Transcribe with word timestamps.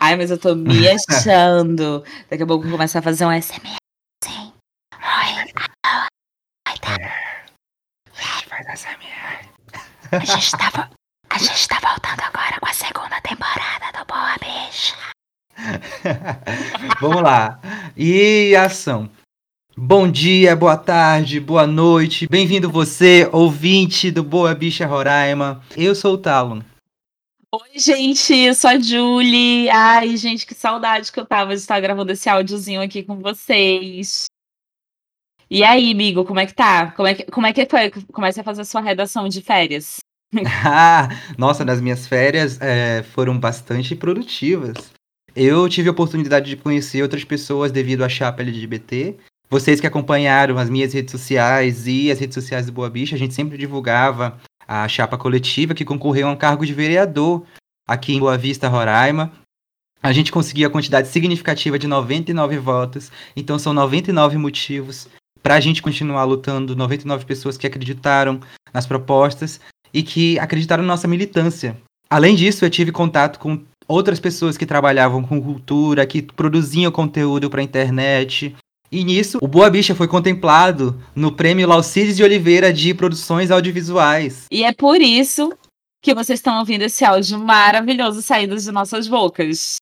Ai, 0.00 0.16
mas 0.16 0.30
eu 0.30 0.38
tô 0.38 0.54
me 0.54 0.88
achando. 0.88 2.04
Daqui 2.30 2.42
a 2.42 2.46
pouco 2.46 2.70
começar 2.70 2.98
a 2.98 3.02
fazer 3.02 3.24
um 3.24 3.40
SMR. 3.40 3.76
Sim. 4.22 4.52
Oi. 4.94 5.52
Faz 8.48 8.80
SMR. 8.80 9.48
A 10.10 10.24
gente 10.24 10.50
tá, 10.52 10.90
a 11.30 11.38
gente 11.38 11.68
tá 11.68 11.78
voltando 11.80 12.20
agora 12.22 12.58
com 12.60 12.68
a 12.68 12.72
segunda 12.72 13.20
temporada 13.20 13.98
do 13.98 14.04
Boa 14.06 14.36
Bicha. 14.40 14.96
Vamos 17.00 17.22
lá. 17.22 17.60
E 17.96 18.56
ação. 18.56 19.10
Bom 19.76 20.10
dia, 20.10 20.56
boa 20.56 20.76
tarde, 20.76 21.38
boa 21.38 21.66
noite. 21.66 22.26
Bem-vindo 22.28 22.68
você, 22.68 23.28
ouvinte 23.32 24.10
do 24.10 24.24
Boa 24.24 24.52
Bicha 24.54 24.86
Roraima. 24.86 25.62
Eu 25.76 25.94
sou 25.94 26.14
o 26.14 26.18
Talon. 26.18 26.62
Oi, 27.50 27.78
gente, 27.78 28.34
eu 28.34 28.54
sou 28.54 28.68
a 28.68 28.78
Julie. 28.78 29.70
Ai, 29.70 30.18
gente, 30.18 30.46
que 30.46 30.54
saudade 30.54 31.10
que 31.10 31.18
eu 31.18 31.24
tava 31.24 31.54
de 31.54 31.60
estar 31.60 31.80
gravando 31.80 32.12
esse 32.12 32.28
áudiozinho 32.28 32.82
aqui 32.82 33.02
com 33.02 33.20
vocês. 33.20 34.26
E 35.48 35.64
aí, 35.64 35.90
amigo, 35.90 36.26
como 36.26 36.40
é 36.40 36.44
que 36.44 36.52
tá? 36.52 36.90
Como 36.90 37.08
é 37.08 37.14
que, 37.14 37.24
como 37.24 37.46
é 37.46 37.52
que 37.54 37.64
foi? 37.64 37.90
Comece 38.12 38.38
a 38.38 38.44
fazer 38.44 38.60
a 38.60 38.64
sua 38.66 38.82
redação 38.82 39.30
de 39.30 39.40
férias. 39.40 40.00
ah, 40.62 41.08
nossa, 41.38 41.64
nas 41.64 41.80
minhas 41.80 42.06
férias 42.06 42.60
é, 42.60 43.02
foram 43.02 43.40
bastante 43.40 43.96
produtivas. 43.96 44.92
Eu 45.34 45.66
tive 45.70 45.88
a 45.88 45.92
oportunidade 45.92 46.50
de 46.50 46.56
conhecer 46.56 47.00
outras 47.00 47.24
pessoas 47.24 47.72
devido 47.72 48.04
à 48.04 48.10
chapa 48.10 48.42
LGBT. 48.42 49.16
Vocês 49.48 49.80
que 49.80 49.86
acompanharam 49.86 50.58
as 50.58 50.68
minhas 50.68 50.92
redes 50.92 51.12
sociais 51.12 51.86
e 51.86 52.10
as 52.10 52.18
redes 52.18 52.34
sociais 52.34 52.66
do 52.66 52.72
Boa 52.72 52.90
Bicha, 52.90 53.16
a 53.16 53.18
gente 53.18 53.32
sempre 53.32 53.56
divulgava 53.56 54.38
a 54.68 54.86
chapa 54.86 55.16
coletiva 55.16 55.72
que 55.72 55.84
concorreu 55.84 56.28
a 56.28 56.30
um 56.30 56.36
cargo 56.36 56.66
de 56.66 56.74
vereador 56.74 57.42
aqui 57.88 58.12
em 58.12 58.20
Boa 58.20 58.36
Vista, 58.36 58.68
Roraima. 58.68 59.32
A 60.02 60.12
gente 60.12 60.30
conseguiu 60.30 60.68
a 60.68 60.70
quantidade 60.70 61.08
significativa 61.08 61.78
de 61.78 61.88
99 61.88 62.58
votos, 62.58 63.10
então 63.34 63.58
são 63.58 63.72
99 63.72 64.36
motivos 64.36 65.08
para 65.42 65.54
a 65.54 65.60
gente 65.60 65.82
continuar 65.82 66.24
lutando, 66.24 66.76
99 66.76 67.24
pessoas 67.24 67.56
que 67.56 67.66
acreditaram 67.66 68.40
nas 68.72 68.86
propostas 68.86 69.60
e 69.92 70.02
que 70.02 70.38
acreditaram 70.38 70.82
na 70.82 70.88
nossa 70.88 71.08
militância. 71.08 71.76
Além 72.10 72.34
disso, 72.34 72.64
eu 72.64 72.70
tive 72.70 72.92
contato 72.92 73.38
com 73.38 73.62
outras 73.86 74.20
pessoas 74.20 74.58
que 74.58 74.66
trabalhavam 74.66 75.22
com 75.22 75.40
cultura, 75.40 76.06
que 76.06 76.22
produziam 76.22 76.92
conteúdo 76.92 77.48
para 77.48 77.60
a 77.60 77.64
internet. 77.64 78.54
E 78.90 79.04
nisso, 79.04 79.38
o 79.42 79.46
Boa 79.46 79.68
Bicha 79.68 79.94
foi 79.94 80.08
contemplado 80.08 80.98
no 81.14 81.30
prêmio 81.30 81.68
Laucides 81.68 82.16
de 82.16 82.22
Oliveira 82.22 82.72
de 82.72 82.94
Produções 82.94 83.50
Audiovisuais. 83.50 84.46
E 84.50 84.64
é 84.64 84.72
por 84.72 85.00
isso 85.00 85.52
que 86.02 86.14
vocês 86.14 86.38
estão 86.38 86.58
ouvindo 86.58 86.82
esse 86.82 87.04
áudio 87.04 87.38
maravilhoso 87.38 88.22
saindo 88.22 88.56
de 88.56 88.70
nossas 88.72 89.06
bocas. 89.06 89.76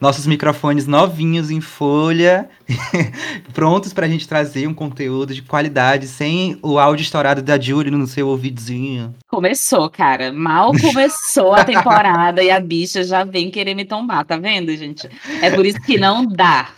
Nossos 0.00 0.28
microfones 0.28 0.86
novinhos 0.86 1.50
em 1.50 1.60
folha, 1.60 2.48
prontos 3.52 3.92
para 3.92 4.06
a 4.06 4.08
gente 4.08 4.28
trazer 4.28 4.68
um 4.68 4.74
conteúdo 4.74 5.34
de 5.34 5.42
qualidade, 5.42 6.06
sem 6.06 6.56
o 6.62 6.78
áudio 6.78 7.02
estourado 7.02 7.42
da 7.42 7.58
Julie 7.58 7.90
no 7.90 8.06
seu 8.06 8.28
ouvidinho. 8.28 9.12
Começou, 9.28 9.90
cara. 9.90 10.32
Mal 10.32 10.70
começou 10.80 11.52
a 11.52 11.64
temporada 11.64 12.44
e 12.44 12.50
a 12.50 12.60
bicha 12.60 13.02
já 13.02 13.24
vem 13.24 13.50
querer 13.50 13.74
me 13.74 13.84
tombar, 13.84 14.24
tá 14.24 14.36
vendo, 14.36 14.74
gente? 14.76 15.08
É 15.42 15.50
por 15.50 15.66
isso 15.66 15.80
que 15.80 15.98
não 15.98 16.24
dá. 16.24 16.68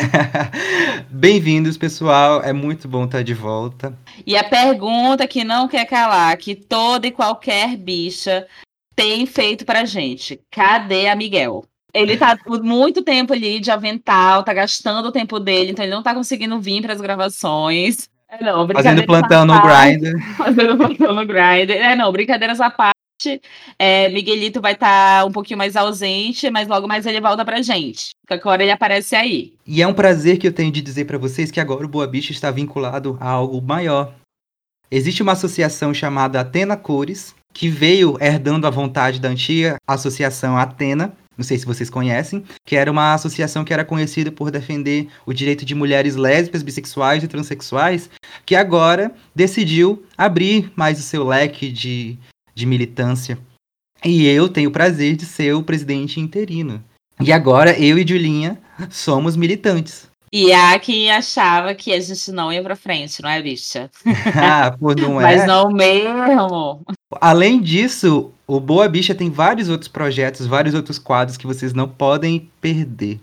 Bem-vindos, 1.10 1.76
pessoal. 1.76 2.42
É 2.42 2.52
muito 2.52 2.88
bom 2.88 3.04
estar 3.04 3.22
de 3.22 3.34
volta. 3.34 3.96
E 4.26 4.36
a 4.36 4.44
pergunta 4.44 5.26
que 5.26 5.44
não 5.44 5.68
quer 5.68 5.84
calar, 5.84 6.36
que 6.36 6.54
toda 6.54 7.06
e 7.06 7.10
qualquer 7.10 7.76
bicha 7.76 8.46
tem 8.94 9.26
feito 9.26 9.64
pra 9.64 9.84
gente: 9.84 10.40
cadê 10.50 11.08
a 11.08 11.16
Miguel? 11.16 11.64
Ele 11.92 12.16
tá 12.16 12.38
muito 12.62 13.02
tempo 13.02 13.32
ali 13.32 13.60
de 13.60 13.70
avental, 13.70 14.42
tá 14.42 14.54
gastando 14.54 15.08
o 15.08 15.12
tempo 15.12 15.38
dele, 15.40 15.72
então 15.72 15.84
ele 15.84 15.94
não 15.94 16.02
tá 16.02 16.14
conseguindo 16.14 16.60
vir 16.60 16.82
para 16.82 16.92
as 16.92 17.00
gravações. 17.00 18.08
É, 18.28 18.44
não, 18.44 18.66
fazendo 18.68 19.04
plantão 19.04 19.44
no 19.44 19.60
Grindr. 19.60 20.36
Fazendo 20.36 20.76
plantão 20.76 21.14
no 21.14 21.26
Grindr. 21.26 21.72
É, 21.72 21.96
não, 21.96 22.12
brincadeiras 22.12 22.60
à 22.60 22.70
parte. 22.70 22.99
É, 23.78 24.08
Miguelito 24.08 24.60
vai 24.60 24.72
estar 24.72 25.20
tá 25.20 25.24
um 25.24 25.32
pouquinho 25.32 25.58
mais 25.58 25.76
ausente, 25.76 26.50
mas 26.50 26.68
logo 26.68 26.86
mais 26.86 27.06
ele 27.06 27.20
volta 27.20 27.44
pra 27.44 27.62
gente. 27.62 28.10
Qualquer 28.26 28.48
hora 28.48 28.62
ele 28.62 28.72
aparece 28.72 29.14
aí. 29.16 29.54
E 29.66 29.82
é 29.82 29.86
um 29.86 29.94
prazer 29.94 30.38
que 30.38 30.46
eu 30.46 30.52
tenho 30.52 30.72
de 30.72 30.80
dizer 30.80 31.04
para 31.04 31.18
vocês 31.18 31.50
que 31.50 31.60
agora 31.60 31.84
o 31.84 31.88
Boa 31.88 32.06
Bicha 32.06 32.32
está 32.32 32.50
vinculado 32.50 33.16
a 33.20 33.28
algo 33.28 33.60
maior. 33.60 34.14
Existe 34.90 35.22
uma 35.22 35.32
associação 35.32 35.94
chamada 35.94 36.40
Atena 36.40 36.76
Cores, 36.76 37.34
que 37.52 37.68
veio 37.68 38.16
herdando 38.20 38.66
a 38.66 38.70
vontade 38.70 39.20
da 39.20 39.28
antiga 39.28 39.76
associação 39.86 40.56
Atena, 40.56 41.12
não 41.36 41.44
sei 41.44 41.56
se 41.58 41.64
vocês 41.64 41.88
conhecem, 41.88 42.44
que 42.66 42.76
era 42.76 42.90
uma 42.90 43.14
associação 43.14 43.64
que 43.64 43.72
era 43.72 43.84
conhecida 43.84 44.30
por 44.30 44.50
defender 44.50 45.08
o 45.24 45.32
direito 45.32 45.64
de 45.64 45.74
mulheres 45.74 46.14
lésbicas, 46.16 46.62
bissexuais 46.62 47.24
e 47.24 47.28
transexuais, 47.28 48.10
que 48.44 48.54
agora 48.54 49.12
decidiu 49.34 50.04
abrir 50.18 50.70
mais 50.76 50.98
o 50.98 51.02
seu 51.02 51.24
leque 51.24 51.70
de, 51.70 52.18
de 52.60 52.66
militância. 52.66 53.38
E 54.04 54.26
eu 54.26 54.48
tenho 54.48 54.70
o 54.70 54.72
prazer 54.72 55.16
de 55.16 55.26
ser 55.26 55.54
o 55.54 55.62
presidente 55.62 56.20
interino. 56.20 56.82
E 57.20 57.32
agora 57.32 57.78
eu 57.78 57.98
e 57.98 58.06
Julinha 58.06 58.58
somos 58.88 59.36
militantes. 59.36 60.08
E 60.32 60.52
há 60.52 60.78
quem 60.78 61.10
achava 61.10 61.74
que 61.74 61.92
a 61.92 61.98
gente 61.98 62.30
não 62.30 62.52
ia 62.52 62.62
pra 62.62 62.76
frente, 62.76 63.20
não 63.20 63.28
é, 63.28 63.42
bicha? 63.42 63.90
ah, 64.40 64.70
por 64.78 64.96
não 64.96 65.18
é. 65.20 65.24
Mas 65.24 65.46
não 65.46 65.70
mesmo. 65.70 66.84
Além 67.20 67.60
disso, 67.60 68.32
o 68.46 68.60
Boa 68.60 68.88
Bicha 68.88 69.14
tem 69.14 69.28
vários 69.28 69.68
outros 69.68 69.88
projetos, 69.88 70.46
vários 70.46 70.72
outros 70.72 70.98
quadros 70.98 71.36
que 71.36 71.46
vocês 71.46 71.72
não 71.74 71.88
podem 71.88 72.48
perder. 72.60 73.20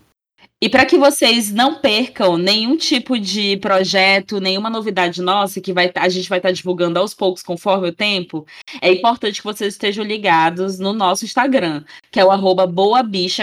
E 0.59 0.67
para 0.67 0.87
que 0.87 0.97
vocês 0.97 1.51
não 1.51 1.75
percam 1.79 2.35
nenhum 2.35 2.75
tipo 2.75 3.19
de 3.19 3.57
projeto, 3.57 4.39
nenhuma 4.39 4.71
novidade 4.71 5.21
nossa 5.21 5.61
que 5.61 5.71
vai, 5.71 5.91
a 5.93 6.09
gente 6.09 6.27
vai 6.27 6.39
estar 6.39 6.49
tá 6.49 6.53
divulgando 6.53 6.97
aos 6.97 7.13
poucos 7.13 7.43
conforme 7.43 7.89
o 7.89 7.93
tempo, 7.93 8.43
é 8.81 8.91
importante 8.91 9.39
que 9.39 9.47
vocês 9.47 9.75
estejam 9.75 10.03
ligados 10.03 10.79
no 10.79 10.93
nosso 10.93 11.25
Instagram, 11.25 11.83
que 12.09 12.19
é 12.19 12.25
o 12.25 12.31
arroba 12.31 12.67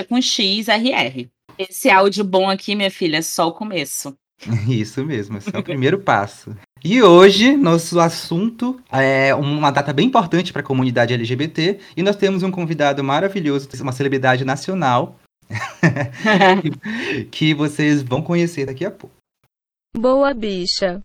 com 0.08 0.20
XRR. 0.20 1.28
Esse 1.56 1.88
áudio 1.88 2.24
bom 2.24 2.50
aqui, 2.50 2.74
minha 2.74 2.90
filha, 2.90 3.18
é 3.18 3.22
só 3.22 3.46
o 3.46 3.52
começo. 3.52 4.16
Isso 4.68 5.04
mesmo, 5.04 5.38
esse 5.38 5.54
é 5.54 5.58
o 5.58 5.62
primeiro 5.62 6.00
passo. 6.00 6.56
E 6.84 7.00
hoje, 7.00 7.56
nosso 7.56 7.98
assunto 8.00 8.78
é 8.92 9.34
uma 9.34 9.70
data 9.70 9.92
bem 9.92 10.06
importante 10.06 10.52
para 10.52 10.60
a 10.60 10.64
comunidade 10.64 11.14
LGBT 11.14 11.78
e 11.96 12.02
nós 12.02 12.16
temos 12.16 12.42
um 12.42 12.50
convidado 12.50 13.02
maravilhoso, 13.02 13.68
uma 13.80 13.92
celebridade 13.92 14.44
nacional, 14.44 15.18
que, 17.30 17.54
vocês 17.54 18.02
vão 18.02 18.22
conhecer 18.22 18.66
daqui 18.66 18.84
a 18.84 18.90
pouco. 18.90 19.14
Boa 19.96 20.34
bicha. 20.34 21.02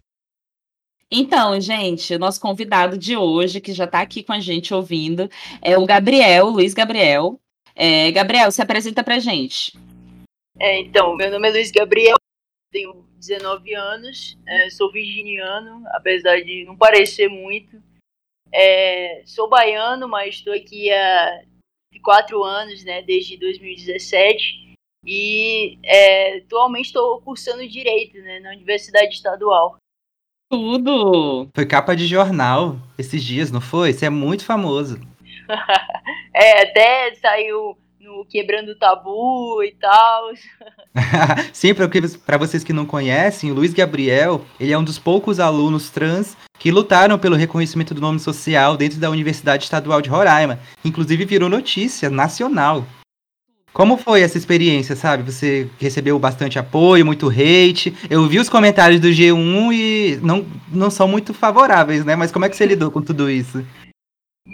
Então, 1.11 1.59
gente, 1.59 2.13
o 2.13 2.19
nosso 2.19 2.39
convidado 2.39 2.97
de 2.97 3.17
hoje, 3.17 3.59
que 3.59 3.73
já 3.73 3.85
está 3.85 4.01
aqui 4.01 4.23
com 4.23 4.31
a 4.31 4.39
gente 4.39 4.73
ouvindo, 4.73 5.29
é 5.61 5.77
o 5.77 5.85
Gabriel, 5.85 6.47
Luiz 6.50 6.73
Gabriel. 6.73 7.39
É, 7.75 8.11
Gabriel, 8.11 8.51
se 8.51 8.61
apresenta 8.61 9.03
pra 9.03 9.19
gente. 9.19 9.77
É, 10.59 10.79
então, 10.79 11.16
meu 11.16 11.31
nome 11.31 11.47
é 11.47 11.51
Luiz 11.51 11.71
Gabriel, 11.71 12.17
tenho 12.71 13.06
19 13.17 13.73
anos, 13.73 14.38
é, 14.47 14.69
sou 14.69 14.91
virginiano, 14.91 15.83
apesar 15.94 16.41
de 16.41 16.66
não 16.66 16.75
parecer 16.75 17.27
muito. 17.27 17.81
É, 18.51 19.21
sou 19.25 19.50
baiano, 19.50 20.07
mas 20.07 20.35
estou 20.35 20.53
aqui 20.53 20.91
há 20.91 21.44
quatro 22.03 22.44
anos, 22.44 22.83
né, 22.83 23.01
desde 23.01 23.38
2017. 23.38 24.75
E 25.05 25.79
é, 25.83 26.38
atualmente 26.38 26.88
estou 26.88 27.22
cursando 27.22 27.67
Direito 27.67 28.17
né, 28.19 28.39
na 28.41 28.51
Universidade 28.51 29.16
Estadual. 29.16 29.77
Tudo! 30.51 31.50
Foi 31.55 31.66
capa 31.66 31.95
de 31.95 32.05
jornal 32.05 32.75
esses 32.97 33.23
dias, 33.23 33.51
não 33.51 33.61
foi? 33.61 33.94
Você 33.94 34.07
é 34.07 34.09
muito 34.09 34.44
famoso. 34.44 35.00
é, 36.33 36.63
até 36.63 37.16
saiu 37.16 37.77
no 37.99 38.25
Quebrando 38.25 38.71
o 38.71 38.75
Tabu 38.75 39.61
e 39.63 39.71
tal. 39.73 40.31
Sim, 41.51 41.74
para 41.74 42.38
vocês 42.38 42.63
que 42.63 42.71
não 42.71 42.85
conhecem, 42.85 43.51
o 43.51 43.53
Luiz 43.53 43.74
Gabriel, 43.74 44.45
ele 44.59 44.71
é 44.71 44.77
um 44.77 44.83
dos 44.83 44.97
poucos 44.97 45.39
alunos 45.39 45.89
trans 45.89 46.38
que 46.57 46.71
lutaram 46.71 47.19
pelo 47.19 47.35
reconhecimento 47.35 47.94
do 47.94 48.01
nome 48.01 48.19
social 48.19 48.77
dentro 48.77 49.00
da 49.00 49.09
Universidade 49.09 49.65
Estadual 49.65 50.01
de 50.01 50.09
Roraima. 50.09 50.59
Inclusive 50.83 51.25
virou 51.25 51.50
notícia 51.50 52.09
nacional. 52.09 52.85
Como 53.74 53.97
foi 53.97 54.21
essa 54.21 54.38
experiência, 54.38 54.95
sabe? 54.95 55.24
Você 55.24 55.69
recebeu 55.77 56.18
bastante 56.18 56.57
apoio, 56.57 57.06
muito 57.06 57.29
hate. 57.29 57.95
Eu 58.09 58.25
vi 58.27 58.39
os 58.39 58.50
comentários 58.50 59.00
do 59.00 59.09
G1 59.09 59.74
e 59.74 60.19
não, 60.24 60.45
não 60.69 60.89
são 60.89 61.07
muito 61.07 61.33
favoráveis, 61.33 62.03
né? 62.03 62.15
Mas 62.15 62.31
como 62.31 62.45
é 62.45 62.50
que 62.50 62.56
você 62.56 62.65
lidou 62.65 62.89
com 62.89 63.01
tudo 63.01 63.29
isso? 63.29 63.63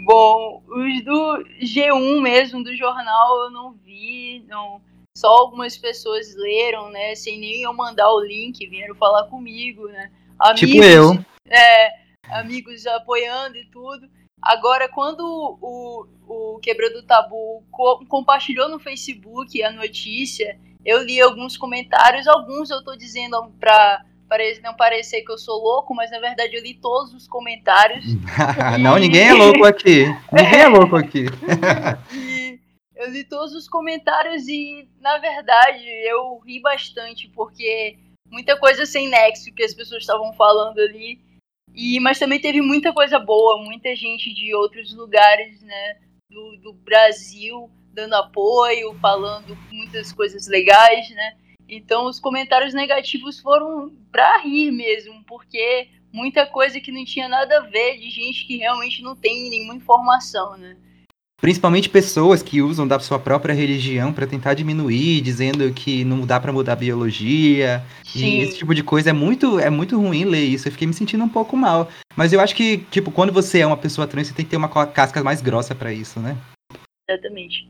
Bom, 0.05 0.54
os 0.75 1.03
do 1.03 1.45
G1 1.61 2.21
mesmo, 2.21 2.63
do 2.63 2.75
jornal, 2.75 3.45
eu 3.45 3.49
não 3.49 3.71
vi, 3.73 4.43
não. 4.47 4.81
Só 5.17 5.29
algumas 5.29 5.77
pessoas 5.77 6.35
leram, 6.35 6.89
né? 6.89 7.15
Sem 7.15 7.39
nem 7.39 7.61
eu 7.61 7.73
mandar 7.73 8.11
o 8.11 8.19
link, 8.19 8.67
vieram 8.67 8.95
falar 8.95 9.23
comigo, 9.27 9.87
né? 9.87 10.11
Amigos, 10.37 10.59
tipo 10.59 10.83
eu. 10.83 11.25
É, 11.47 11.89
amigos 12.29 12.85
apoiando 12.85 13.57
e 13.57 13.65
tudo. 13.67 14.09
Agora, 14.41 14.89
quando 14.89 15.21
o, 15.61 16.05
o 16.27 16.59
Quebra 16.59 16.91
do 16.91 17.03
Tabu 17.03 17.63
co 17.71 18.05
compartilhou 18.07 18.67
no 18.67 18.77
Facebook 18.77 19.63
a 19.63 19.71
notícia, 19.71 20.59
eu 20.83 21.01
li 21.03 21.21
alguns 21.21 21.55
comentários, 21.57 22.27
alguns 22.27 22.69
eu 22.69 22.83
tô 22.83 22.95
dizendo 22.95 23.35
pra 24.27 24.43
não 24.61 24.75
parecer 24.75 25.21
que 25.21 25.31
eu 25.31 25.37
sou 25.37 25.61
louco, 25.61 25.93
mas 25.93 26.11
na 26.11 26.19
verdade 26.19 26.55
eu 26.55 26.61
li 26.61 26.73
todos 26.73 27.13
os 27.13 27.27
comentários. 27.27 28.05
não, 28.79 28.97
ninguém 28.97 29.27
é 29.27 29.33
louco 29.33 29.65
aqui. 29.65 30.05
Ninguém 30.31 30.59
é 30.59 30.67
louco 30.67 30.95
aqui. 30.95 31.25
e 32.13 32.59
eu 32.95 33.09
li 33.09 33.23
todos 33.23 33.53
os 33.53 33.67
comentários 33.67 34.47
e, 34.47 34.87
na 34.99 35.17
verdade, 35.17 35.85
eu 36.07 36.39
ri 36.39 36.59
bastante, 36.61 37.29
porque 37.29 37.97
muita 38.29 38.57
coisa 38.57 38.85
sem 38.85 39.09
nexo 39.09 39.53
que 39.53 39.63
as 39.63 39.73
pessoas 39.73 40.01
estavam 40.01 40.33
falando 40.33 40.79
ali. 40.79 41.19
E, 41.73 41.99
mas 41.99 42.17
também 42.17 42.39
teve 42.39 42.61
muita 42.61 42.93
coisa 42.93 43.19
boa, 43.19 43.61
muita 43.61 43.95
gente 43.95 44.33
de 44.33 44.55
outros 44.55 44.93
lugares, 44.93 45.61
né, 45.61 45.97
do, 46.29 46.57
do 46.57 46.73
Brasil 46.73 47.69
dando 47.95 48.13
apoio, 48.13 48.93
falando 48.99 49.57
muitas 49.71 50.11
coisas 50.11 50.47
legais, 50.47 51.09
né? 51.11 51.37
Então 51.67 52.05
os 52.05 52.19
comentários 52.19 52.73
negativos 52.73 53.39
foram 53.39 53.91
pra 54.11 54.39
rir 54.39 54.71
mesmo, 54.71 55.23
porque 55.27 55.87
muita 56.11 56.45
coisa 56.45 56.79
que 56.79 56.91
não 56.91 57.03
tinha 57.03 57.27
nada 57.27 57.57
a 57.57 57.61
ver 57.61 57.97
de 57.97 58.09
gente 58.09 58.45
que 58.45 58.57
realmente 58.57 59.01
não 59.01 59.15
tem 59.15 59.49
nenhuma 59.49 59.75
informação, 59.75 60.55
né? 60.57 60.77
Principalmente 61.41 61.89
pessoas 61.89 62.41
que 62.41 62.61
usam 62.61 62.87
da 62.87 62.97
sua 62.97 63.19
própria 63.19 63.53
religião 63.53 64.13
para 64.13 64.25
tentar 64.25 64.53
diminuir, 64.53 65.21
dizendo 65.21 65.71
que 65.73 66.05
não 66.05 66.25
dá 66.25 66.39
para 66.39 66.53
mudar 66.53 66.73
a 66.73 66.77
biologia. 66.77 67.83
Sim. 68.05 68.25
E 68.25 68.39
esse 68.39 68.57
tipo 68.57 68.73
de 68.73 68.81
coisa 68.81 69.09
é 69.09 69.13
muito, 69.13 69.59
é 69.59 69.69
muito 69.69 69.99
ruim 69.99 70.23
ler 70.23 70.45
isso. 70.45 70.67
Eu 70.67 70.71
fiquei 70.71 70.87
me 70.87 70.93
sentindo 70.93 71.23
um 71.23 71.29
pouco 71.29 71.57
mal. 71.57 71.89
Mas 72.15 72.31
eu 72.31 72.39
acho 72.39 72.55
que, 72.55 72.77
tipo, 72.89 73.11
quando 73.11 73.33
você 73.33 73.59
é 73.59 73.67
uma 73.67 73.75
pessoa 73.75 74.07
trans, 74.07 74.27
você 74.27 74.33
tem 74.33 74.45
que 74.45 74.51
ter 74.51 74.57
uma 74.57 74.69
casca 74.87 75.21
mais 75.21 75.41
grossa 75.41 75.75
para 75.75 75.91
isso, 75.91 76.19
né? 76.21 76.37
Exatamente. 77.07 77.67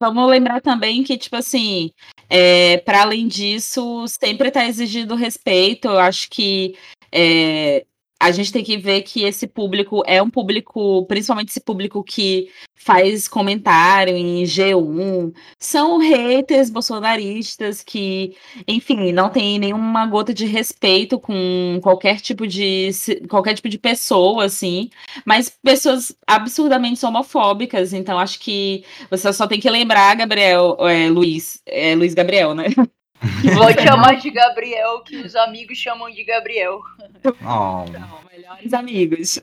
Vamos 0.00 0.30
lembrar 0.30 0.62
também 0.62 1.04
que, 1.04 1.18
tipo 1.18 1.36
assim, 1.36 1.90
é, 2.28 2.78
para 2.78 3.02
além 3.02 3.28
disso, 3.28 4.06
sempre 4.08 4.48
está 4.48 4.64
exigindo 4.64 5.14
respeito. 5.14 5.88
Eu 5.88 5.98
acho 5.98 6.30
que 6.30 6.74
é, 7.12 7.84
a 8.20 8.30
gente 8.30 8.52
tem 8.52 8.62
que 8.62 8.76
ver 8.76 9.00
que 9.00 9.24
esse 9.24 9.46
público 9.46 10.02
é 10.06 10.22
um 10.22 10.28
público, 10.28 11.06
principalmente 11.06 11.48
esse 11.48 11.60
público 11.60 12.04
que 12.04 12.50
faz 12.74 13.26
comentário 13.26 14.14
em 14.14 14.42
G1, 14.44 15.32
são 15.58 15.98
haters 15.98 16.68
bolsonaristas 16.68 17.82
que, 17.82 18.36
enfim, 18.68 19.10
não 19.12 19.30
tem 19.30 19.58
nenhuma 19.58 20.06
gota 20.06 20.34
de 20.34 20.44
respeito 20.44 21.18
com 21.18 21.80
qualquer 21.82 22.20
tipo 22.20 22.46
de 22.46 22.90
qualquer 23.28 23.54
tipo 23.54 23.68
de 23.70 23.78
pessoa, 23.78 24.44
assim, 24.44 24.90
mas 25.24 25.50
pessoas 25.62 26.14
absurdamente 26.26 27.04
homofóbicas. 27.04 27.92
Então, 27.94 28.18
acho 28.18 28.38
que 28.40 28.84
você 29.10 29.32
só 29.32 29.46
tem 29.46 29.60
que 29.60 29.70
lembrar, 29.70 30.14
Gabriel, 30.14 30.76
é, 30.80 31.08
Luiz, 31.08 31.62
é, 31.66 31.94
Luiz 31.94 32.12
Gabriel, 32.14 32.54
né? 32.54 32.66
Vou 33.54 33.72
chamar 33.72 34.16
de 34.16 34.30
Gabriel, 34.30 35.00
que 35.00 35.16
os 35.16 35.36
amigos 35.36 35.76
chamam 35.76 36.10
de 36.10 36.24
Gabriel. 36.24 36.80
Oh. 37.24 37.84
Então, 37.86 38.20
melhores 38.32 38.72
amigos. 38.72 39.40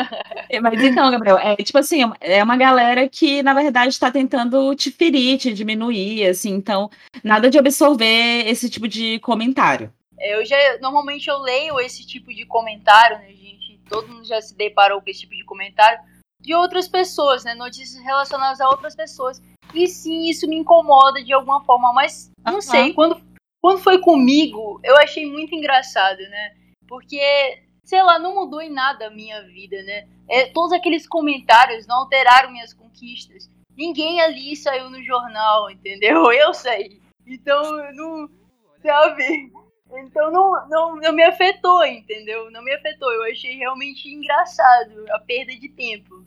Mas 0.62 0.82
então, 0.82 1.10
Gabriel, 1.10 1.38
é 1.38 1.56
tipo 1.56 1.78
assim, 1.78 2.02
é 2.20 2.42
uma 2.42 2.56
galera 2.56 3.08
que, 3.08 3.42
na 3.42 3.52
verdade, 3.52 3.88
está 3.88 4.10
tentando 4.10 4.74
te 4.76 4.92
ferir, 4.92 5.38
te 5.38 5.52
diminuir, 5.52 6.26
assim, 6.26 6.50
então, 6.50 6.88
nada 7.24 7.50
de 7.50 7.58
absorver 7.58 8.48
esse 8.48 8.70
tipo 8.70 8.86
de 8.86 9.18
comentário. 9.18 9.92
Eu 10.18 10.44
já, 10.44 10.56
normalmente 10.80 11.28
eu 11.28 11.38
leio 11.38 11.80
esse 11.80 12.06
tipo 12.06 12.32
de 12.32 12.46
comentário, 12.46 13.18
né, 13.18 13.28
gente? 13.28 13.80
Todo 13.88 14.08
mundo 14.08 14.24
já 14.24 14.40
se 14.40 14.56
deparou 14.56 15.02
com 15.02 15.10
esse 15.10 15.20
tipo 15.20 15.34
de 15.34 15.44
comentário 15.44 15.98
de 16.40 16.54
outras 16.54 16.88
pessoas, 16.88 17.44
né? 17.44 17.54
Notícias 17.54 18.02
relacionadas 18.02 18.60
a 18.60 18.68
outras 18.68 18.94
pessoas. 18.94 19.42
E 19.74 19.86
sim, 19.88 20.28
isso 20.28 20.48
me 20.48 20.56
incomoda 20.56 21.22
de 21.22 21.32
alguma 21.32 21.62
forma, 21.64 21.92
mas 21.92 22.30
não 22.46 22.60
sei, 22.60 22.92
quando, 22.92 23.20
quando 23.60 23.80
foi 23.80 23.98
comigo, 23.98 24.80
eu 24.84 24.96
achei 24.96 25.26
muito 25.26 25.54
engraçado, 25.54 26.18
né? 26.18 26.54
Porque, 26.86 27.20
sei 27.84 28.02
lá, 28.02 28.18
não 28.18 28.34
mudou 28.34 28.60
em 28.60 28.70
nada 28.70 29.06
a 29.06 29.10
minha 29.10 29.42
vida, 29.42 29.82
né? 29.82 30.08
É, 30.28 30.46
todos 30.46 30.72
aqueles 30.72 31.06
comentários 31.06 31.86
não 31.86 31.96
alteraram 31.96 32.50
minhas 32.50 32.72
conquistas. 32.72 33.50
Ninguém 33.76 34.20
ali 34.20 34.56
saiu 34.56 34.88
no 34.88 35.02
jornal, 35.02 35.70
entendeu? 35.70 36.30
Eu 36.32 36.54
saí. 36.54 37.00
Então, 37.26 37.92
não. 37.92 38.28
Sabe? 38.82 39.50
Então 39.94 40.30
não, 40.32 40.68
não, 40.68 40.96
não 40.96 41.12
me 41.12 41.22
afetou, 41.22 41.84
entendeu? 41.84 42.50
Não 42.50 42.62
me 42.62 42.72
afetou. 42.74 43.10
Eu 43.12 43.30
achei 43.30 43.56
realmente 43.56 44.08
engraçado 44.08 45.04
a 45.10 45.18
perda 45.18 45.54
de 45.56 45.68
tempo. 45.68 46.24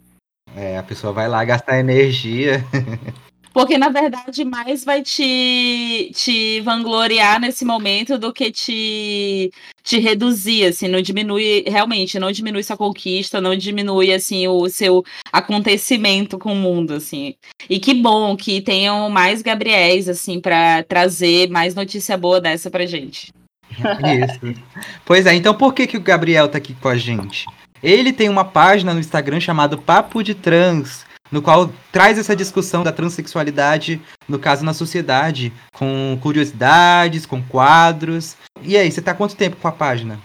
É, 0.56 0.78
a 0.78 0.84
pessoa 0.84 1.14
vai 1.14 1.28
lá 1.28 1.44
gastar 1.44 1.80
energia. 1.80 2.64
Porque, 3.54 3.78
na 3.78 3.90
verdade, 3.90 4.46
mais 4.46 4.84
vai 4.84 5.02
te, 5.02 6.12
te 6.14 6.62
vangloriar 6.62 7.40
nesse 7.40 7.66
momento 7.66 8.18
do 8.18 8.32
que 8.32 8.52
te, 8.52 9.52
te 9.84 10.00
reduzir, 10.00 10.66
assim, 10.66 10.88
não 10.88 11.02
diminui, 11.02 11.64
realmente, 11.68 12.20
não 12.20 12.32
diminui 12.32 12.64
sua 12.64 12.78
conquista, 12.78 13.42
não 13.42 13.56
diminui, 13.56 14.14
assim, 14.14 14.48
o 14.48 14.70
seu 14.70 15.04
acontecimento 15.32 16.38
com 16.38 16.54
o 16.54 16.56
mundo, 16.56 16.94
assim. 16.94 17.36
E 17.70 17.80
que 17.80 17.94
bom 17.94 18.36
que 18.38 18.62
tenham 18.62 19.10
mais 19.10 19.42
Gabriéis, 19.42 20.08
assim, 20.08 20.40
para 20.40 20.84
trazer 20.84 21.50
mais 21.50 21.74
notícia 21.74 22.16
boa 22.18 22.40
dessa 22.40 22.70
pra 22.70 22.86
gente. 22.86 23.34
Isso. 23.72 24.62
Pois 25.06 25.26
é, 25.26 25.34
então 25.34 25.54
por 25.54 25.74
que, 25.74 25.88
que 25.88 25.98
o 25.98 26.02
Gabriel 26.02 26.48
tá 26.48 26.58
aqui 26.58 26.74
com 26.74 26.88
a 26.88 26.98
gente? 26.98 27.46
Ele 27.82 28.12
tem 28.12 28.30
uma 28.30 28.44
página 28.44 28.94
no 28.94 29.00
Instagram 29.00 29.40
chamado 29.40 29.78
Papo 29.78 30.22
de 30.22 30.36
Trans, 30.36 31.06
no 31.32 31.42
qual 31.42 31.72
traz 31.92 32.18
essa 32.18 32.36
discussão 32.36 32.84
da 32.84 32.92
transexualidade, 32.92 34.02
no 34.28 34.40
caso 34.40 34.64
na 34.66 34.74
sociedade, 34.74 35.54
com 35.74 36.18
curiosidades, 36.22 37.26
com 37.26 37.42
quadros. 37.42 38.36
E 38.62 38.76
aí, 38.78 38.92
você 38.92 39.02
tá 39.02 39.14
quanto 39.14 39.36
tempo 39.36 39.58
com 39.58 39.68
a 39.68 39.72
página? 39.72 40.20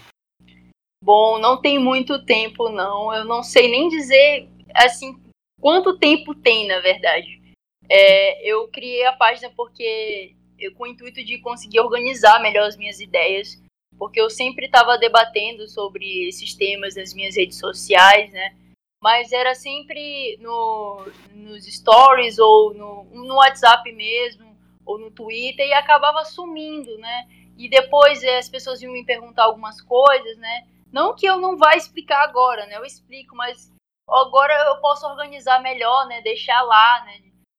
Bom, 1.03 1.39
não 1.39 1.61
tem 1.61 1.79
muito 1.79 2.25
tempo 2.25 2.71
não. 2.71 3.13
Eu 3.15 3.25
não 3.25 3.43
sei 3.43 3.71
nem 3.71 3.89
dizer 3.89 4.49
assim 4.75 5.21
quanto 5.61 5.99
tempo 5.99 6.35
tem, 6.35 6.67
na 6.67 6.81
verdade. 6.81 7.43
É, 7.89 8.51
eu 8.51 8.67
criei 8.69 9.05
a 9.05 9.13
página 9.13 9.51
porque 9.55 10.35
eu, 10.59 10.75
com 10.75 10.85
o 10.85 10.87
intuito 10.87 11.23
de 11.23 11.39
conseguir 11.41 11.81
organizar 11.81 12.41
melhor 12.41 12.67
as 12.67 12.77
minhas 12.77 13.01
ideias, 13.01 13.63
porque 13.99 14.21
eu 14.21 14.31
sempre 14.31 14.67
estava 14.67 14.97
debatendo 14.97 15.69
sobre 15.69 16.27
esses 16.27 16.55
temas 16.55 16.97
nas 16.97 17.13
minhas 17.13 17.37
redes 17.37 17.59
sociais, 17.59 18.33
né? 18.33 18.57
Mas 19.05 19.33
era 19.33 19.55
sempre 19.55 20.39
no, 20.41 21.07
nos 21.35 21.67
stories 21.67 22.39
ou 22.39 22.73
no, 22.73 23.05
no 23.13 23.35
WhatsApp 23.35 23.93
mesmo, 23.93 24.57
ou 24.83 24.99
no 24.99 25.11
Twitter, 25.11 25.67
e 25.67 25.75
acabava 25.75 26.25
sumindo, 26.25 26.97
né? 26.97 27.29
E 27.55 27.69
depois 27.69 28.23
eh, 28.23 28.39
as 28.39 28.49
pessoas 28.49 28.81
iam 28.81 28.95
me 28.95 29.05
perguntar 29.05 29.45
algumas 29.45 29.79
coisas, 29.83 30.39
né? 30.39 30.67
Não 30.91 31.15
que 31.15 31.27
eu 31.27 31.39
não 31.39 31.55
vá 31.59 31.77
explicar 31.77 32.25
agora, 32.25 32.65
né? 32.65 32.79
Eu 32.79 32.85
explico, 32.87 33.37
mas 33.37 33.71
agora 34.09 34.55
eu 34.69 34.81
posso 34.81 35.07
organizar 35.07 35.61
melhor, 35.61 36.07
né? 36.07 36.23
Deixar 36.23 36.63
lá, 36.63 37.05
né? 37.05 37.19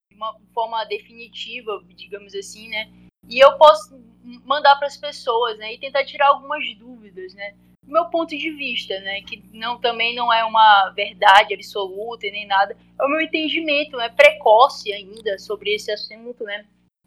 De 0.09 0.15
uma 0.15 0.35
forma 0.51 0.83
definitiva, 0.85 1.79
digamos 1.89 2.33
assim, 2.33 2.69
né? 2.69 2.91
E 3.29 3.37
eu 3.37 3.55
posso 3.59 4.03
mandar 4.43 4.77
para 4.77 4.87
as 4.87 4.97
pessoas, 4.97 5.59
né? 5.59 5.75
E 5.75 5.79
tentar 5.79 6.05
tirar 6.05 6.29
algumas 6.29 6.63
dúvidas, 6.75 7.35
né? 7.35 7.55
Meu 7.87 8.05
ponto 8.05 8.35
de 8.35 8.51
vista, 8.51 8.99
né? 9.01 9.21
Que 9.21 9.43
não, 9.53 9.79
também 9.79 10.15
não 10.15 10.31
é 10.31 10.43
uma 10.43 10.89
verdade 10.95 11.53
absoluta 11.53 12.25
e 12.25 12.31
nem 12.31 12.47
nada. 12.47 12.75
É 12.99 13.03
o 13.03 13.09
meu 13.09 13.21
entendimento, 13.21 13.99
é 13.99 14.09
precoce 14.09 14.91
ainda 14.91 15.37
sobre 15.37 15.73
esse 15.73 15.91
assunto, 15.91 16.43
né? 16.43 16.65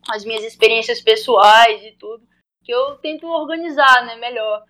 As 0.08 0.24
minhas 0.24 0.44
experiências 0.44 1.00
pessoais 1.00 1.82
e 1.84 1.92
tudo, 1.92 2.22
que 2.64 2.72
eu 2.72 2.96
tento 2.96 3.26
organizar, 3.26 4.06
né? 4.06 4.16
Melhor. 4.16 4.62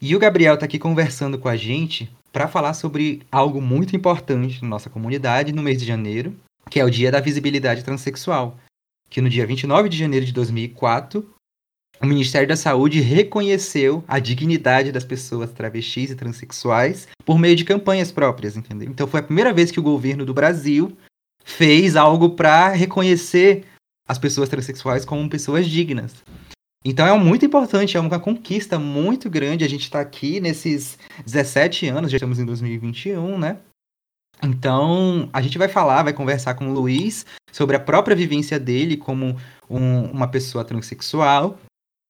E 0.00 0.14
o 0.14 0.18
Gabriel 0.18 0.56
tá 0.56 0.66
aqui 0.66 0.78
conversando 0.78 1.38
com 1.38 1.48
a 1.48 1.56
gente 1.56 2.08
para 2.32 2.46
falar 2.46 2.74
sobre 2.74 3.22
algo 3.32 3.60
muito 3.60 3.96
importante 3.96 4.62
na 4.62 4.68
nossa 4.68 4.88
comunidade 4.88 5.52
no 5.52 5.62
mês 5.62 5.78
de 5.78 5.86
janeiro, 5.86 6.36
que 6.70 6.78
é 6.78 6.84
o 6.84 6.90
Dia 6.90 7.10
da 7.10 7.20
Visibilidade 7.20 7.82
Transsexual, 7.82 8.56
que 9.10 9.20
no 9.20 9.28
dia 9.28 9.46
29 9.46 9.88
de 9.88 9.96
janeiro 9.96 10.24
de 10.24 10.32
2004 10.32 11.28
o 12.00 12.06
Ministério 12.06 12.46
da 12.46 12.56
Saúde 12.56 13.00
reconheceu 13.00 14.04
a 14.06 14.18
dignidade 14.18 14.92
das 14.92 15.04
pessoas 15.04 15.50
travestis 15.52 16.10
e 16.10 16.14
transexuais 16.14 17.08
por 17.24 17.38
meio 17.38 17.56
de 17.56 17.64
campanhas 17.64 18.12
próprias, 18.12 18.56
entendeu? 18.56 18.88
Então 18.88 19.06
foi 19.06 19.20
a 19.20 19.22
primeira 19.22 19.52
vez 19.52 19.70
que 19.70 19.80
o 19.80 19.82
governo 19.82 20.24
do 20.24 20.34
Brasil 20.34 20.96
fez 21.44 21.96
algo 21.96 22.30
para 22.30 22.68
reconhecer 22.68 23.64
as 24.06 24.18
pessoas 24.18 24.48
transexuais 24.48 25.04
como 25.04 25.28
pessoas 25.28 25.66
dignas. 25.66 26.14
Então 26.84 27.06
é 27.06 27.18
muito 27.18 27.44
importante, 27.44 27.96
é 27.96 28.00
uma 28.00 28.20
conquista 28.20 28.78
muito 28.78 29.28
grande. 29.28 29.64
A 29.64 29.68
gente 29.68 29.82
está 29.82 30.00
aqui 30.00 30.40
nesses 30.40 30.98
17 31.24 31.88
anos, 31.88 32.10
já 32.10 32.16
estamos 32.16 32.38
em 32.38 32.46
2021, 32.46 33.38
né? 33.38 33.58
Então 34.42 35.28
a 35.32 35.42
gente 35.42 35.58
vai 35.58 35.68
falar, 35.68 36.04
vai 36.04 36.12
conversar 36.12 36.54
com 36.54 36.68
o 36.68 36.72
Luiz 36.72 37.26
sobre 37.50 37.74
a 37.76 37.80
própria 37.80 38.14
vivência 38.14 38.58
dele 38.58 38.96
como 38.96 39.36
um, 39.68 40.04
uma 40.04 40.28
pessoa 40.28 40.64
transexual 40.64 41.58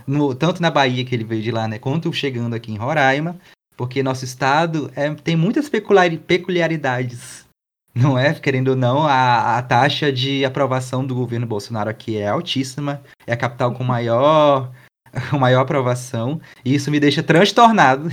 no, 0.09 0.35
tanto 0.35 0.61
na 0.63 0.71
Bahia, 0.71 1.05
que 1.05 1.15
ele 1.15 1.25
veio 1.25 1.43
de 1.43 1.51
lá, 1.51 1.69
né, 1.69 1.79
quanto 1.79 2.13
chegando 2.13 2.55
aqui 2.55 2.73
em 2.73 2.77
Roraima, 2.77 3.37
porque 3.77 4.03
nosso 4.03 4.25
estado 4.25 4.91
é, 4.97 5.15
tem 5.15 5.37
muitas 5.37 5.69
peculiaridades 5.69 7.47
Não 7.95 8.17
é? 8.17 8.33
Querendo 8.35 8.69
ou 8.69 8.77
não, 8.77 9.07
a, 9.07 9.59
a 9.59 9.63
taxa 9.63 10.13
de 10.13 10.45
aprovação 10.45 11.05
do 11.05 11.15
governo 11.15 11.47
Bolsonaro 11.47 11.91
aqui 11.91 12.17
é 12.17 12.29
altíssima. 12.29 13.03
É 13.27 13.33
a 13.33 13.37
capital 13.37 13.73
com 13.73 13.83
maior, 13.83 14.71
com 15.31 15.39
maior 15.39 15.61
aprovação. 15.61 16.41
E 16.65 16.75
isso 16.75 16.91
me 16.91 17.01
deixa 17.01 17.23
transtornado. 17.23 18.11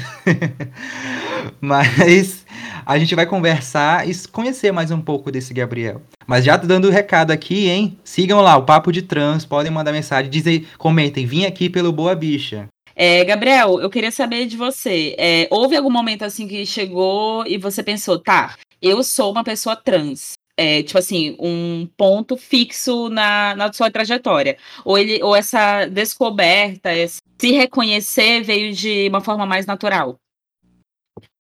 Mas 1.62 2.46
a 2.86 2.98
gente 2.98 3.16
vai 3.16 3.25
conversar 3.25 4.08
e 4.08 4.14
conhecer 4.32 4.72
mais 4.72 4.92
um 4.92 5.02
pouco 5.02 5.32
desse 5.32 5.54
Gabriel. 5.54 6.02
Mas 6.28 6.46
já 6.46 6.58
tô 6.58 6.68
dando 6.68 6.88
o 6.88 6.92
recado 6.92 7.32
aqui, 7.32 7.70
hein? 7.70 7.98
Sigam 8.04 8.42
lá, 8.42 8.58
o 8.58 8.64
Papo 8.64 8.92
de 8.92 9.02
Trans, 9.02 9.46
podem 9.46 9.72
mandar 9.72 9.92
mensagem, 9.92 10.30
dizem, 10.30 10.66
comentem, 10.78 11.25
vim 11.25 11.46
aqui 11.46 11.70
pelo 11.70 11.92
Boa 11.92 12.16
Bicha. 12.16 12.68
É, 12.96 13.25
Gabriel, 13.25 13.80
eu 13.82 13.90
queria 13.90 14.12
saber 14.12 14.46
de 14.46 14.56
você. 14.56 15.16
É, 15.18 15.48
houve 15.52 15.75
algum 15.75 15.92
momento 15.92 16.24
assim 16.24 16.48
que 16.48 16.66
chegou 16.66 17.46
e 17.46 17.58
você 17.58 17.84
pensou, 17.84 18.18
tá, 18.18 18.56
eu 18.82 19.04
sou 19.04 19.32
uma 19.32 19.44
pessoa 19.44 19.75
trans. 19.75 20.34
É, 20.58 20.84
tipo 20.84 20.98
assim, 20.98 21.36
um 21.40 21.86
ponto 21.98 22.38
fixo 22.38 23.10
na, 23.10 23.56
na 23.56 23.74
sua 23.74 23.92
trajetória. 23.92 24.58
Ou, 24.86 24.98
ele, 24.98 25.22
ou 25.22 25.36
essa 25.36 25.86
descoberta, 25.86 26.94
esse, 26.94 27.20
se 27.38 27.52
reconhecer 27.52 28.42
veio 28.42 28.74
de 28.74 29.10
uma 29.10 29.20
forma 29.22 29.46
mais 29.46 29.66
natural? 29.66 30.16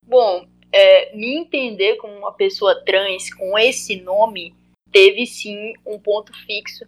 Bom, 0.05 0.45
é, 0.71 1.15
me 1.15 1.37
entender 1.37 1.95
como 1.95 2.13
uma 2.13 2.33
pessoa 2.33 2.83
trans 2.83 3.33
com 3.33 3.57
esse 3.57 4.01
nome 4.01 4.53
teve 4.91 5.25
sim 5.25 5.73
um 5.85 5.97
ponto 5.97 6.33
fixo, 6.45 6.85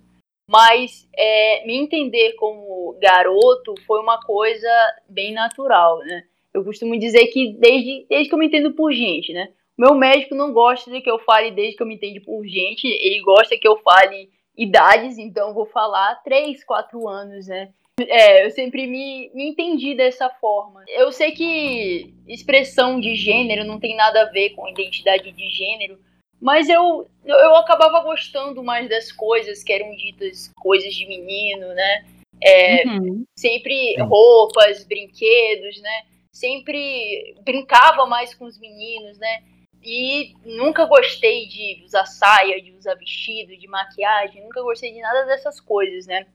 mas 0.49 1.07
é, 1.15 1.65
me 1.65 1.75
entender 1.75 2.33
como 2.33 2.97
garoto 3.01 3.75
foi 3.85 4.01
uma 4.01 4.19
coisa 4.21 4.69
bem 5.09 5.33
natural, 5.33 5.99
né? 5.99 6.23
Eu 6.53 6.63
costumo 6.63 6.97
dizer 6.97 7.27
que 7.27 7.53
desde, 7.53 8.05
desde 8.09 8.29
que 8.29 8.35
eu 8.35 8.39
me 8.39 8.47
entendo 8.47 8.73
por 8.73 8.91
gente, 8.93 9.33
né? 9.33 9.49
Meu 9.77 9.93
médico 9.93 10.33
não 10.33 10.51
gosta 10.51 10.89
de 10.89 11.01
que 11.01 11.09
eu 11.09 11.19
fale 11.19 11.51
desde 11.51 11.75
que 11.75 11.83
eu 11.83 11.87
me 11.87 11.95
entendo 11.95 12.21
por 12.25 12.43
gente, 12.45 12.87
ele 12.87 13.21
gosta 13.21 13.57
que 13.57 13.67
eu 13.67 13.77
fale 13.77 14.29
idades, 14.57 15.17
então 15.19 15.49
eu 15.49 15.53
vou 15.53 15.67
falar 15.67 16.15
3, 16.23 16.63
4 16.63 17.07
anos, 17.07 17.47
né? 17.47 17.69
É, 17.99 18.45
eu 18.45 18.51
sempre 18.51 18.85
me, 18.87 19.31
me 19.33 19.49
entendi 19.49 19.95
dessa 19.95 20.29
forma. 20.29 20.83
Eu 20.87 21.11
sei 21.11 21.31
que 21.31 22.13
expressão 22.27 22.99
de 22.99 23.15
gênero 23.15 23.65
não 23.65 23.79
tem 23.79 23.95
nada 23.95 24.21
a 24.21 24.31
ver 24.31 24.51
com 24.51 24.67
identidade 24.67 25.31
de 25.31 25.49
gênero, 25.49 25.99
mas 26.39 26.69
eu, 26.69 27.07
eu 27.25 27.55
acabava 27.55 28.01
gostando 28.01 28.63
mais 28.63 28.87
das 28.87 29.11
coisas 29.11 29.63
que 29.63 29.73
eram 29.73 29.95
ditas 29.95 30.51
coisas 30.57 30.93
de 30.93 31.07
menino, 31.07 31.67
né? 31.73 32.05
É, 32.41 32.87
uhum. 32.87 33.25
Sempre 33.35 33.95
roupas, 34.01 34.83
brinquedos, 34.83 35.81
né? 35.81 36.03
Sempre 36.31 37.35
brincava 37.43 38.05
mais 38.05 38.35
com 38.35 38.45
os 38.45 38.59
meninos, 38.59 39.17
né? 39.17 39.41
E 39.83 40.35
nunca 40.43 40.85
gostei 40.85 41.47
de 41.47 41.83
usar 41.85 42.05
saia, 42.05 42.61
de 42.61 42.71
usar 42.73 42.95
vestido, 42.95 43.55
de 43.55 43.67
maquiagem, 43.67 44.43
nunca 44.43 44.61
gostei 44.61 44.91
de 44.93 44.99
nada 44.99 45.25
dessas 45.25 45.59
coisas, 45.59 46.05
né? 46.07 46.25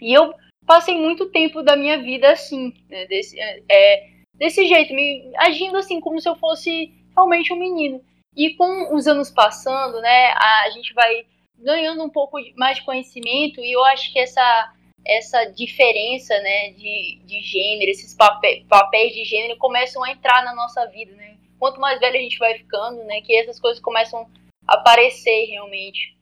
E 0.00 0.12
eu 0.12 0.34
passei 0.66 0.96
muito 0.96 1.30
tempo 1.30 1.62
da 1.62 1.76
minha 1.76 1.98
vida 1.98 2.30
assim, 2.30 2.74
né? 2.88 3.06
Desse, 3.06 3.38
é, 3.40 4.08
desse 4.34 4.66
jeito, 4.66 4.94
me 4.94 5.32
agindo 5.36 5.76
assim, 5.76 6.00
como 6.00 6.20
se 6.20 6.28
eu 6.28 6.36
fosse 6.36 6.92
realmente 7.14 7.52
um 7.52 7.58
menino. 7.58 8.04
E 8.36 8.54
com 8.54 8.94
os 8.94 9.06
anos 9.06 9.30
passando, 9.30 10.00
né, 10.00 10.32
a 10.32 10.70
gente 10.70 10.94
vai 10.94 11.26
ganhando 11.58 12.04
um 12.04 12.10
pouco 12.10 12.38
mais 12.56 12.78
de 12.78 12.84
conhecimento 12.84 13.60
e 13.60 13.72
eu 13.72 13.84
acho 13.84 14.12
que 14.12 14.18
essa 14.18 14.74
essa 15.04 15.44
diferença, 15.46 16.38
né, 16.40 16.70
de, 16.72 17.18
de 17.24 17.40
gênero, 17.40 17.90
esses 17.90 18.14
papéis, 18.14 18.62
papéis 18.68 19.14
de 19.14 19.24
gênero 19.24 19.56
começam 19.56 20.04
a 20.04 20.10
entrar 20.10 20.44
na 20.44 20.54
nossa 20.54 20.84
vida, 20.86 21.12
né? 21.14 21.37
Quanto 21.58 21.80
mais 21.80 21.98
velho 21.98 22.16
a 22.16 22.20
gente 22.20 22.38
vai 22.38 22.56
ficando, 22.56 23.02
né, 23.04 23.20
que 23.20 23.34
essas 23.34 23.60
coisas 23.60 23.82
começam 23.82 24.28
a 24.66 24.74
aparecer 24.74 25.46
realmente. 25.46 26.16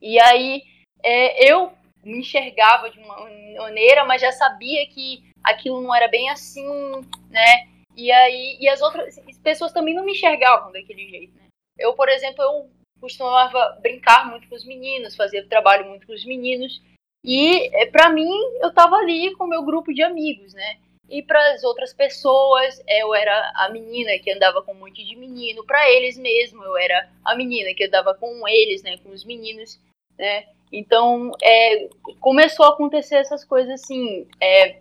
E 0.00 0.18
aí 0.20 0.62
é, 1.02 1.50
eu 1.50 1.72
me 2.04 2.18
enxergava 2.18 2.90
de 2.90 2.98
uma 2.98 3.16
maneira, 3.58 4.04
mas 4.04 4.20
já 4.20 4.32
sabia 4.32 4.86
que 4.88 5.24
aquilo 5.42 5.80
não 5.80 5.94
era 5.94 6.08
bem 6.08 6.28
assim, 6.30 6.66
né? 7.30 7.68
E 7.96 8.10
aí 8.10 8.56
e 8.60 8.68
as 8.68 8.82
outras 8.82 9.18
pessoas 9.42 9.72
também 9.72 9.94
não 9.94 10.04
me 10.04 10.12
enxergavam 10.12 10.72
daquele 10.72 11.08
jeito, 11.08 11.34
né? 11.34 11.46
Eu, 11.78 11.94
por 11.94 12.08
exemplo, 12.08 12.42
eu 12.42 12.70
costumava 13.00 13.78
brincar 13.82 14.30
muito 14.30 14.48
com 14.48 14.54
os 14.54 14.64
meninos, 14.64 15.16
fazer 15.16 15.48
trabalho 15.48 15.86
muito 15.86 16.06
com 16.06 16.12
os 16.12 16.24
meninos, 16.24 16.80
e 17.24 17.68
é, 17.74 17.86
para 17.86 18.10
mim 18.10 18.30
eu 18.60 18.72
tava 18.72 18.96
ali 18.96 19.34
com 19.34 19.44
o 19.44 19.48
meu 19.48 19.62
grupo 19.62 19.92
de 19.92 20.02
amigos, 20.02 20.52
né? 20.54 20.78
E 21.08 21.22
para 21.22 21.52
as 21.52 21.62
outras 21.62 21.92
pessoas, 21.92 22.82
eu 22.88 23.14
era 23.14 23.52
a 23.56 23.68
menina 23.68 24.18
que 24.18 24.32
andava 24.32 24.62
com 24.62 24.72
um 24.72 24.78
monte 24.78 25.04
de 25.04 25.14
menino. 25.16 25.64
Para 25.64 25.90
eles 25.90 26.16
mesmo, 26.16 26.62
eu 26.64 26.76
era 26.76 27.08
a 27.24 27.34
menina 27.34 27.74
que 27.74 27.84
andava 27.84 28.14
com 28.14 28.48
eles, 28.48 28.82
né, 28.82 28.96
com 28.98 29.10
os 29.10 29.24
meninos, 29.24 29.78
né? 30.18 30.46
Então, 30.72 31.30
é, 31.42 31.88
começou 32.20 32.66
a 32.66 32.70
acontecer 32.70 33.16
essas 33.16 33.44
coisas 33.44 33.82
assim. 33.82 34.26
É, 34.40 34.80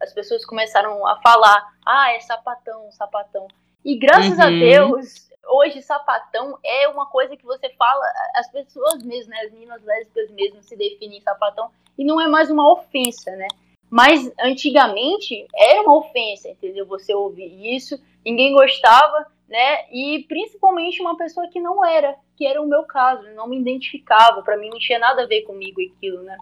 as 0.00 0.12
pessoas 0.12 0.44
começaram 0.44 1.06
a 1.06 1.20
falar: 1.20 1.74
ah, 1.84 2.12
é 2.12 2.20
sapatão, 2.20 2.92
sapatão. 2.92 3.48
E 3.84 3.96
graças 3.96 4.38
uhum. 4.38 4.44
a 4.44 4.50
Deus, 4.50 5.30
hoje 5.48 5.82
sapatão 5.82 6.58
é 6.64 6.86
uma 6.88 7.06
coisa 7.06 7.36
que 7.36 7.44
você 7.44 7.68
fala, 7.70 8.04
as 8.34 8.50
pessoas 8.50 9.02
mesmo, 9.02 9.30
né, 9.30 9.40
as 9.40 9.52
meninas 9.52 9.82
lésbicas 9.82 10.30
mesmo 10.30 10.62
se 10.62 10.76
definem 10.76 11.20
sapatão, 11.20 11.70
e 11.98 12.04
não 12.04 12.20
é 12.20 12.28
mais 12.28 12.50
uma 12.50 12.72
ofensa, 12.72 13.32
né? 13.32 13.48
Mas 13.92 14.32
antigamente 14.40 15.46
era 15.54 15.82
uma 15.82 15.98
ofensa, 15.98 16.48
entendeu? 16.48 16.86
Você 16.86 17.14
ouvir 17.14 17.76
isso, 17.76 18.02
ninguém 18.24 18.54
gostava, 18.54 19.26
né? 19.46 19.84
E 19.92 20.24
principalmente 20.26 21.02
uma 21.02 21.14
pessoa 21.14 21.46
que 21.50 21.60
não 21.60 21.84
era, 21.84 22.16
que 22.34 22.46
era 22.46 22.62
o 22.62 22.66
meu 22.66 22.84
caso, 22.84 23.28
não 23.34 23.46
me 23.46 23.60
identificava, 23.60 24.40
para 24.40 24.56
mim 24.56 24.70
não 24.70 24.78
tinha 24.78 24.98
nada 24.98 25.24
a 25.24 25.26
ver 25.26 25.42
comigo 25.42 25.78
aquilo, 25.82 26.22
né? 26.22 26.38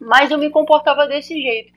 Mas 0.00 0.30
eu 0.30 0.38
me 0.38 0.48
comportava 0.48 1.06
desse 1.06 1.38
jeito. 1.38 1.74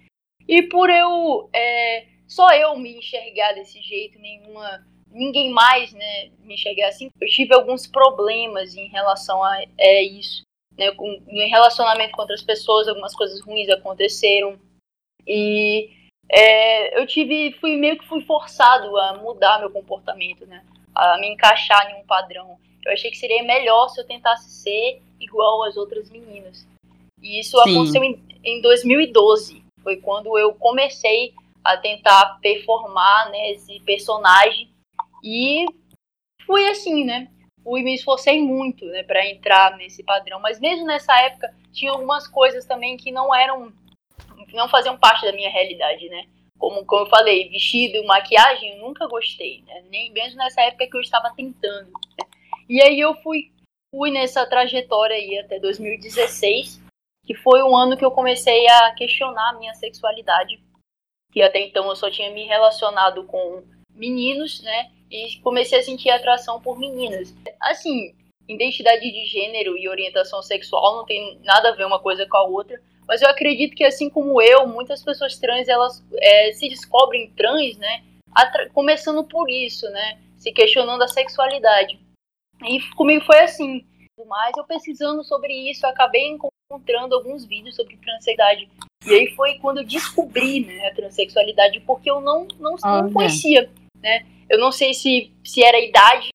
E 0.47 0.61
por 0.63 0.89
eu 0.89 1.49
é, 1.53 2.05
só 2.25 2.49
eu 2.53 2.77
me 2.77 2.97
enxergar 2.97 3.51
desse 3.51 3.81
jeito, 3.81 4.17
nenhuma 4.17 4.87
ninguém 5.11 5.51
mais, 5.51 5.91
né, 5.91 6.29
me 6.39 6.53
enxergar 6.53 6.87
assim, 6.87 7.09
eu 7.19 7.27
tive 7.27 7.53
alguns 7.53 7.85
problemas 7.85 8.75
em 8.77 8.87
relação 8.87 9.43
a 9.43 9.61
é, 9.77 10.03
isso, 10.03 10.43
né, 10.77 10.89
com, 10.93 11.21
em 11.27 11.49
relacionamento 11.49 12.13
com 12.13 12.21
outras 12.21 12.41
pessoas, 12.41 12.87
algumas 12.87 13.13
coisas 13.13 13.41
ruins 13.41 13.67
aconteceram 13.67 14.57
e 15.27 15.89
é, 16.29 16.99
eu 16.99 17.05
tive, 17.05 17.51
fui 17.59 17.75
meio 17.75 17.97
que 17.97 18.07
fui 18.07 18.21
forçado 18.21 18.97
a 18.97 19.17
mudar 19.17 19.59
meu 19.59 19.69
comportamento, 19.69 20.45
né? 20.45 20.63
A 20.95 21.17
me 21.19 21.27
encaixar 21.27 21.91
em 21.91 22.01
um 22.01 22.05
padrão. 22.05 22.57
Eu 22.85 22.93
achei 22.93 23.11
que 23.11 23.17
seria 23.17 23.43
melhor 23.43 23.89
se 23.89 23.99
eu 23.99 24.05
tentasse 24.05 24.49
ser 24.49 25.01
igual 25.19 25.63
às 25.63 25.75
outras 25.75 26.09
meninas. 26.09 26.67
E 27.21 27.39
isso 27.39 27.61
Sim. 27.63 27.71
aconteceu 27.71 28.03
em, 28.03 28.23
em 28.43 28.61
2012. 28.61 29.63
Foi 29.83 29.97
quando 29.97 30.37
eu 30.37 30.53
comecei 30.53 31.33
a 31.63 31.77
tentar 31.77 32.39
performar 32.41 33.29
né, 33.29 33.51
esse 33.51 33.79
personagem. 33.81 34.69
E 35.23 35.65
fui 36.45 36.67
assim, 36.69 37.03
né? 37.03 37.27
Fui, 37.63 37.83
me 37.83 37.93
esforcei 37.93 38.41
muito 38.41 38.85
né, 38.85 39.03
para 39.03 39.27
entrar 39.27 39.77
nesse 39.77 40.01
padrão. 40.01 40.39
Mas 40.39 40.59
mesmo 40.59 40.85
nessa 40.85 41.15
época, 41.21 41.53
tinha 41.71 41.91
algumas 41.91 42.27
coisas 42.27 42.65
também 42.65 42.97
que 42.97 43.11
não 43.11 43.33
eram 43.33 43.71
não 44.53 44.69
faziam 44.69 44.97
parte 44.97 45.25
da 45.25 45.31
minha 45.31 45.49
realidade, 45.49 46.07
né? 46.09 46.25
Como, 46.57 46.85
como 46.85 47.03
eu 47.03 47.09
falei, 47.09 47.49
vestido, 47.49 48.03
maquiagem, 48.05 48.73
eu 48.73 48.87
nunca 48.87 49.07
gostei, 49.07 49.63
né? 49.65 49.83
Nem 49.89 50.11
mesmo 50.11 50.37
nessa 50.37 50.61
época 50.61 50.87
que 50.87 50.95
eu 50.95 51.01
estava 51.01 51.33
tentando. 51.35 51.91
E 52.69 52.81
aí 52.81 52.99
eu 52.99 53.15
fui, 53.15 53.51
fui 53.89 54.11
nessa 54.11 54.45
trajetória 54.45 55.15
aí 55.15 55.39
até 55.39 55.59
2016, 55.59 56.81
que 57.25 57.35
foi 57.35 57.61
o 57.61 57.75
ano 57.75 57.97
que 57.97 58.05
eu 58.05 58.11
comecei 58.11 58.67
a 58.67 58.91
questionar 58.93 59.49
a 59.49 59.57
minha 59.57 59.73
sexualidade, 59.73 60.61
que 61.31 61.41
até 61.41 61.59
então 61.59 61.87
eu 61.87 61.95
só 61.95 62.09
tinha 62.09 62.29
me 62.31 62.45
relacionado 62.45 63.25
com 63.25 63.63
meninos, 63.93 64.61
né? 64.61 64.91
E 65.09 65.37
comecei 65.39 65.79
a 65.79 65.83
sentir 65.83 66.09
atração 66.09 66.61
por 66.61 66.77
meninas. 66.77 67.35
Assim, 67.59 68.15
identidade 68.47 69.11
de 69.11 69.25
gênero 69.25 69.77
e 69.77 69.89
orientação 69.89 70.41
sexual 70.41 70.97
não 70.97 71.05
tem 71.05 71.39
nada 71.43 71.69
a 71.69 71.75
ver 71.75 71.85
uma 71.85 71.99
coisa 71.99 72.25
com 72.27 72.37
a 72.37 72.43
outra, 72.43 72.81
mas 73.11 73.21
eu 73.21 73.27
acredito 73.27 73.75
que, 73.75 73.83
assim 73.83 74.09
como 74.09 74.41
eu, 74.41 74.65
muitas 74.65 75.03
pessoas 75.03 75.37
trans 75.37 75.67
elas 75.67 76.01
é, 76.15 76.53
se 76.53 76.69
descobrem 76.69 77.29
trans, 77.31 77.75
né? 77.75 78.05
Começando 78.73 79.21
por 79.21 79.49
isso, 79.49 79.85
né? 79.89 80.17
Se 80.37 80.49
questionando 80.53 81.01
a 81.01 81.09
sexualidade. 81.09 81.99
E 82.63 82.79
comigo 82.95 83.25
foi 83.25 83.41
assim. 83.41 83.85
Mas 84.25 84.55
eu 84.55 84.63
pesquisando 84.63 85.25
sobre 85.25 85.51
isso, 85.69 85.85
acabei 85.85 86.25
encontrando 86.25 87.13
alguns 87.13 87.43
vídeos 87.43 87.75
sobre 87.75 87.97
transexualidade. 87.97 88.69
E 89.05 89.13
aí 89.13 89.35
foi 89.35 89.55
quando 89.55 89.79
eu 89.79 89.85
descobri 89.85 90.65
né, 90.65 90.87
a 90.87 90.95
transexualidade, 90.95 91.81
porque 91.81 92.09
eu 92.09 92.21
não, 92.21 92.47
não, 92.61 92.77
ah, 92.81 93.01
não 93.01 93.11
conhecia, 93.11 93.69
né? 94.01 94.25
Eu 94.49 94.57
não 94.57 94.71
sei 94.71 94.93
se, 94.93 95.33
se 95.43 95.61
era 95.61 95.77
idade. 95.81 96.29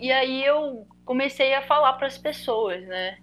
E 0.00 0.10
aí 0.10 0.44
eu 0.44 0.88
comecei 1.04 1.54
a 1.54 1.62
falar 1.62 1.92
para 1.92 2.08
as 2.08 2.18
pessoas, 2.18 2.84
né? 2.88 3.16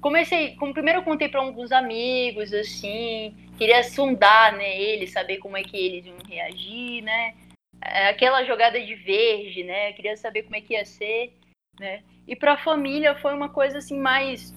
Comecei, 0.00 0.54
como 0.56 0.72
primeiro 0.72 1.00
eu 1.00 1.04
contei 1.04 1.28
para 1.28 1.40
alguns 1.40 1.72
amigos, 1.72 2.52
assim, 2.52 3.34
queria 3.56 3.82
sondar, 3.82 4.56
né, 4.56 5.06
saber 5.06 5.38
como 5.38 5.56
é 5.56 5.62
que 5.62 5.76
eles 5.76 6.06
iam 6.06 6.16
reagir, 6.28 7.02
né, 7.02 7.34
é, 7.80 8.08
aquela 8.08 8.44
jogada 8.44 8.80
de 8.80 8.94
verde, 8.94 9.64
né, 9.64 9.92
queria 9.92 10.16
saber 10.16 10.42
como 10.42 10.56
é 10.56 10.60
que 10.60 10.74
ia 10.74 10.84
ser, 10.84 11.32
né, 11.78 12.02
E 12.26 12.36
para 12.36 12.52
a 12.52 12.58
família 12.58 13.14
foi 13.14 13.32
uma 13.32 13.48
coisa 13.48 13.78
assim 13.78 13.98
mais, 13.98 14.52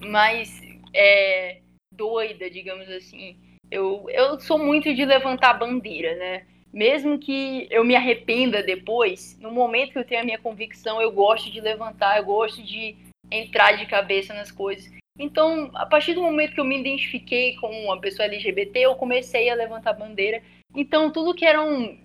mais 0.00 0.60
é, 0.94 1.60
doida, 1.92 2.48
digamos 2.48 2.88
assim. 2.88 3.36
Eu, 3.68 4.06
eu 4.10 4.38
sou 4.40 4.58
muito 4.58 4.94
de 4.94 5.04
levantar 5.04 5.54
bandeira, 5.54 6.14
né? 6.16 6.46
Mesmo 6.72 7.18
que 7.18 7.66
eu 7.70 7.84
me 7.84 7.96
arrependa 7.96 8.62
depois, 8.62 9.36
no 9.40 9.50
momento 9.50 9.92
que 9.92 9.98
eu 9.98 10.04
tenho 10.04 10.20
a 10.20 10.24
minha 10.24 10.38
convicção, 10.38 11.02
eu 11.02 11.10
gosto 11.10 11.50
de 11.50 11.60
levantar, 11.60 12.18
eu 12.18 12.24
gosto 12.24 12.62
de 12.62 12.96
entrar 13.30 13.72
de 13.72 13.86
cabeça 13.86 14.34
nas 14.34 14.50
coisas. 14.50 14.90
Então, 15.18 15.70
a 15.74 15.84
partir 15.84 16.14
do 16.14 16.22
momento 16.22 16.54
que 16.54 16.60
eu 16.60 16.64
me 16.64 16.78
identifiquei 16.78 17.54
com 17.56 17.68
uma 17.84 18.00
pessoa 18.00 18.26
LGBT, 18.26 18.80
eu 18.80 18.94
comecei 18.94 19.50
a 19.50 19.54
levantar 19.54 19.92
bandeira. 19.92 20.42
Então, 20.74 21.10
tudo 21.10 21.34
que 21.34 21.44
eram 21.44 21.98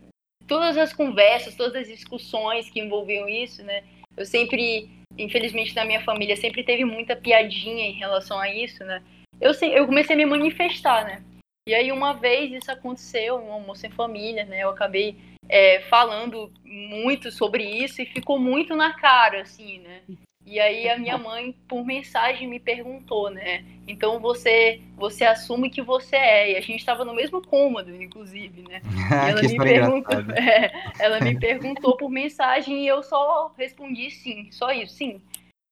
todas 0.48 0.78
as 0.78 0.94
conversas, 0.94 1.56
todas 1.56 1.84
as 1.84 1.88
discussões 1.88 2.70
que 2.70 2.80
envolviam 2.80 3.28
isso, 3.28 3.64
né? 3.64 3.84
Eu 4.18 4.26
sempre, 4.26 4.90
infelizmente 5.18 5.76
na 5.76 5.86
minha 5.86 6.02
família, 6.02 6.36
sempre 6.36 6.64
teve 6.64 6.86
muita 6.86 7.16
piadinha 7.16 7.86
em 7.86 7.94
relação 7.94 8.40
a 8.40 8.54
isso, 8.54 8.84
né? 8.84 9.02
Eu, 9.40 9.52
eu 9.70 9.86
comecei 9.86 10.16
a 10.16 10.18
me 10.18 10.26
manifestar, 10.26 11.06
né? 11.06 11.24
E 11.68 11.74
aí 11.74 11.92
uma 11.92 12.14
vez 12.14 12.52
isso 12.52 12.72
aconteceu, 12.72 13.38
um 13.38 13.52
almoço 13.52 13.86
em 13.86 13.92
família, 13.92 14.46
né? 14.46 14.64
Eu 14.64 14.70
acabei 14.70 15.18
é, 15.50 15.82
falando 15.82 16.52
muito 16.64 17.32
sobre 17.32 17.64
isso 17.64 18.02
e 18.02 18.06
ficou 18.06 18.40
muito 18.40 18.76
na 18.76 18.94
cara, 18.94 19.42
assim, 19.42 19.80
né? 19.80 20.02
E 20.46 20.60
aí 20.60 20.88
a 20.88 20.98
minha 20.98 21.18
mãe, 21.18 21.56
por 21.68 21.84
mensagem, 21.84 22.48
me 22.48 22.60
perguntou, 22.60 23.32
né? 23.32 23.66
Então 23.88 24.20
você 24.20 24.80
você 24.96 25.24
assume 25.24 25.72
que 25.72 25.82
você 25.82 26.16
é. 26.16 26.52
E 26.52 26.58
a 26.58 26.62
gente 26.62 26.80
estava 26.80 27.04
no 27.04 27.16
mesmo 27.16 27.42
cômodo, 27.42 27.90
inclusive, 27.96 28.62
né? 28.62 28.82
E 29.26 29.30
ela, 29.30 29.42
me 29.42 29.58
perguntou, 29.58 30.20
é, 30.38 30.72
ela 31.00 31.20
me 31.20 31.40
perguntou 31.40 31.98
por 31.98 32.10
mensagem 32.10 32.84
e 32.84 32.88
eu 32.88 33.02
só 33.02 33.52
respondi 33.58 34.12
sim, 34.12 34.52
só 34.52 34.72
isso, 34.72 34.94
sim. 34.94 35.22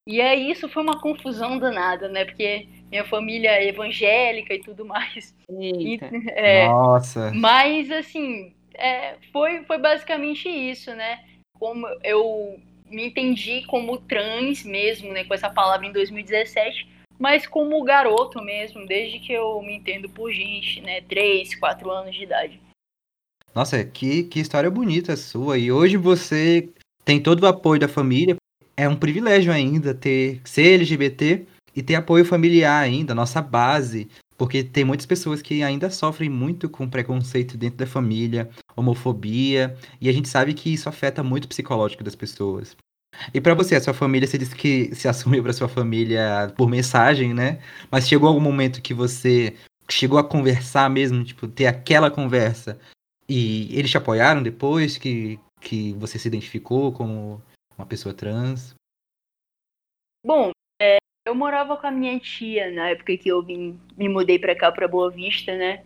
E 0.08 0.20
aí 0.20 0.52
isso 0.52 0.68
foi 0.68 0.84
uma 0.84 1.00
confusão 1.00 1.58
danada, 1.58 2.10
né? 2.10 2.26
Porque 2.26 2.68
minha 2.90 3.06
família 3.06 3.52
é 3.52 3.68
evangélica 3.68 4.54
e 4.54 4.60
tudo 4.60 4.84
mais. 4.86 5.36
E, 5.50 6.00
é, 6.32 6.68
Nossa. 6.68 7.32
Mas 7.34 7.90
assim, 7.92 8.54
é, 8.74 9.16
foi, 9.32 9.64
foi 9.64 9.78
basicamente 9.78 10.50
isso, 10.50 10.94
né? 10.94 11.24
Como 11.58 11.88
eu 12.04 12.60
me 12.94 13.08
entendi 13.08 13.66
como 13.66 13.98
trans 13.98 14.64
mesmo, 14.64 15.12
né, 15.12 15.24
com 15.24 15.34
essa 15.34 15.50
palavra 15.50 15.86
em 15.86 15.92
2017, 15.92 16.88
mas 17.20 17.48
como 17.48 17.84
garoto 17.84 18.42
mesmo, 18.42 18.86
desde 18.86 19.20
que 19.20 19.34
eu 19.34 19.62
me 19.62 19.76
entendo 19.76 20.10
por 20.10 20.32
gente, 20.32 20.82
né, 20.82 21.02
3, 21.02 21.56
4 21.56 21.92
anos 21.92 22.16
de 22.16 22.24
idade. 22.24 22.60
Nossa, 23.54 23.84
que, 23.84 24.24
que 24.24 24.40
história 24.40 24.70
bonita 24.70 25.16
sua. 25.16 25.58
E 25.58 25.72
hoje 25.72 25.96
você 25.96 26.70
tem 27.06 27.22
todo 27.22 27.44
o 27.44 27.48
apoio 27.48 27.80
da 27.80 27.88
família. 27.88 28.36
É 28.76 28.90
um 28.90 28.96
privilégio 28.96 29.54
ainda 29.54 29.94
ter 29.94 30.42
ser 30.44 30.80
LGBT 30.80 31.46
e 31.76 31.84
ter 31.84 31.96
apoio 31.96 32.26
familiar 32.26 32.82
ainda, 32.82 33.14
nossa 33.14 33.42
base. 33.42 34.10
Porque 34.44 34.62
tem 34.62 34.84
muitas 34.84 35.06
pessoas 35.06 35.42
que 35.42 35.64
ainda 35.64 35.90
sofrem 35.90 36.30
muito 36.30 36.68
com 36.70 36.90
preconceito 36.90 37.56
dentro 37.56 37.78
da 37.78 37.88
família, 37.88 38.50
homofobia, 38.76 39.74
e 40.02 40.10
a 40.10 40.12
gente 40.12 40.28
sabe 40.28 40.54
que 40.54 40.74
isso 40.74 40.90
afeta 40.90 41.24
muito 41.24 41.46
o 41.46 41.48
psicológico 41.48 42.04
das 42.04 42.14
pessoas. 42.14 42.76
E 43.34 43.40
para 43.40 43.54
você, 43.54 43.74
a 43.74 43.80
sua 43.80 43.94
família, 43.94 44.28
você 44.28 44.38
disse 44.38 44.54
que 44.54 44.94
se 44.96 45.08
assumiu 45.08 45.42
para 45.42 45.54
sua 45.54 45.70
família 45.70 46.54
por 46.58 46.70
mensagem, 46.70 47.34
né? 47.34 47.62
Mas 47.90 48.06
chegou 48.06 48.28
algum 48.28 48.42
momento 48.42 48.82
que 48.82 48.94
você 48.94 49.56
chegou 49.90 50.20
a 50.20 50.24
conversar 50.26 50.90
mesmo, 50.90 51.24
tipo, 51.24 51.48
ter 51.48 51.68
aquela 51.68 52.12
conversa 52.12 52.78
e 53.30 53.70
eles 53.72 53.92
te 53.92 53.98
apoiaram 53.98 54.44
depois 54.44 54.98
que, 54.98 55.40
que 55.62 55.94
você 55.94 56.20
se 56.20 56.28
identificou 56.28 56.92
como 56.92 57.42
uma 57.78 57.88
pessoa 57.88 58.14
trans? 58.14 58.76
Bom, 60.22 60.52
eu 61.34 61.36
morava 61.36 61.76
com 61.76 61.88
a 61.88 61.92
minha 61.92 62.18
tia 62.20 62.72
na 62.72 62.90
época 62.90 63.18
que 63.18 63.28
eu 63.28 63.42
vim, 63.42 63.80
me 63.98 64.08
mudei 64.08 64.38
para 64.38 64.56
cá, 64.56 64.72
para 64.72 64.88
Boa 64.88 65.10
Vista, 65.10 65.58
né? 65.58 65.84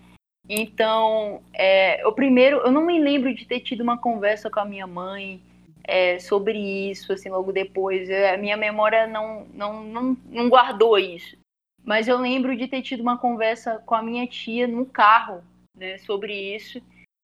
Então, 0.48 1.42
é, 1.54 2.06
o 2.06 2.12
primeiro, 2.12 2.58
eu 2.58 2.72
não 2.72 2.86
me 2.86 3.00
lembro 3.00 3.34
de 3.34 3.45
ter 3.45 3.62
tido 3.62 3.82
uma 3.82 3.98
conversa 3.98 4.50
com 4.50 4.60
a 4.60 4.65
minha 4.65 4.86
mãe 4.86 5.41
é, 5.86 6.19
sobre 6.19 6.60
isso, 6.89 7.13
assim, 7.13 7.30
logo 7.30 7.54
depois. 7.54 8.10
É, 8.10 8.34
a 8.34 8.38
minha 8.38 8.58
memória 8.58 9.08
não, 9.08 9.48
não, 9.54 9.84
não, 9.84 10.17
não 10.26 10.50
guardou 10.50 11.00
isso. 11.00 11.38
Mas 11.82 12.10
eu 12.10 12.17
lembro 12.17 12.56
de 12.58 12.67
ter 12.67 12.82
tido 12.82 13.00
uma 13.00 13.17
conversa 13.17 13.82
com 13.86 13.95
a 13.95 14.04
minha 14.04 14.28
tia 14.28 14.67
no 14.67 14.86
carro, 14.86 15.41
né, 15.74 15.98
sobre 16.00 16.34
isso, 16.56 16.82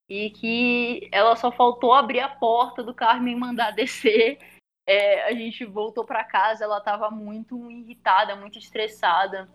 e 0.08 0.30
que 0.30 1.08
ela 1.12 1.36
só 1.36 1.52
faltou 1.52 1.92
abrir 1.92 2.20
a 2.20 2.28
porta 2.28 2.82
do 2.82 2.94
carro 2.94 3.20
e 3.20 3.24
me 3.24 3.36
mandar 3.36 3.72
descer. 3.76 4.38
É, 4.86 5.24
a 5.24 5.32
gente 5.32 5.64
voltou 5.64 6.04
para 6.04 6.24
casa, 6.24 6.64
ela 6.64 6.78
estava 6.78 7.10
muito 7.10 7.70
irritada, 7.70 8.36
muito 8.36 8.58
estressada, 8.58 9.48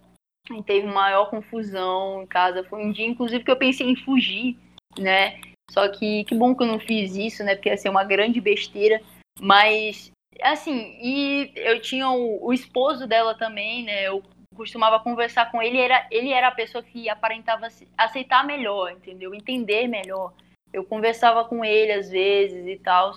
e 0.49 0.63
teve 0.63 0.87
maior 0.87 1.29
confusão 1.29 2.23
em 2.23 2.27
casa. 2.27 2.63
Foi 2.63 2.83
um 2.83 2.91
dia, 2.91 3.05
inclusive, 3.05 3.43
que 3.43 3.51
eu 3.51 3.57
pensei 3.57 3.87
em 3.87 3.95
fugir, 3.95 4.57
né? 4.97 5.39
Só 5.69 5.87
que 5.87 6.23
que 6.23 6.33
bom 6.33 6.55
que 6.55 6.63
eu 6.63 6.67
não 6.67 6.79
fiz 6.79 7.15
isso, 7.15 7.43
né? 7.43 7.55
Porque 7.55 7.69
ia 7.69 7.77
ser 7.77 7.89
uma 7.89 8.03
grande 8.03 8.41
besteira. 8.41 9.01
Mas, 9.39 10.11
assim, 10.41 10.97
e 11.01 11.51
eu 11.55 11.79
tinha 11.81 12.09
o, 12.09 12.47
o 12.47 12.51
esposo 12.51 13.05
dela 13.07 13.35
também, 13.35 13.83
né? 13.83 14.07
Eu 14.07 14.23
costumava 14.55 14.99
conversar 14.99 15.51
com 15.51 15.61
ele, 15.61 15.77
era, 15.77 16.05
ele 16.11 16.33
era 16.33 16.47
a 16.47 16.51
pessoa 16.51 16.83
que 16.83 17.07
aparentava 17.07 17.67
aceitar 17.97 18.43
melhor, 18.45 18.91
entendeu? 18.91 19.33
Entender 19.33 19.87
melhor. 19.87 20.33
Eu 20.73 20.83
conversava 20.83 21.45
com 21.45 21.63
ele 21.63 21.91
às 21.93 22.09
vezes 22.09 22.67
e 22.67 22.77
tal. 22.77 23.13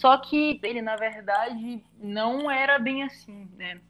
Só 0.00 0.16
que 0.16 0.60
ele, 0.62 0.80
na 0.80 0.94
verdade, 0.94 1.82
não 2.00 2.48
era 2.48 2.78
bem 2.78 3.02
assim, 3.02 3.48
né? 3.56 3.80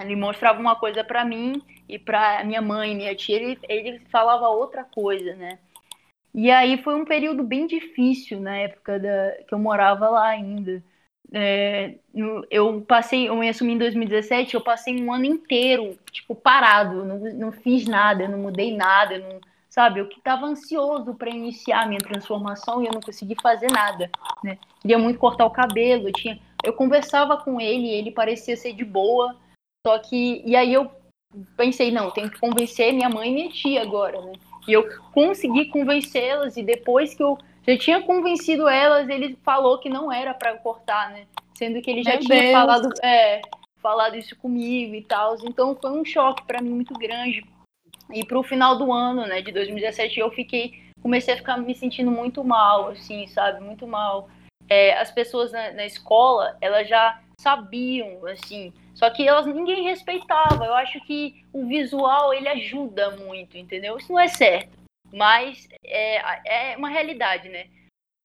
Ele 0.00 0.16
mostrava 0.16 0.58
uma 0.58 0.74
coisa 0.74 1.04
para 1.04 1.24
mim 1.24 1.62
e 1.88 1.96
para 1.96 2.42
minha 2.42 2.60
mãe, 2.60 2.96
minha 2.96 3.14
tia, 3.14 3.36
ele, 3.36 3.58
ele 3.68 3.98
falava 4.10 4.48
outra 4.48 4.82
coisa, 4.82 5.36
né? 5.36 5.60
E 6.34 6.50
aí 6.50 6.82
foi 6.82 6.96
um 6.96 7.04
período 7.04 7.44
bem 7.44 7.68
difícil 7.68 8.40
na 8.40 8.56
época 8.56 8.98
da, 8.98 9.36
que 9.46 9.54
eu 9.54 9.58
morava 9.60 10.08
lá 10.08 10.26
ainda. 10.26 10.82
É, 11.32 11.94
eu 12.50 12.82
passei, 12.82 13.28
eu 13.28 13.36
me 13.36 13.48
assumi 13.48 13.74
em 13.74 13.78
2017, 13.78 14.54
eu 14.54 14.60
passei 14.60 15.00
um 15.00 15.12
ano 15.12 15.26
inteiro, 15.26 15.96
tipo, 16.10 16.34
parado, 16.34 17.04
não, 17.04 17.18
não 17.34 17.52
fiz 17.52 17.86
nada, 17.86 18.26
não 18.26 18.38
mudei 18.38 18.76
nada, 18.76 19.18
não, 19.18 19.40
sabe? 19.78 20.00
Eu 20.00 20.08
que 20.08 20.18
estava 20.18 20.44
ansioso 20.44 21.14
para 21.14 21.30
iniciar 21.30 21.84
a 21.84 21.86
minha 21.86 22.00
transformação 22.00 22.82
e 22.82 22.86
eu 22.86 22.92
não 22.92 23.00
consegui 23.00 23.36
fazer 23.40 23.70
nada, 23.70 24.10
né? 24.42 24.58
Queria 24.80 24.98
muito 24.98 25.20
cortar 25.20 25.46
o 25.46 25.52
cabelo, 25.52 26.08
eu 26.08 26.12
tinha, 26.12 26.36
eu 26.64 26.72
conversava 26.72 27.36
com 27.36 27.60
ele, 27.60 27.86
ele 27.88 28.10
parecia 28.10 28.56
ser 28.56 28.72
de 28.72 28.84
boa, 28.84 29.36
só 29.86 29.96
que 30.00 30.42
e 30.44 30.56
aí 30.56 30.74
eu 30.74 30.90
pensei, 31.56 31.92
não, 31.92 32.10
tenho 32.10 32.28
que 32.28 32.40
convencer 32.40 32.92
minha 32.92 33.08
mãe 33.08 33.30
e 33.30 33.34
minha 33.34 33.50
tia 33.50 33.82
agora, 33.82 34.20
né? 34.20 34.32
E 34.66 34.72
eu 34.72 34.84
consegui 35.12 35.66
convencê-las, 35.66 36.56
e 36.56 36.62
depois 36.64 37.14
que 37.14 37.22
eu 37.22 37.38
já 37.64 37.78
tinha 37.78 38.02
convencido 38.02 38.66
elas, 38.66 39.08
ele 39.08 39.38
falou 39.44 39.78
que 39.78 39.88
não 39.88 40.10
era 40.10 40.34
para 40.34 40.58
cortar, 40.58 41.12
né? 41.12 41.26
Sendo 41.54 41.80
que 41.80 41.88
ele 41.88 42.02
já 42.02 42.14
Meu 42.14 42.20
tinha 42.20 42.40
Deus. 42.40 42.52
falado, 42.52 42.88
é, 43.00 43.42
falado 43.80 44.16
isso 44.16 44.34
comigo 44.34 44.92
e 44.96 45.02
tal. 45.02 45.36
Então 45.44 45.76
foi 45.80 45.92
um 45.92 46.04
choque 46.04 46.44
para 46.44 46.60
mim 46.60 46.70
muito 46.70 46.94
grande. 46.94 47.46
E 48.12 48.24
pro 48.24 48.42
final 48.42 48.76
do 48.76 48.92
ano, 48.92 49.26
né, 49.26 49.42
de 49.42 49.52
2017, 49.52 50.18
eu 50.20 50.30
fiquei, 50.30 50.82
comecei 51.02 51.34
a 51.34 51.36
ficar 51.36 51.56
me 51.58 51.74
sentindo 51.74 52.10
muito 52.10 52.42
mal, 52.42 52.88
assim, 52.88 53.26
sabe? 53.26 53.60
Muito 53.60 53.86
mal. 53.86 54.28
É, 54.68 54.98
as 54.98 55.10
pessoas 55.10 55.52
na, 55.52 55.72
na 55.72 55.86
escola, 55.86 56.56
elas 56.60 56.88
já 56.88 57.20
sabiam, 57.40 58.26
assim, 58.26 58.72
só 58.94 59.08
que 59.10 59.26
elas 59.26 59.46
ninguém 59.46 59.84
respeitava. 59.84 60.64
Eu 60.64 60.74
acho 60.74 61.00
que 61.02 61.44
o 61.52 61.66
visual 61.66 62.34
ele 62.34 62.48
ajuda 62.48 63.16
muito, 63.16 63.56
entendeu? 63.56 63.96
Isso 63.96 64.12
não 64.12 64.20
é 64.20 64.28
certo, 64.28 64.76
mas 65.12 65.68
é, 65.84 66.72
é 66.72 66.76
uma 66.76 66.88
realidade, 66.88 67.48
né? 67.48 67.68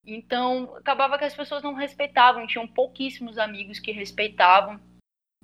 Então 0.06 0.76
acabava 0.76 1.18
que 1.18 1.24
as 1.24 1.36
pessoas 1.36 1.64
não 1.64 1.74
respeitavam, 1.74 2.48
tinham 2.48 2.68
pouquíssimos 2.68 3.38
amigos 3.38 3.80
que 3.80 3.92
respeitavam. 3.92 4.80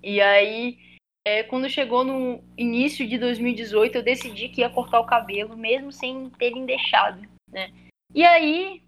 E 0.01 0.19
aí, 0.21 0.77
é, 1.29 1.43
quando 1.43 1.69
chegou 1.69 2.03
no 2.03 2.43
início 2.57 3.07
de 3.07 3.19
2018, 3.19 3.95
eu 3.97 4.03
decidi 4.03 4.49
que 4.49 4.61
ia 4.61 4.69
cortar 4.69 4.99
o 4.99 5.05
cabelo, 5.05 5.55
mesmo 5.55 5.91
sem 5.91 6.27
terem 6.39 6.65
deixado, 6.65 7.21
né? 7.51 7.69
E 8.15 8.25
aí 8.25 8.81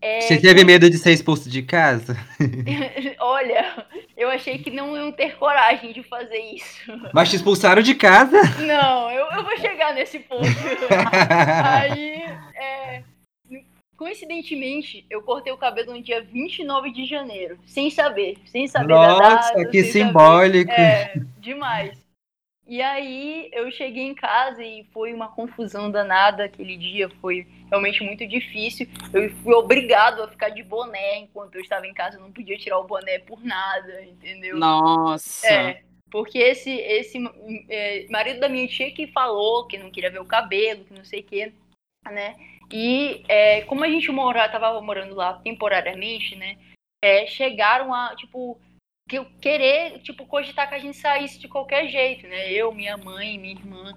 é, 0.00 0.20
Você 0.20 0.38
teve 0.38 0.64
medo 0.64 0.90
de 0.90 0.98
ser 0.98 1.12
expulso 1.12 1.48
de 1.48 1.62
casa? 1.62 2.14
Olha, 3.18 3.86
eu 4.18 4.28
achei 4.28 4.58
que 4.58 4.70
não 4.70 4.94
iam 4.94 5.10
ter 5.10 5.36
coragem 5.36 5.94
de 5.94 6.02
fazer 6.02 6.38
isso. 6.38 6.92
Mas 7.14 7.30
te 7.30 7.36
expulsaram 7.36 7.80
de 7.80 7.94
casa? 7.94 8.38
Não, 8.58 9.10
eu, 9.10 9.26
eu 9.32 9.42
vou 9.42 9.56
chegar 9.56 9.94
nesse 9.94 10.18
ponto. 10.18 10.44
Aí, 11.64 12.22
é, 12.54 13.02
coincidentemente, 13.98 15.04
eu 15.10 15.20
cortei 15.22 15.52
o 15.52 15.58
cabelo 15.58 15.92
no 15.92 16.00
dia 16.00 16.22
29 16.22 16.92
de 16.92 17.04
janeiro, 17.04 17.58
sem 17.66 17.90
saber, 17.90 18.38
sem 18.46 18.68
saber 18.68 18.94
Nossa, 18.94 19.18
da 19.18 19.34
data. 19.34 19.70
que 19.70 19.82
simbólico. 19.82 20.70
Saber. 20.70 20.82
É, 20.82 21.12
demais. 21.38 22.08
E 22.64 22.80
aí 22.80 23.50
eu 23.52 23.70
cheguei 23.72 24.04
em 24.04 24.14
casa 24.14 24.62
e 24.62 24.84
foi 24.92 25.12
uma 25.12 25.28
confusão 25.28 25.90
danada 25.90 26.44
aquele 26.44 26.76
dia, 26.76 27.08
foi 27.20 27.46
realmente 27.68 28.04
muito 28.04 28.26
difícil. 28.26 28.86
Eu 29.12 29.30
fui 29.36 29.54
obrigado 29.54 30.22
a 30.22 30.28
ficar 30.28 30.50
de 30.50 30.62
boné 30.62 31.18
enquanto 31.18 31.56
eu 31.56 31.60
estava 31.60 31.86
em 31.86 31.94
casa, 31.94 32.18
eu 32.18 32.20
não 32.20 32.30
podia 32.30 32.58
tirar 32.58 32.78
o 32.78 32.86
boné 32.86 33.18
por 33.18 33.42
nada, 33.42 34.04
entendeu? 34.04 34.58
Nossa. 34.58 35.48
É, 35.48 35.82
porque 36.10 36.38
esse 36.38 36.70
esse 36.70 37.18
é, 37.68 38.06
marido 38.10 38.38
da 38.38 38.48
minha 38.48 38.68
tia 38.68 38.92
que 38.92 39.08
falou 39.08 39.66
que 39.66 39.78
não 39.78 39.90
queria 39.90 40.10
ver 40.10 40.20
o 40.20 40.26
cabelo, 40.26 40.84
que 40.84 40.94
não 40.94 41.04
sei 41.04 41.20
o 41.20 41.24
quê, 41.24 41.52
né? 42.04 42.36
E 42.70 43.22
é, 43.28 43.62
como 43.62 43.84
a 43.84 43.88
gente 43.88 44.10
mora, 44.10 44.48
tava 44.48 44.80
morando 44.80 45.14
lá 45.14 45.34
temporariamente, 45.34 46.36
né? 46.36 46.56
É, 47.02 47.26
chegaram 47.26 47.94
a, 47.94 48.14
tipo, 48.16 48.60
querer, 49.40 50.00
tipo, 50.00 50.26
cogitar 50.26 50.68
que 50.68 50.74
a 50.74 50.78
gente 50.78 50.96
saísse 50.96 51.38
de 51.38 51.48
qualquer 51.48 51.88
jeito, 51.88 52.26
né? 52.26 52.52
Eu, 52.52 52.72
minha 52.72 52.96
mãe, 52.96 53.38
minha 53.38 53.54
irmã. 53.54 53.92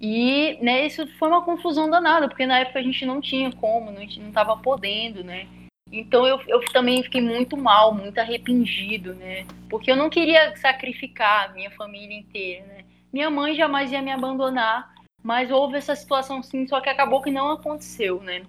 E, 0.00 0.58
né, 0.62 0.86
isso 0.86 1.06
foi 1.18 1.28
uma 1.28 1.44
confusão 1.44 1.88
danada, 1.88 2.28
porque 2.28 2.46
na 2.46 2.60
época 2.60 2.78
a 2.78 2.82
gente 2.82 3.04
não 3.06 3.20
tinha 3.20 3.50
como, 3.52 3.90
não, 3.90 4.04
não 4.04 4.32
tava 4.32 4.56
podendo, 4.56 5.24
né? 5.24 5.46
Então 5.90 6.26
eu, 6.26 6.40
eu 6.48 6.60
também 6.72 7.02
fiquei 7.02 7.20
muito 7.20 7.56
mal, 7.56 7.94
muito 7.94 8.18
arrependido, 8.18 9.14
né? 9.14 9.46
Porque 9.70 9.90
eu 9.90 9.96
não 9.96 10.10
queria 10.10 10.54
sacrificar 10.56 11.48
a 11.48 11.52
minha 11.52 11.70
família 11.70 12.16
inteira, 12.16 12.66
né? 12.66 12.84
Minha 13.12 13.30
mãe 13.30 13.54
jamais 13.54 13.92
ia 13.92 14.02
me 14.02 14.10
abandonar, 14.10 14.92
mas 15.26 15.50
houve 15.50 15.76
essa 15.76 15.96
situação 15.96 16.40
sim, 16.40 16.68
só 16.68 16.80
que 16.80 16.88
acabou 16.88 17.20
que 17.20 17.32
não 17.32 17.50
aconteceu, 17.50 18.22
né? 18.22 18.46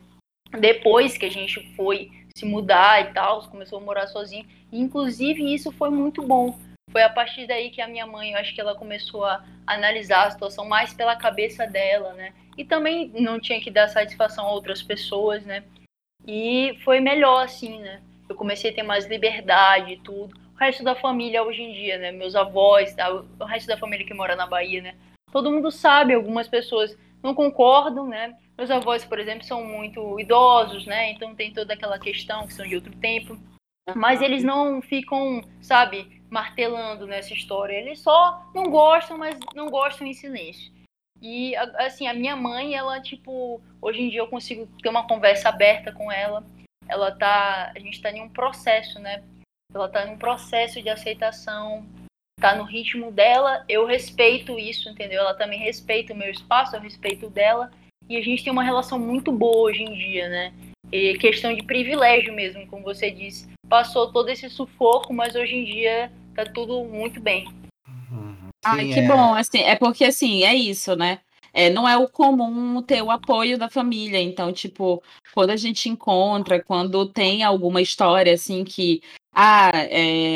Depois 0.59 1.17
que 1.17 1.25
a 1.25 1.31
gente 1.31 1.59
foi 1.75 2.11
se 2.35 2.45
mudar 2.45 3.01
e 3.01 3.13
tal, 3.13 3.41
começou 3.49 3.79
a 3.79 3.81
morar 3.81 4.05
sozinho. 4.05 4.45
Inclusive, 4.71 5.55
isso 5.55 5.71
foi 5.71 5.89
muito 5.89 6.21
bom. 6.21 6.55
Foi 6.91 7.01
a 7.01 7.09
partir 7.09 7.47
daí 7.47 7.71
que 7.71 7.81
a 7.81 7.87
minha 7.87 8.05
mãe, 8.05 8.33
eu 8.33 8.37
acho 8.37 8.53
que 8.53 8.61
ela 8.61 8.75
começou 8.75 9.25
a 9.25 9.43
analisar 9.65 10.27
a 10.27 10.29
situação 10.29 10.65
mais 10.65 10.93
pela 10.93 11.15
cabeça 11.15 11.65
dela, 11.65 12.13
né? 12.13 12.31
E 12.55 12.63
também 12.63 13.11
não 13.15 13.39
tinha 13.39 13.59
que 13.59 13.71
dar 13.71 13.87
satisfação 13.87 14.45
a 14.45 14.51
outras 14.51 14.83
pessoas, 14.83 15.43
né? 15.43 15.63
E 16.27 16.77
foi 16.85 16.99
melhor 16.99 17.43
assim, 17.43 17.79
né? 17.79 18.03
Eu 18.29 18.35
comecei 18.35 18.69
a 18.69 18.75
ter 18.75 18.83
mais 18.83 19.07
liberdade 19.07 19.93
e 19.93 19.97
tudo. 19.97 20.39
O 20.53 20.59
resto 20.59 20.83
da 20.83 20.93
família 20.93 21.41
hoje 21.41 21.63
em 21.63 21.73
dia, 21.73 21.97
né? 21.97 22.11
Meus 22.11 22.35
avós, 22.35 22.95
o 23.39 23.45
resto 23.45 23.65
da 23.65 23.77
família 23.77 24.05
que 24.05 24.13
mora 24.13 24.35
na 24.35 24.45
Bahia, 24.45 24.83
né? 24.83 24.95
Todo 25.31 25.51
mundo 25.51 25.71
sabe, 25.71 26.13
algumas 26.13 26.47
pessoas 26.47 26.97
não 27.21 27.33
concordam, 27.33 28.07
né? 28.07 28.37
Meus 28.57 28.71
avós, 28.71 29.05
por 29.05 29.19
exemplo, 29.19 29.43
são 29.43 29.63
muito 29.63 30.19
idosos, 30.19 30.85
né? 30.85 31.11
Então 31.11 31.35
tem 31.35 31.53
toda 31.53 31.73
aquela 31.73 31.99
questão 31.99 32.47
que 32.47 32.53
são 32.53 32.67
de 32.67 32.75
outro 32.75 32.95
tempo. 32.97 33.37
Mas 33.95 34.21
eles 34.21 34.43
não 34.43 34.81
ficam, 34.81 35.41
sabe, 35.61 36.21
martelando 36.29 37.05
nessa 37.05 37.33
história. 37.33 37.73
Eles 37.73 37.99
só 37.99 38.41
não 38.53 38.69
gostam, 38.69 39.17
mas 39.17 39.37
não 39.55 39.69
gostam 39.69 40.07
em 40.07 40.13
silêncio. 40.13 40.71
E, 41.21 41.55
assim, 41.55 42.07
a 42.07 42.13
minha 42.13 42.35
mãe, 42.35 42.75
ela, 42.75 43.01
tipo, 43.01 43.61
hoje 43.81 44.01
em 44.01 44.09
dia 44.09 44.19
eu 44.19 44.27
consigo 44.27 44.67
ter 44.81 44.89
uma 44.89 45.07
conversa 45.07 45.49
aberta 45.49 45.91
com 45.91 46.11
ela. 46.11 46.43
Ela 46.87 47.11
tá. 47.11 47.71
A 47.75 47.79
gente 47.79 48.01
tá 48.01 48.11
em 48.11 48.21
um 48.21 48.29
processo, 48.29 48.99
né? 48.99 49.23
Ela 49.73 49.89
tá 49.89 50.05
em 50.05 50.13
um 50.13 50.17
processo 50.17 50.81
de 50.81 50.89
aceitação, 50.89 51.85
tá 52.39 52.55
no 52.55 52.63
ritmo 52.63 53.11
dela. 53.11 53.63
Eu 53.67 53.85
respeito 53.85 54.57
isso, 54.57 54.89
entendeu? 54.89 55.21
Ela 55.21 55.33
também 55.33 55.59
respeita 55.59 56.13
o 56.13 56.17
meu 56.17 56.29
espaço, 56.29 56.75
eu 56.75 56.81
respeito 56.81 57.27
o 57.27 57.29
dela. 57.29 57.71
E 58.09 58.15
a 58.15 58.21
gente 58.21 58.43
tem 58.43 58.53
uma 58.53 58.63
relação 58.63 58.97
muito 58.97 59.31
boa 59.31 59.69
hoje 59.69 59.83
em 59.83 59.93
dia, 59.93 60.29
né? 60.29 60.53
E 60.91 61.17
questão 61.17 61.53
de 61.53 61.63
privilégio 61.63 62.33
mesmo, 62.33 62.65
como 62.67 62.83
você 62.83 63.11
disse. 63.11 63.47
Passou 63.67 64.11
todo 64.11 64.29
esse 64.29 64.49
sufoco, 64.49 65.13
mas 65.13 65.35
hoje 65.35 65.55
em 65.55 65.65
dia 65.65 66.11
tá 66.33 66.45
tudo 66.45 66.85
muito 66.85 67.19
bem. 67.19 67.47
Uhum. 67.87 68.35
Ai, 68.63 68.87
que 68.93 68.99
é... 68.99 69.07
bom, 69.07 69.33
assim, 69.33 69.59
é 69.59 69.75
porque 69.75 70.05
assim, 70.05 70.43
é 70.43 70.53
isso, 70.53 70.95
né? 70.95 71.19
É, 71.53 71.69
não 71.69 71.89
é 71.89 71.97
o 71.97 72.07
comum 72.07 72.81
ter 72.83 73.01
o 73.01 73.09
apoio 73.11 73.57
da 73.57 73.69
família. 73.69 74.21
Então, 74.21 74.53
tipo, 74.53 75.01
quando 75.33 75.49
a 75.49 75.57
gente 75.57 75.89
encontra, 75.89 76.63
quando 76.63 77.07
tem 77.07 77.43
alguma 77.43 77.81
história 77.81 78.33
assim 78.33 78.63
que 78.63 79.01
ah, 79.33 79.71
é, 79.73 80.35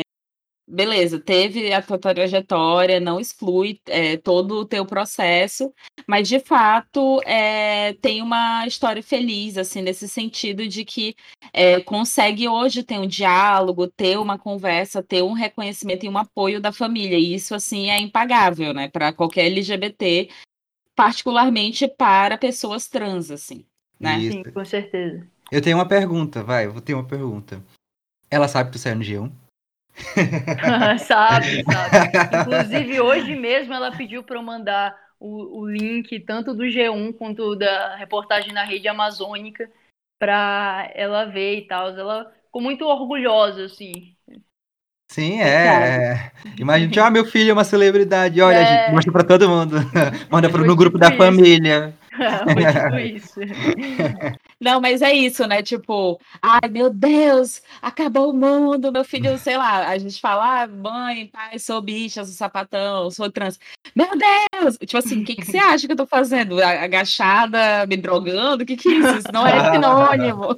beleza, 0.72 1.20
teve 1.20 1.70
a 1.70 1.82
tua 1.82 1.98
trajetória, 1.98 2.98
não 2.98 3.20
exclui 3.20 3.78
é, 3.86 4.16
todo 4.16 4.60
o 4.60 4.64
teu 4.64 4.86
processo, 4.86 5.70
mas 6.08 6.26
de 6.26 6.40
fato 6.40 7.20
é, 7.26 7.92
tem 8.00 8.22
uma 8.22 8.66
história 8.66 9.02
feliz, 9.02 9.58
assim, 9.58 9.82
nesse 9.82 10.08
sentido 10.08 10.66
de 10.66 10.82
que 10.82 11.14
é, 11.52 11.80
consegue 11.80 12.48
hoje 12.48 12.82
ter 12.82 12.98
um 12.98 13.06
diálogo, 13.06 13.86
ter 13.86 14.18
uma 14.18 14.38
conversa, 14.38 15.02
ter 15.02 15.22
um 15.22 15.32
reconhecimento 15.32 16.06
e 16.06 16.08
um 16.08 16.16
apoio 16.16 16.58
da 16.58 16.72
família. 16.72 17.18
E 17.18 17.34
isso, 17.34 17.54
assim, 17.54 17.90
é 17.90 18.00
impagável, 18.00 18.72
né, 18.72 18.88
para 18.88 19.12
qualquer 19.12 19.46
LGBT, 19.46 20.30
particularmente 20.96 21.86
para 21.86 22.38
pessoas 22.38 22.88
trans, 22.88 23.30
assim, 23.30 23.66
né? 24.00 24.18
Isso. 24.18 24.38
Sim, 24.38 24.42
com 24.44 24.64
certeza. 24.64 25.26
Eu 25.50 25.60
tenho 25.60 25.76
uma 25.76 25.86
pergunta, 25.86 26.42
vai, 26.42 26.64
eu 26.64 26.72
vou 26.72 26.80
ter 26.80 26.94
uma 26.94 27.04
pergunta. 27.04 27.62
Ela 28.30 28.48
sabe 28.48 28.70
que 28.70 28.78
tu 28.78 28.78
saiu 28.78 28.96
no 28.96 29.02
G1? 29.02 29.41
sabe, 31.06 31.64
sabe. 31.64 31.64
Inclusive, 32.40 33.00
hoje 33.00 33.36
mesmo 33.36 33.74
ela 33.74 33.92
pediu 33.92 34.22
para 34.22 34.36
eu 34.36 34.42
mandar 34.42 34.96
o, 35.20 35.60
o, 35.60 35.68
link 35.68 36.18
tanto 36.20 36.54
do 36.54 36.64
G1 36.64 37.12
quanto 37.16 37.54
da 37.54 37.96
reportagem 37.96 38.52
na 38.52 38.64
rede 38.64 38.88
amazônica 38.88 39.70
para 40.18 40.90
ela 40.94 41.26
ver 41.26 41.58
e 41.58 41.66
tal. 41.66 41.88
Ela 41.88 42.32
ficou 42.46 42.62
muito 42.62 42.84
orgulhosa, 42.84 43.66
assim. 43.66 44.16
Sim, 45.10 45.40
é. 45.42 45.44
é. 45.46 46.32
Imagina, 46.58 47.06
ah, 47.06 47.10
meu 47.10 47.26
filho 47.26 47.50
é 47.50 47.52
uma 47.52 47.64
celebridade. 47.64 48.40
Olha, 48.40 48.56
é... 48.56 48.64
gente, 48.64 48.94
mostra 48.94 49.12
para 49.12 49.24
todo 49.24 49.48
mundo. 49.48 49.76
Manda 50.30 50.48
pro, 50.48 50.64
no 50.64 50.74
grupo 50.74 50.96
da 50.96 51.12
família. 51.12 51.94
Tipo 52.72 52.98
isso. 52.98 53.40
Não, 54.60 54.80
mas 54.80 55.02
é 55.02 55.12
isso, 55.12 55.46
né? 55.46 55.62
Tipo, 55.62 56.20
ai 56.40 56.68
meu 56.70 56.88
Deus, 56.90 57.62
acabou 57.80 58.30
o 58.30 58.36
mundo, 58.36 58.92
meu 58.92 59.04
filho, 59.04 59.36
sei 59.38 59.56
lá, 59.56 59.88
a 59.88 59.98
gente 59.98 60.20
fala, 60.20 60.62
ah, 60.62 60.66
mãe, 60.66 61.26
pai, 61.26 61.58
sou 61.58 61.80
bicha, 61.80 62.24
sou 62.24 62.34
sapatão, 62.34 63.10
sou 63.10 63.30
trans. 63.30 63.58
Meu 63.94 64.10
Deus! 64.16 64.78
Tipo 64.78 64.98
assim, 64.98 65.22
o 65.22 65.24
que, 65.24 65.36
que 65.36 65.44
você 65.44 65.58
acha 65.58 65.86
que 65.86 65.92
eu 65.92 65.96
tô 65.96 66.06
fazendo? 66.06 66.62
Agachada, 66.62 67.86
me 67.86 67.96
drogando? 67.96 68.62
O 68.62 68.66
que, 68.66 68.76
que 68.76 68.88
é 68.88 68.92
isso? 68.92 69.18
Isso 69.18 69.32
não 69.32 69.46
é 69.46 69.72
sinônimo. 69.72 70.56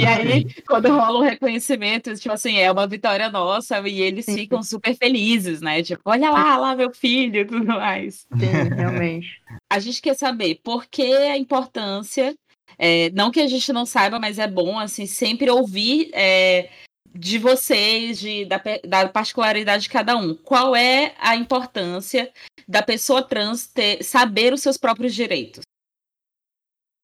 e 0.00 0.06
aí, 0.06 0.46
quando 0.66 0.88
rola 0.88 1.18
o 1.18 1.22
um 1.22 1.24
reconhecimento, 1.24 2.14
tipo 2.14 2.32
assim, 2.32 2.58
é 2.58 2.70
uma 2.70 2.86
vitória 2.86 3.28
nossa 3.30 3.80
e 3.88 4.00
eles 4.00 4.26
ficam 4.26 4.62
super 4.62 4.94
felizes, 4.94 5.60
né? 5.60 5.82
Tipo, 5.82 6.02
olha 6.04 6.30
lá, 6.30 6.56
lá 6.56 6.76
meu 6.76 6.92
filho 6.92 7.40
e 7.40 7.44
tudo 7.44 7.66
mais. 7.66 8.26
Sim, 8.38 8.74
realmente. 8.74 9.42
A 9.70 9.78
gente 9.78 10.00
quer 10.00 10.14
saber 10.14 10.60
por 10.62 10.86
que 10.86 11.12
a 11.12 11.36
importância 11.36 12.34
é, 12.78 13.10
não 13.10 13.30
que 13.30 13.40
a 13.40 13.46
gente 13.46 13.72
não 13.72 13.86
saiba, 13.86 14.18
mas 14.18 14.38
é 14.38 14.46
bom 14.46 14.78
assim 14.78 15.06
sempre 15.06 15.50
ouvir 15.50 16.10
é, 16.12 16.70
de 17.14 17.38
vocês, 17.38 18.20
de, 18.20 18.44
da, 18.44 18.60
da, 18.84 19.08
particularidade 19.08 19.84
de 19.84 19.88
cada 19.88 20.16
um. 20.16 20.34
Qual 20.34 20.76
é 20.76 21.14
a 21.18 21.34
importância 21.34 22.32
da 22.66 22.82
pessoa 22.82 23.22
trans 23.22 23.66
ter, 23.66 24.02
saber 24.04 24.52
os 24.52 24.62
seus 24.62 24.76
próprios 24.76 25.14
direitos? 25.14 25.62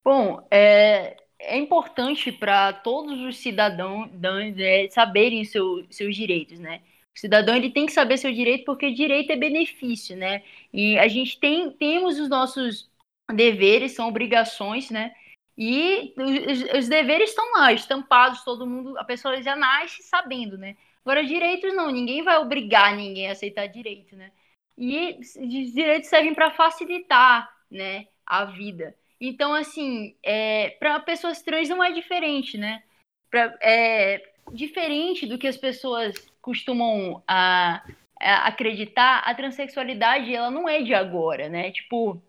Bom, 0.05 0.46
é, 0.50 1.16
é 1.38 1.57
importante 1.57 2.31
para 2.31 2.72
todos 2.72 3.18
os 3.20 3.38
cidadãos 3.38 4.11
é, 4.59 4.88
saberem 4.90 5.44
seu, 5.44 5.85
seus 5.90 6.14
direitos, 6.14 6.59
né? 6.59 6.83
O 7.14 7.18
cidadão 7.18 7.55
ele 7.55 7.70
tem 7.70 7.87
que 7.87 7.92
saber 7.92 8.16
seu 8.16 8.33
direito 8.33 8.64
porque 8.64 8.90
direito 8.90 9.31
é 9.31 9.37
benefício, 9.37 10.16
né? 10.16 10.42
E 10.72 10.98
a 10.98 11.07
gente 11.09 11.38
tem 11.38 11.70
temos 11.70 12.18
os 12.18 12.29
nossos 12.29 12.90
deveres, 13.33 13.92
são 13.92 14.09
obrigações, 14.09 14.90
né? 14.90 15.14
E 15.57 16.12
os, 16.16 16.79
os, 16.79 16.88
deveres 16.88 17.31
estão 17.31 17.48
lá, 17.53 17.72
estampados, 17.72 18.42
todo 18.42 18.66
mundo, 18.66 18.98
a 18.98 19.05
pessoa 19.05 19.40
já 19.40 19.55
nasce 19.55 20.03
sabendo, 20.03 20.59
né? 20.59 20.77
Agora, 21.05 21.24
direitos 21.24 21.74
não, 21.74 21.90
ninguém 21.90 22.22
vai 22.22 22.38
obrigar 22.38 22.96
ninguém 22.96 23.29
a 23.29 23.33
aceitar 23.33 23.66
direito, 23.68 24.16
né? 24.16 24.33
E 24.77 25.16
os 25.20 25.72
direitos 25.72 26.09
servem 26.09 26.35
para 26.35 26.50
facilitar, 26.50 27.48
né, 27.70 28.09
a 28.27 28.44
vida. 28.46 28.96
Então, 29.20 29.55
assim, 29.55 30.16
é, 30.22 30.70
para 30.70 30.98
pessoas 31.00 31.42
trans 31.42 31.68
não 31.68 31.83
é 31.83 31.92
diferente, 31.92 32.59
né? 32.59 32.83
Pra, 33.31 33.57
é 33.62 34.33
diferente 34.53 35.27
do 35.27 35.38
que 35.38 35.46
as 35.46 35.57
pessoas 35.57 36.14
costumam 36.44 37.22
a, 37.26 37.83
a 38.20 38.48
acreditar, 38.48 39.20
a 39.20 39.35
transexualidade, 39.35 40.35
ela 40.35 40.50
não 40.50 40.68
é 40.68 40.83
de 40.83 40.94
agora, 40.94 41.48
né? 41.48 41.72
Tipo, 41.72 42.22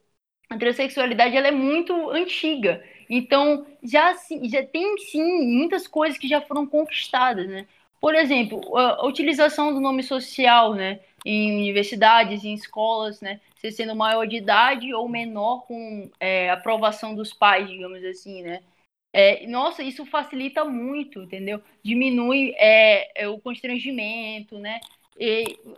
a 0.49 0.58
transexualidade, 0.58 1.36
ela 1.36 1.47
é 1.47 1.51
muito 1.51 2.10
antiga. 2.12 2.84
Então, 3.10 3.65
já, 3.84 4.13
já 4.43 4.63
tem 4.65 4.97
sim 4.99 5.23
muitas 5.58 5.88
coisas 5.88 6.17
que 6.17 6.28
já 6.28 6.41
foram 6.41 6.65
conquistadas, 6.67 7.47
né? 7.47 7.67
Por 8.01 8.15
exemplo, 8.15 8.78
a, 8.78 9.01
a 9.01 9.06
utilização 9.08 9.73
do 9.73 9.80
nome 9.82 10.04
social, 10.04 10.73
né? 10.75 10.99
Em 11.25 11.56
universidades, 11.58 12.43
em 12.43 12.54
escolas, 12.54 13.21
né? 13.21 13.39
Você 13.56 13.71
sendo 13.71 13.95
maior 13.95 14.25
de 14.28 14.38
idade 14.38 14.93
ou 14.93 15.10
menor 15.10 15.65
com 15.67 16.10
é, 16.19 16.49
aprovação 16.51 17.15
dos 17.15 17.34
pais, 17.34 17.67
digamos 17.67 18.04
assim, 18.06 18.43
né? 18.43 18.62
É, 19.17 19.47
nossa, 19.47 19.82
isso 19.82 20.06
facilita 20.06 20.65
muito, 20.65 21.21
entendeu? 21.23 21.62
Diminui 21.82 22.54
é, 22.58 23.23
é 23.23 23.30
o 23.30 23.39
constrangimento, 23.39 24.60
né? 24.60 24.82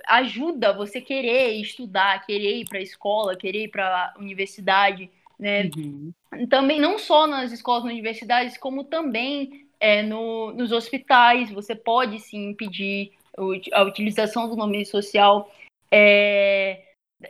ajuda 0.07 0.73
você 0.73 0.99
querer 0.99 1.51
estudar, 1.51 2.25
querer 2.25 2.61
ir 2.61 2.65
para 2.67 2.79
a 2.79 2.81
escola, 2.81 3.37
querer 3.37 3.65
ir 3.65 3.67
para 3.67 3.85
a 3.85 4.19
universidade, 4.19 5.11
né? 5.39 5.69
Uhum. 5.77 6.11
Também 6.49 6.79
não 6.79 6.97
só 6.97 7.27
nas 7.27 7.51
escolas 7.51 7.83
e 7.83 7.89
universidades, 7.89 8.57
como 8.57 8.83
também 8.83 9.67
é, 9.79 10.01
no, 10.01 10.51
nos 10.53 10.71
hospitais, 10.71 11.51
você 11.51 11.75
pode 11.75 12.17
sim 12.19 12.55
pedir 12.55 13.11
a 13.71 13.83
utilização 13.83 14.49
do 14.49 14.55
nome 14.55 14.83
social. 14.83 15.53
É, 15.91 16.86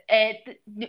é, 0.08 0.41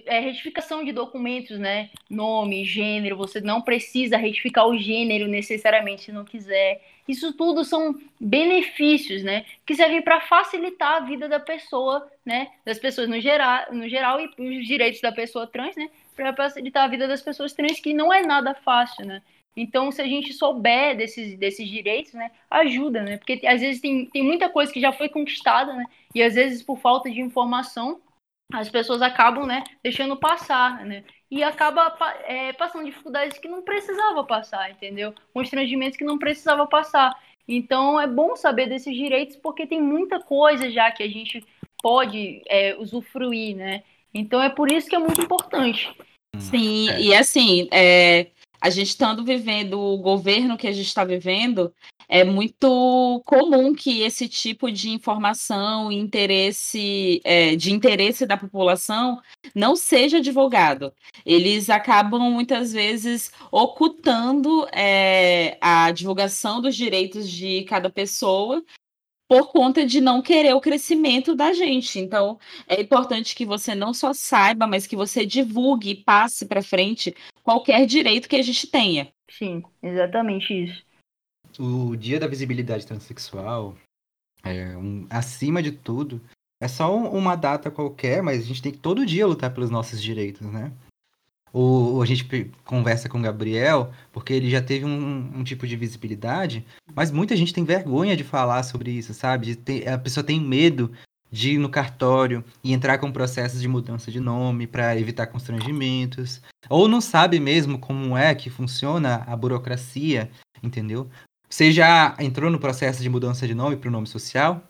é, 0.06 0.20
retificação 0.20 0.84
de 0.84 0.92
documentos, 0.92 1.58
né? 1.58 1.90
Nome, 2.10 2.64
gênero, 2.64 3.16
você 3.16 3.40
não 3.40 3.62
precisa 3.62 4.16
retificar 4.16 4.66
o 4.66 4.76
gênero 4.76 5.28
necessariamente 5.28 6.02
se 6.02 6.12
não 6.12 6.24
quiser. 6.24 6.82
Isso 7.06 7.32
tudo 7.32 7.64
são 7.64 7.94
benefícios, 8.20 9.22
né? 9.22 9.46
Que 9.64 9.74
servem 9.74 10.02
para 10.02 10.20
facilitar 10.22 10.96
a 10.96 11.06
vida 11.06 11.28
da 11.28 11.38
pessoa, 11.38 12.10
né? 12.24 12.48
Das 12.64 12.78
pessoas 12.78 13.08
no 13.08 13.20
geral, 13.20 13.72
no 13.72 13.88
geral 13.88 14.20
e 14.20 14.58
os 14.58 14.66
direitos 14.66 15.00
da 15.00 15.12
pessoa 15.12 15.46
trans, 15.46 15.76
né? 15.76 15.88
Para 16.16 16.34
facilitar 16.34 16.84
a 16.84 16.88
vida 16.88 17.06
das 17.06 17.22
pessoas 17.22 17.52
trans, 17.52 17.78
que 17.78 17.94
não 17.94 18.12
é 18.12 18.22
nada 18.22 18.52
fácil, 18.54 19.06
né? 19.06 19.22
Então, 19.56 19.90
se 19.90 20.00
a 20.00 20.06
gente 20.06 20.32
souber 20.32 20.96
desses, 20.96 21.36
desses 21.36 21.68
direitos, 21.68 22.12
né, 22.14 22.30
ajuda, 22.48 23.02
né? 23.02 23.16
Porque 23.16 23.44
às 23.46 23.60
vezes 23.60 23.80
tem, 23.80 24.06
tem 24.06 24.22
muita 24.22 24.48
coisa 24.48 24.72
que 24.72 24.80
já 24.80 24.92
foi 24.92 25.08
conquistada, 25.08 25.72
né? 25.72 25.84
E 26.14 26.22
às 26.22 26.34
vezes 26.34 26.62
por 26.62 26.78
falta 26.78 27.10
de 27.10 27.20
informação, 27.20 28.00
as 28.52 28.68
pessoas 28.68 29.02
acabam, 29.02 29.46
né, 29.46 29.62
deixando 29.82 30.16
passar, 30.16 30.84
né? 30.84 31.04
E 31.30 31.42
acaba 31.42 31.94
é, 32.24 32.52
passando 32.54 32.86
dificuldades 32.86 33.38
que 33.38 33.48
não 33.48 33.62
precisava 33.62 34.24
passar, 34.24 34.70
entendeu? 34.70 35.14
Constrangimentos 35.34 35.98
que 35.98 36.04
não 36.04 36.18
precisava 36.18 36.66
passar. 36.66 37.14
Então 37.46 38.00
é 38.00 38.06
bom 38.06 38.34
saber 38.34 38.68
desses 38.68 38.94
direitos 38.94 39.36
porque 39.36 39.66
tem 39.66 39.80
muita 39.80 40.20
coisa 40.20 40.70
já 40.70 40.90
que 40.90 41.02
a 41.02 41.08
gente 41.08 41.44
pode 41.82 42.42
é, 42.48 42.74
usufruir, 42.78 43.56
né? 43.56 43.82
Então 44.12 44.42
é 44.42 44.48
por 44.48 44.72
isso 44.72 44.88
que 44.88 44.96
é 44.96 44.98
muito 44.98 45.20
importante. 45.20 45.94
Sim, 46.38 46.90
é. 46.90 47.00
e 47.00 47.14
assim, 47.14 47.68
é, 47.70 48.28
a 48.60 48.70
gente 48.70 48.88
estando 48.88 49.24
vivendo 49.24 49.78
o 49.78 49.98
governo 49.98 50.56
que 50.56 50.66
a 50.66 50.72
gente 50.72 50.86
está 50.86 51.04
vivendo, 51.04 51.72
é 52.08 52.24
muito 52.24 53.22
comum 53.26 53.74
que 53.74 54.00
esse 54.00 54.26
tipo 54.28 54.72
de 54.72 54.88
informação 54.88 55.92
interesse, 55.92 57.20
é, 57.22 57.54
de 57.54 57.70
interesse 57.70 58.24
da 58.26 58.36
população 58.36 59.20
não 59.54 59.76
seja 59.76 60.18
divulgado. 60.18 60.92
Eles 61.24 61.68
acabam 61.68 62.30
muitas 62.30 62.72
vezes 62.72 63.30
ocultando 63.52 64.66
é, 64.72 65.58
a 65.60 65.90
divulgação 65.92 66.62
dos 66.62 66.74
direitos 66.74 67.28
de 67.30 67.64
cada 67.64 67.90
pessoa 67.90 68.64
por 69.28 69.52
conta 69.52 69.84
de 69.84 70.00
não 70.00 70.22
querer 70.22 70.54
o 70.54 70.60
crescimento 70.60 71.34
da 71.34 71.52
gente. 71.52 71.98
Então, 71.98 72.38
é 72.66 72.80
importante 72.80 73.36
que 73.36 73.44
você 73.44 73.74
não 73.74 73.92
só 73.92 74.14
saiba, 74.14 74.66
mas 74.66 74.86
que 74.86 74.96
você 74.96 75.26
divulgue 75.26 75.90
e 75.90 75.94
passe 75.94 76.46
para 76.46 76.62
frente 76.62 77.14
qualquer 77.42 77.84
direito 77.84 78.26
que 78.26 78.36
a 78.36 78.42
gente 78.42 78.66
tenha. 78.66 79.12
Sim, 79.28 79.62
exatamente 79.82 80.54
isso 80.54 80.87
o 81.58 81.96
Dia 81.96 82.20
da 82.20 82.26
Visibilidade 82.26 82.86
Transsexual, 82.86 83.76
é, 84.42 84.76
um, 84.76 85.06
acima 85.10 85.62
de 85.62 85.72
tudo, 85.72 86.20
é 86.60 86.68
só 86.68 86.96
um, 86.96 87.08
uma 87.10 87.36
data 87.36 87.70
qualquer, 87.70 88.22
mas 88.22 88.42
a 88.42 88.44
gente 88.44 88.62
tem 88.62 88.72
que 88.72 88.78
todo 88.78 89.06
dia 89.06 89.26
lutar 89.26 89.52
pelos 89.52 89.70
nossos 89.70 90.02
direitos, 90.02 90.46
né? 90.46 90.72
O, 91.52 92.02
a 92.02 92.06
gente 92.06 92.50
conversa 92.64 93.08
com 93.08 93.18
o 93.18 93.22
Gabriel, 93.22 93.90
porque 94.12 94.32
ele 94.32 94.50
já 94.50 94.60
teve 94.60 94.84
um, 94.84 95.38
um, 95.38 95.44
tipo 95.44 95.66
de 95.66 95.76
visibilidade, 95.76 96.64
mas 96.94 97.10
muita 97.10 97.34
gente 97.36 97.54
tem 97.54 97.64
vergonha 97.64 98.16
de 98.16 98.22
falar 98.22 98.62
sobre 98.62 98.90
isso, 98.90 99.14
sabe? 99.14 99.56
Ter, 99.56 99.88
a 99.88 99.98
pessoa 99.98 100.22
tem 100.22 100.40
medo 100.40 100.92
de 101.30 101.52
ir 101.52 101.58
no 101.58 101.68
cartório 101.68 102.44
e 102.62 102.72
entrar 102.72 102.98
com 102.98 103.12
processos 103.12 103.60
de 103.60 103.68
mudança 103.68 104.10
de 104.10 104.20
nome 104.20 104.66
para 104.66 104.98
evitar 104.98 105.26
constrangimentos, 105.26 106.40
ou 106.68 106.88
não 106.88 107.00
sabe 107.00 107.40
mesmo 107.40 107.78
como 107.78 108.16
é 108.16 108.34
que 108.34 108.50
funciona 108.50 109.24
a 109.26 109.36
burocracia, 109.36 110.30
entendeu? 110.62 111.08
Você 111.48 111.72
já 111.72 112.14
entrou 112.20 112.50
no 112.50 112.60
processo 112.60 113.02
de 113.02 113.08
mudança 113.08 113.46
de 113.46 113.54
nome 113.54 113.76
para 113.76 113.88
o 113.88 113.92
nome 113.92 114.06
social? 114.06 114.62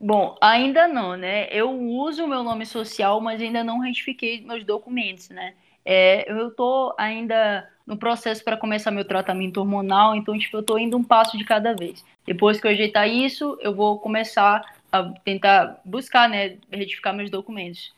Bom, 0.00 0.36
ainda 0.40 0.86
não, 0.86 1.16
né? 1.16 1.48
Eu 1.50 1.70
uso 1.70 2.24
o 2.24 2.28
meu 2.28 2.42
nome 2.42 2.64
social, 2.64 3.20
mas 3.20 3.40
ainda 3.40 3.64
não 3.64 3.80
retifiquei 3.80 4.44
meus 4.44 4.64
documentos, 4.64 5.28
né? 5.28 5.54
É, 5.84 6.30
eu 6.30 6.48
estou 6.48 6.94
ainda 6.98 7.68
no 7.86 7.96
processo 7.96 8.44
para 8.44 8.56
começar 8.56 8.90
meu 8.90 9.04
tratamento 9.04 9.58
hormonal, 9.58 10.14
então 10.14 10.38
tipo, 10.38 10.56
eu 10.56 10.60
estou 10.60 10.78
indo 10.78 10.96
um 10.96 11.02
passo 11.02 11.38
de 11.38 11.44
cada 11.44 11.74
vez. 11.74 12.04
Depois 12.26 12.60
que 12.60 12.66
eu 12.66 12.70
ajeitar 12.70 13.08
isso, 13.08 13.58
eu 13.60 13.74
vou 13.74 13.98
começar 13.98 14.62
a 14.92 15.02
tentar 15.24 15.80
buscar, 15.84 16.28
né, 16.28 16.58
retificar 16.70 17.14
meus 17.14 17.30
documentos. 17.30 17.92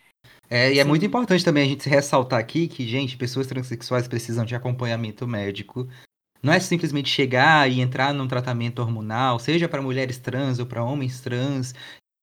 É, 0.49 0.73
e 0.73 0.79
é 0.79 0.85
muito 0.85 1.05
importante 1.05 1.45
também 1.45 1.65
a 1.65 1.69
gente 1.69 1.89
ressaltar 1.89 2.39
aqui 2.39 2.69
que, 2.69 2.87
gente, 2.87 3.17
pessoas 3.17 3.47
transexuais 3.47 4.09
precisam 4.09 4.45
de 4.45 4.55
acompanhamento 4.55 5.27
médico 5.27 5.89
não 6.43 6.53
é 6.53 6.61
simplesmente 6.61 7.09
chegar 7.09 7.71
e 7.71 7.81
entrar 7.81 8.13
num 8.15 8.29
tratamento 8.29 8.81
hormonal, 8.81 9.39
seja 9.39 9.69
para 9.69 9.83
mulheres 9.83 10.19
trans 10.19 10.59
ou 10.59 10.67
para 10.67 10.85
homens 10.85 11.21
trans, 11.21 11.75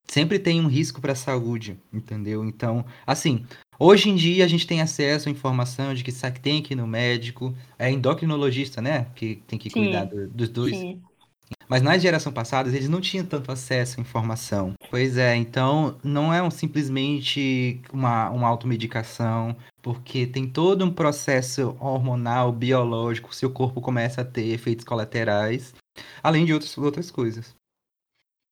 sempre 0.07 0.39
tem 0.39 0.61
um 0.61 0.67
risco 0.67 1.01
para 1.01 1.13
a 1.13 1.15
saúde, 1.15 1.79
entendeu? 1.91 2.43
Então, 2.45 2.85
assim, 3.05 3.45
hoje 3.79 4.09
em 4.09 4.15
dia 4.15 4.45
a 4.45 4.47
gente 4.47 4.65
tem 4.65 4.81
acesso 4.81 5.29
à 5.29 5.31
informação 5.31 5.93
de 5.93 6.03
que 6.03 6.11
tem 6.41 6.61
que 6.61 6.73
ir 6.73 6.77
no 6.77 6.87
médico, 6.87 7.55
é 7.77 7.91
endocrinologista, 7.91 8.81
né? 8.81 9.05
Que 9.15 9.37
tem 9.47 9.59
que 9.59 9.69
Sim. 9.69 9.81
cuidar 9.81 10.05
do, 10.05 10.27
dos 10.27 10.49
dois. 10.49 10.77
Sim. 10.77 11.01
Mas 11.67 11.81
nas 11.81 12.01
gerações 12.01 12.33
passadas 12.33 12.73
eles 12.73 12.87
não 12.87 13.01
tinham 13.01 13.25
tanto 13.25 13.51
acesso 13.51 13.99
à 13.99 14.01
informação. 14.01 14.73
Pois 14.89 15.17
é, 15.17 15.35
então 15.35 15.97
não 16.03 16.33
é 16.33 16.41
um, 16.41 16.49
simplesmente 16.49 17.81
uma, 17.91 18.29
uma 18.29 18.47
automedicação, 18.47 19.55
porque 19.81 20.25
tem 20.25 20.47
todo 20.47 20.85
um 20.85 20.91
processo 20.91 21.75
hormonal, 21.79 22.51
biológico, 22.51 23.35
seu 23.35 23.51
corpo 23.51 23.81
começa 23.81 24.21
a 24.21 24.25
ter 24.25 24.47
efeitos 24.47 24.85
colaterais, 24.85 25.73
além 26.23 26.45
de 26.45 26.53
outras, 26.53 26.77
outras 26.77 27.11
coisas. 27.11 27.55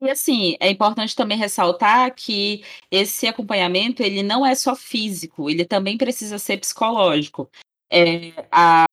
E 0.02 0.10
assim, 0.10 0.58
é 0.60 0.70
importante 0.70 1.16
também 1.16 1.38
ressaltar 1.38 2.14
que 2.14 2.64
esse 2.92 3.28
acompanhamento 3.28 4.04
ele 4.04 4.22
não 4.22 4.46
é 4.46 4.54
só 4.54 4.76
físico, 4.76 5.50
ele 5.50 5.64
também 5.64 5.98
precisa 5.98 6.38
ser 6.38 6.58
psicológico. 6.58 7.50
É, 7.90 8.34
a, 8.52 8.86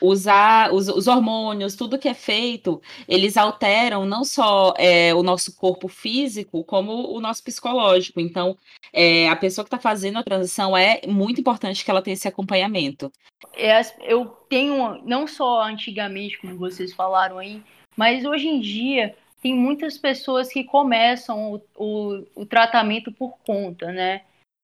usar 0.00 0.72
os, 0.72 0.88
os, 0.88 1.06
hormônios, 1.06 1.74
tudo 1.76 1.98
que 1.98 2.08
é 2.08 2.14
feito, 2.14 2.80
eles 3.08 3.36
alteram 3.36 4.04
não 4.04 4.24
só 4.24 4.74
é, 4.76 5.14
o 5.14 5.22
nosso 5.22 5.56
corpo 5.56 5.88
físico, 5.88 6.64
como 6.64 7.14
o 7.14 7.20
nosso 7.20 7.42
psicológico. 7.42 8.20
Então, 8.20 8.56
é, 8.92 9.28
a 9.28 9.36
pessoa 9.36 9.64
que 9.64 9.68
está 9.68 9.78
fazendo 9.78 10.18
a 10.18 10.24
transição 10.24 10.76
é 10.76 11.00
muito 11.06 11.40
importante 11.40 11.84
que 11.84 11.90
ela 11.90 12.02
tenha 12.02 12.14
esse 12.14 12.28
acompanhamento. 12.28 13.10
É, 13.54 13.80
eu 14.00 14.26
tenho, 14.48 15.02
não 15.04 15.26
só 15.26 15.62
antigamente, 15.62 16.38
como 16.38 16.56
vocês 16.56 16.92
falaram 16.92 17.38
aí, 17.38 17.62
mas 17.96 18.24
hoje 18.24 18.48
em 18.48 18.60
dia 18.60 19.14
tem 19.42 19.54
muitas 19.54 19.96
pessoas 19.96 20.48
que 20.48 20.64
começam 20.64 21.54
o, 21.54 21.62
o, 21.76 22.26
o 22.34 22.46
tratamento 22.46 23.12
por 23.12 23.38
conta, 23.38 23.92
né? 23.92 24.22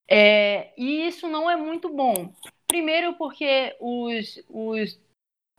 É, 0.09 0.71
e 0.77 1.07
isso 1.07 1.29
não 1.29 1.49
é 1.49 1.57
muito 1.57 1.89
bom. 1.89 2.31
Primeiro 2.73 3.13
porque 3.17 3.77
os, 3.79 4.43
os 4.49 4.99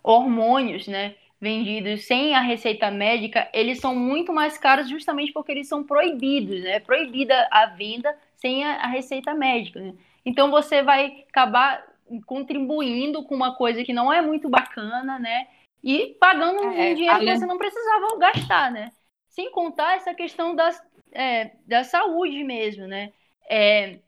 hormônios, 0.04 0.88
né, 0.88 1.14
vendidos 1.40 2.06
sem 2.06 2.34
a 2.34 2.40
receita 2.40 2.90
médica, 2.90 3.48
eles 3.54 3.80
são 3.80 3.96
muito 3.96 4.34
mais 4.34 4.58
caros 4.58 4.90
justamente 4.90 5.32
porque 5.32 5.52
eles 5.52 5.68
são 5.68 5.84
proibidos, 5.84 6.64
né? 6.64 6.80
Proibida 6.80 7.48
a 7.52 7.68
venda 7.68 8.18
sem 8.38 8.64
a, 8.64 8.78
a 8.78 8.88
receita 8.88 9.32
médica. 9.36 9.80
Né? 9.80 9.94
Então 10.26 10.50
você 10.50 10.82
vai 10.82 11.24
acabar 11.30 11.86
contribuindo 12.26 13.24
com 13.26 13.36
uma 13.36 13.54
coisa 13.54 13.84
que 13.84 13.94
não 13.94 14.12
é 14.12 14.20
muito 14.20 14.50
bacana, 14.50 15.20
né? 15.20 15.46
E 15.84 16.16
pagando 16.20 16.64
é, 16.64 16.66
um 16.66 16.96
dinheiro 16.96 17.20
que 17.20 17.38
você 17.38 17.46
não 17.46 17.60
precisava 17.60 18.18
gastar, 18.18 18.72
né? 18.72 18.92
Sem 19.30 19.52
contar 19.52 19.98
essa 19.98 20.16
questão 20.16 20.56
das, 20.56 20.84
é, 21.12 21.52
da 21.68 21.84
saúde 21.84 22.44
mesmo, 22.44 22.88
né? 22.88 23.14
É, 23.48 24.00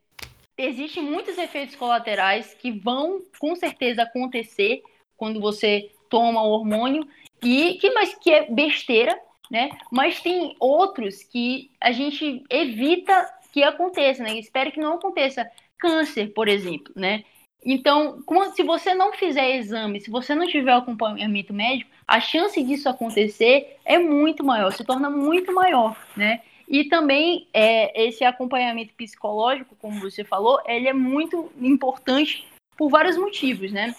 existem 0.58 1.04
muitos 1.04 1.38
efeitos 1.38 1.76
colaterais 1.76 2.54
que 2.54 2.72
vão 2.72 3.22
com 3.40 3.56
certeza 3.56 4.04
acontecer 4.04 4.82
quando 5.18 5.40
você 5.40 5.92
toma 6.10 6.44
o 6.44 6.52
hormônio 6.52 7.08
e 7.44 7.76
que 7.76 7.92
mas 7.92 8.16
que 8.16 8.32
é 8.32 8.50
besteira, 8.50 9.20
né? 9.50 9.70
Mas 9.92 10.22
tem 10.22 10.56
outros 10.60 11.24
que 11.24 11.72
a 11.80 11.92
gente 11.92 12.44
evita 12.50 13.30
que 13.52 13.64
aconteça, 13.64 14.24
né? 14.24 14.38
Espero 14.38 14.72
que 14.72 14.80
não 14.80 14.96
aconteça 14.96 15.50
câncer, 15.78 16.34
por 16.34 16.48
exemplo, 16.48 16.94
né? 16.96 17.24
Então, 17.66 18.24
se 18.54 18.62
você 18.62 18.94
não 18.94 19.14
fizer 19.14 19.56
exame, 19.56 20.00
se 20.00 20.12
você 20.12 20.36
não 20.36 20.46
tiver 20.46 20.72
acompanhamento 20.74 21.52
médico, 21.52 21.90
a 22.08 22.20
chance 22.20 22.62
disso 22.62 22.88
acontecer 22.88 23.78
é 23.84 23.98
muito 23.98 24.44
maior, 24.44 24.72
se 24.72 24.84
torna 24.84 25.10
muito 25.10 25.52
maior, 25.52 25.98
né? 26.16 26.42
E 26.68 26.86
também 26.86 27.48
é, 27.54 28.08
esse 28.08 28.24
acompanhamento 28.24 28.94
psicológico, 28.94 29.76
como 29.76 30.00
você 30.00 30.24
falou, 30.24 30.60
ele 30.66 30.88
é 30.88 30.94
muito 30.94 31.52
importante 31.60 32.48
por 32.78 32.90
vários 32.90 33.18
motivos, 33.18 33.72
né? 33.72 33.96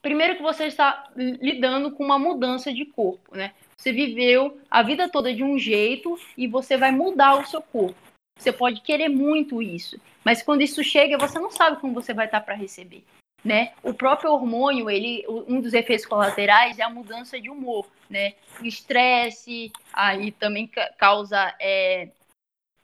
Primeiro 0.00 0.36
que 0.36 0.42
você 0.42 0.66
está 0.66 1.10
lidando 1.16 1.90
com 1.90 2.04
uma 2.04 2.18
mudança 2.18 2.72
de 2.72 2.84
corpo, 2.84 3.36
né? 3.36 3.52
Você 3.76 3.92
viveu 3.92 4.58
a 4.70 4.82
vida 4.82 5.08
toda 5.08 5.34
de 5.34 5.42
um 5.42 5.58
jeito 5.58 6.18
e 6.36 6.46
você 6.46 6.76
vai 6.76 6.90
mudar 6.90 7.34
o 7.34 7.46
seu 7.46 7.60
corpo. 7.60 7.96
Você 8.38 8.52
pode 8.52 8.80
querer 8.82 9.08
muito 9.08 9.62
isso, 9.62 9.98
mas 10.24 10.42
quando 10.42 10.62
isso 10.62 10.82
chega, 10.84 11.18
você 11.18 11.38
não 11.38 11.50
sabe 11.50 11.80
como 11.80 11.94
você 11.94 12.12
vai 12.12 12.26
estar 12.26 12.40
para 12.40 12.54
receber. 12.54 13.04
Né? 13.46 13.72
O 13.82 13.94
próprio 13.94 14.32
hormônio, 14.32 14.90
ele, 14.90 15.24
um 15.28 15.60
dos 15.60 15.72
efeitos 15.72 16.04
colaterais 16.04 16.80
é 16.80 16.82
a 16.82 16.90
mudança 16.90 17.40
de 17.40 17.48
humor, 17.48 17.86
né? 18.10 18.34
O 18.60 18.64
estresse, 18.64 19.70
aí 19.92 20.32
também 20.32 20.68
causa 20.98 21.54
é, 21.60 22.08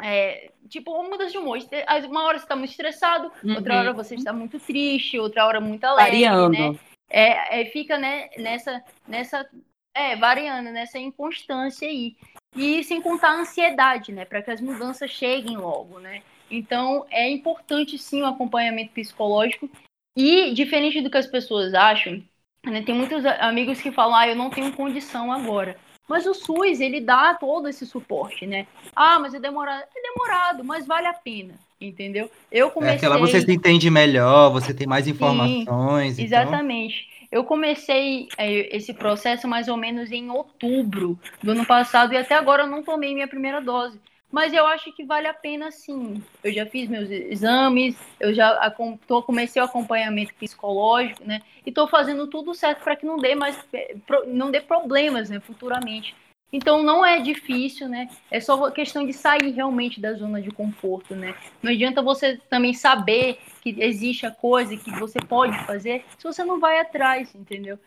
é, 0.00 0.50
tipo, 0.68 0.92
uma 0.92 1.08
mudança 1.10 1.30
de 1.30 1.38
humor. 1.38 1.58
Uma 2.08 2.24
hora 2.24 2.38
você 2.38 2.44
está 2.44 2.56
muito 2.56 2.70
estressado, 2.70 3.32
uhum. 3.42 3.54
outra 3.54 3.78
hora 3.78 3.92
você 3.92 4.14
está 4.14 4.32
muito 4.32 4.58
triste, 4.58 5.18
outra 5.18 5.46
hora 5.46 5.60
muito 5.60 5.84
alegre, 5.84 6.24
Variando. 6.24 6.50
né? 6.50 6.78
É, 7.08 7.60
é, 7.60 7.64
fica 7.66 7.98
né, 7.98 8.30
nessa, 8.36 8.82
nessa, 9.06 9.48
é, 9.94 10.16
variando, 10.16 10.70
nessa 10.70 10.98
inconstância 10.98 11.86
aí. 11.86 12.16
E 12.56 12.82
sem 12.84 13.00
contar 13.00 13.30
a 13.30 13.40
ansiedade, 13.40 14.12
né? 14.12 14.24
Para 14.24 14.42
que 14.42 14.50
as 14.50 14.60
mudanças 14.60 15.10
cheguem 15.10 15.56
logo, 15.56 15.98
né? 16.00 16.22
Então, 16.50 17.06
é 17.10 17.30
importante 17.30 17.96
sim 17.96 18.22
o 18.22 18.26
acompanhamento 18.26 18.92
psicológico. 18.92 19.70
E, 20.16 20.52
diferente 20.52 21.00
do 21.00 21.10
que 21.10 21.16
as 21.16 21.26
pessoas 21.26 21.74
acham, 21.74 22.22
né, 22.66 22.82
tem 22.82 22.94
muitos 22.94 23.24
amigos 23.24 23.80
que 23.80 23.90
falam, 23.90 24.14
ah, 24.14 24.28
eu 24.28 24.36
não 24.36 24.50
tenho 24.50 24.72
condição 24.72 25.32
agora. 25.32 25.76
Mas 26.08 26.26
o 26.26 26.34
SUS, 26.34 26.80
ele 26.80 27.00
dá 27.00 27.34
todo 27.34 27.68
esse 27.68 27.86
suporte, 27.86 28.46
né? 28.46 28.66
Ah, 28.94 29.18
mas 29.18 29.34
é 29.34 29.40
demorado. 29.40 29.82
É 29.96 30.02
demorado, 30.02 30.64
mas 30.64 30.86
vale 30.86 31.06
a 31.06 31.14
pena, 31.14 31.54
entendeu? 31.80 32.30
Eu 32.50 32.70
comecei... 32.70 32.94
É 32.94 32.98
aquela 32.98 33.18
você 33.18 33.40
se 33.40 33.52
entende 33.52 33.88
melhor, 33.88 34.50
você 34.50 34.74
tem 34.74 34.86
mais 34.86 35.06
informações. 35.06 36.16
Sim, 36.16 36.22
então... 36.24 36.40
Exatamente. 36.40 37.08
Eu 37.30 37.44
comecei 37.44 38.28
é, 38.36 38.76
esse 38.76 38.92
processo 38.92 39.48
mais 39.48 39.66
ou 39.68 39.76
menos 39.78 40.12
em 40.12 40.28
outubro 40.28 41.18
do 41.42 41.52
ano 41.52 41.64
passado 41.64 42.12
e 42.12 42.16
até 42.18 42.34
agora 42.34 42.64
eu 42.64 42.68
não 42.68 42.82
tomei 42.82 43.14
minha 43.14 43.26
primeira 43.26 43.58
dose. 43.62 43.98
Mas 44.32 44.54
eu 44.54 44.66
acho 44.66 44.90
que 44.92 45.04
vale 45.04 45.28
a 45.28 45.34
pena 45.34 45.70
sim. 45.70 46.22
Eu 46.42 46.50
já 46.50 46.64
fiz 46.64 46.88
meus 46.88 47.10
exames, 47.10 47.94
eu 48.18 48.32
já 48.32 48.74
tô, 49.06 49.22
comecei 49.22 49.60
o 49.60 49.64
acompanhamento 49.66 50.32
psicológico, 50.34 51.22
né? 51.22 51.42
E 51.66 51.68
estou 51.68 51.86
fazendo 51.86 52.26
tudo 52.26 52.54
certo 52.54 52.82
para 52.82 52.96
que 52.96 53.04
não 53.04 53.18
dê 53.18 53.34
mais 53.34 53.62
é, 53.74 53.94
não 54.26 54.50
dê 54.50 54.62
problemas, 54.62 55.28
né, 55.28 55.38
futuramente. 55.38 56.16
Então 56.50 56.82
não 56.82 57.04
é 57.04 57.20
difícil, 57.20 57.88
né? 57.88 58.08
É 58.30 58.40
só 58.40 58.70
questão 58.70 59.06
de 59.06 59.12
sair 59.12 59.50
realmente 59.52 60.00
da 60.00 60.14
zona 60.14 60.40
de 60.40 60.50
conforto, 60.50 61.14
né? 61.14 61.34
Não 61.62 61.70
adianta 61.70 62.02
você 62.02 62.38
também 62.48 62.72
saber 62.72 63.38
que 63.62 63.74
existe 63.78 64.24
a 64.24 64.30
coisa 64.30 64.76
que 64.76 64.90
você 64.92 65.18
pode 65.18 65.58
fazer 65.66 66.04
se 66.18 66.24
você 66.24 66.42
não 66.42 66.58
vai 66.58 66.78
atrás, 66.78 67.34
entendeu? 67.34 67.78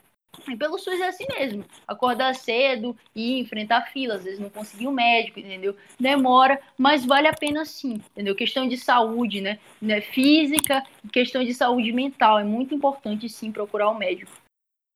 E 0.48 0.56
pelo 0.56 0.78
SUS 0.78 1.00
é 1.00 1.08
assim 1.08 1.26
mesmo. 1.38 1.64
Acordar 1.86 2.34
cedo 2.34 2.96
e 3.14 3.40
enfrentar 3.40 3.82
filas, 3.92 4.18
às 4.18 4.24
vezes 4.24 4.40
não 4.40 4.50
conseguir 4.50 4.86
o 4.86 4.90
um 4.90 4.94
médico, 4.94 5.40
entendeu? 5.40 5.76
Demora, 5.98 6.60
mas 6.76 7.04
vale 7.04 7.28
a 7.28 7.32
pena 7.32 7.64
sim, 7.64 7.94
entendeu? 8.12 8.34
Questão 8.34 8.68
de 8.68 8.76
saúde, 8.76 9.40
né? 9.40 9.58
né? 9.80 10.00
Física, 10.00 10.82
questão 11.12 11.44
de 11.44 11.54
saúde 11.54 11.92
mental. 11.92 12.38
É 12.38 12.44
muito 12.44 12.74
importante 12.74 13.28
sim 13.28 13.50
procurar 13.52 13.88
o 13.88 13.92
um 13.92 13.98
médico. 13.98 14.32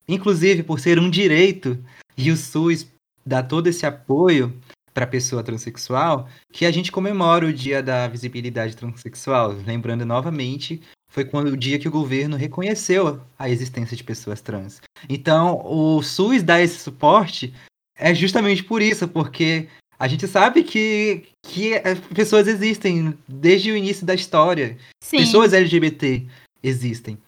Inclusive, 0.09 0.62
por 0.62 0.81
ser 0.81 0.98
um 0.98 1.09
direito, 1.09 1.79
e 2.16 2.31
o 2.31 2.37
SUS 2.37 2.90
dá 3.24 3.42
todo 3.42 3.68
esse 3.68 3.87
apoio 3.87 4.59
para 4.92 5.05
a 5.05 5.09
pessoa 5.09 5.42
transexual, 5.42 6.29
que 6.53 6.66
a 6.66 6.70
gente 6.70 6.90
comemora 6.90 7.46
o 7.46 7.53
Dia 7.53 7.83
da 7.83 8.09
Visibilidade 8.09 8.76
Transsexual. 8.76 9.53
Lembrando 9.53 10.05
novamente, 10.05 10.81
foi 11.11 11.25
quando 11.25 11.49
o 11.49 11.57
dia 11.57 11.79
que 11.79 11.88
o 11.88 11.90
governo 11.90 12.37
reconheceu 12.37 13.20
a 13.38 13.51
existência 13.51 13.96
de 13.96 14.05
pessoas 14.05 14.40
trans. 14.40 14.81
Então, 15.09 15.61
o 15.66 16.03
SUS 16.03 16.42
dá 16.42 16.61
esse 16.62 16.79
suporte 16.79 17.53
é 18.01 18.14
justamente 18.14 18.64
por 18.64 18.81
isso, 18.81 19.07
porque 19.07 19.68
a 19.99 20.09
gente 20.09 20.27
sabe 20.27 20.62
que, 20.62 21.25
que 21.42 21.75
é, 21.75 21.94
pessoas 22.14 22.49
existem 22.49 23.12
desde 23.29 23.70
o 23.70 23.77
início 23.77 24.07
da 24.07 24.14
história. 24.14 24.79
Sim. 25.03 25.18
Pessoas 25.18 25.53
LGBT 25.53 26.27
existem. 26.62 27.18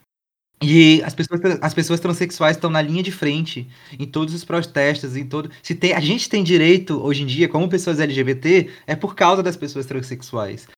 E 0.63 1.03
as 1.03 1.13
pessoas, 1.13 1.41
as 1.61 1.75
pessoas 1.75 2.01
transexuais 2.01 2.57
estão 2.57 2.71
na 2.71 2.81
linha 2.81 3.03
de 3.03 3.11
frente 3.11 3.69
em 3.99 4.07
todos 4.07 4.33
os 4.33 4.45
protestos, 4.45 5.17
em 5.17 5.27
todo. 5.27 5.51
Se 5.61 5.75
tem, 5.75 5.93
a 5.93 6.01
gente 6.01 6.29
tem 6.29 6.43
direito 6.43 7.05
hoje 7.05 7.25
em 7.25 7.27
dia, 7.27 7.49
como 7.49 7.69
pessoas 7.69 7.99
LGBT, 7.99 8.71
é 8.87 8.95
por 8.95 9.15
causa 9.17 9.43
das 9.43 9.57
pessoas 9.57 9.85
transexuais. 9.85 10.69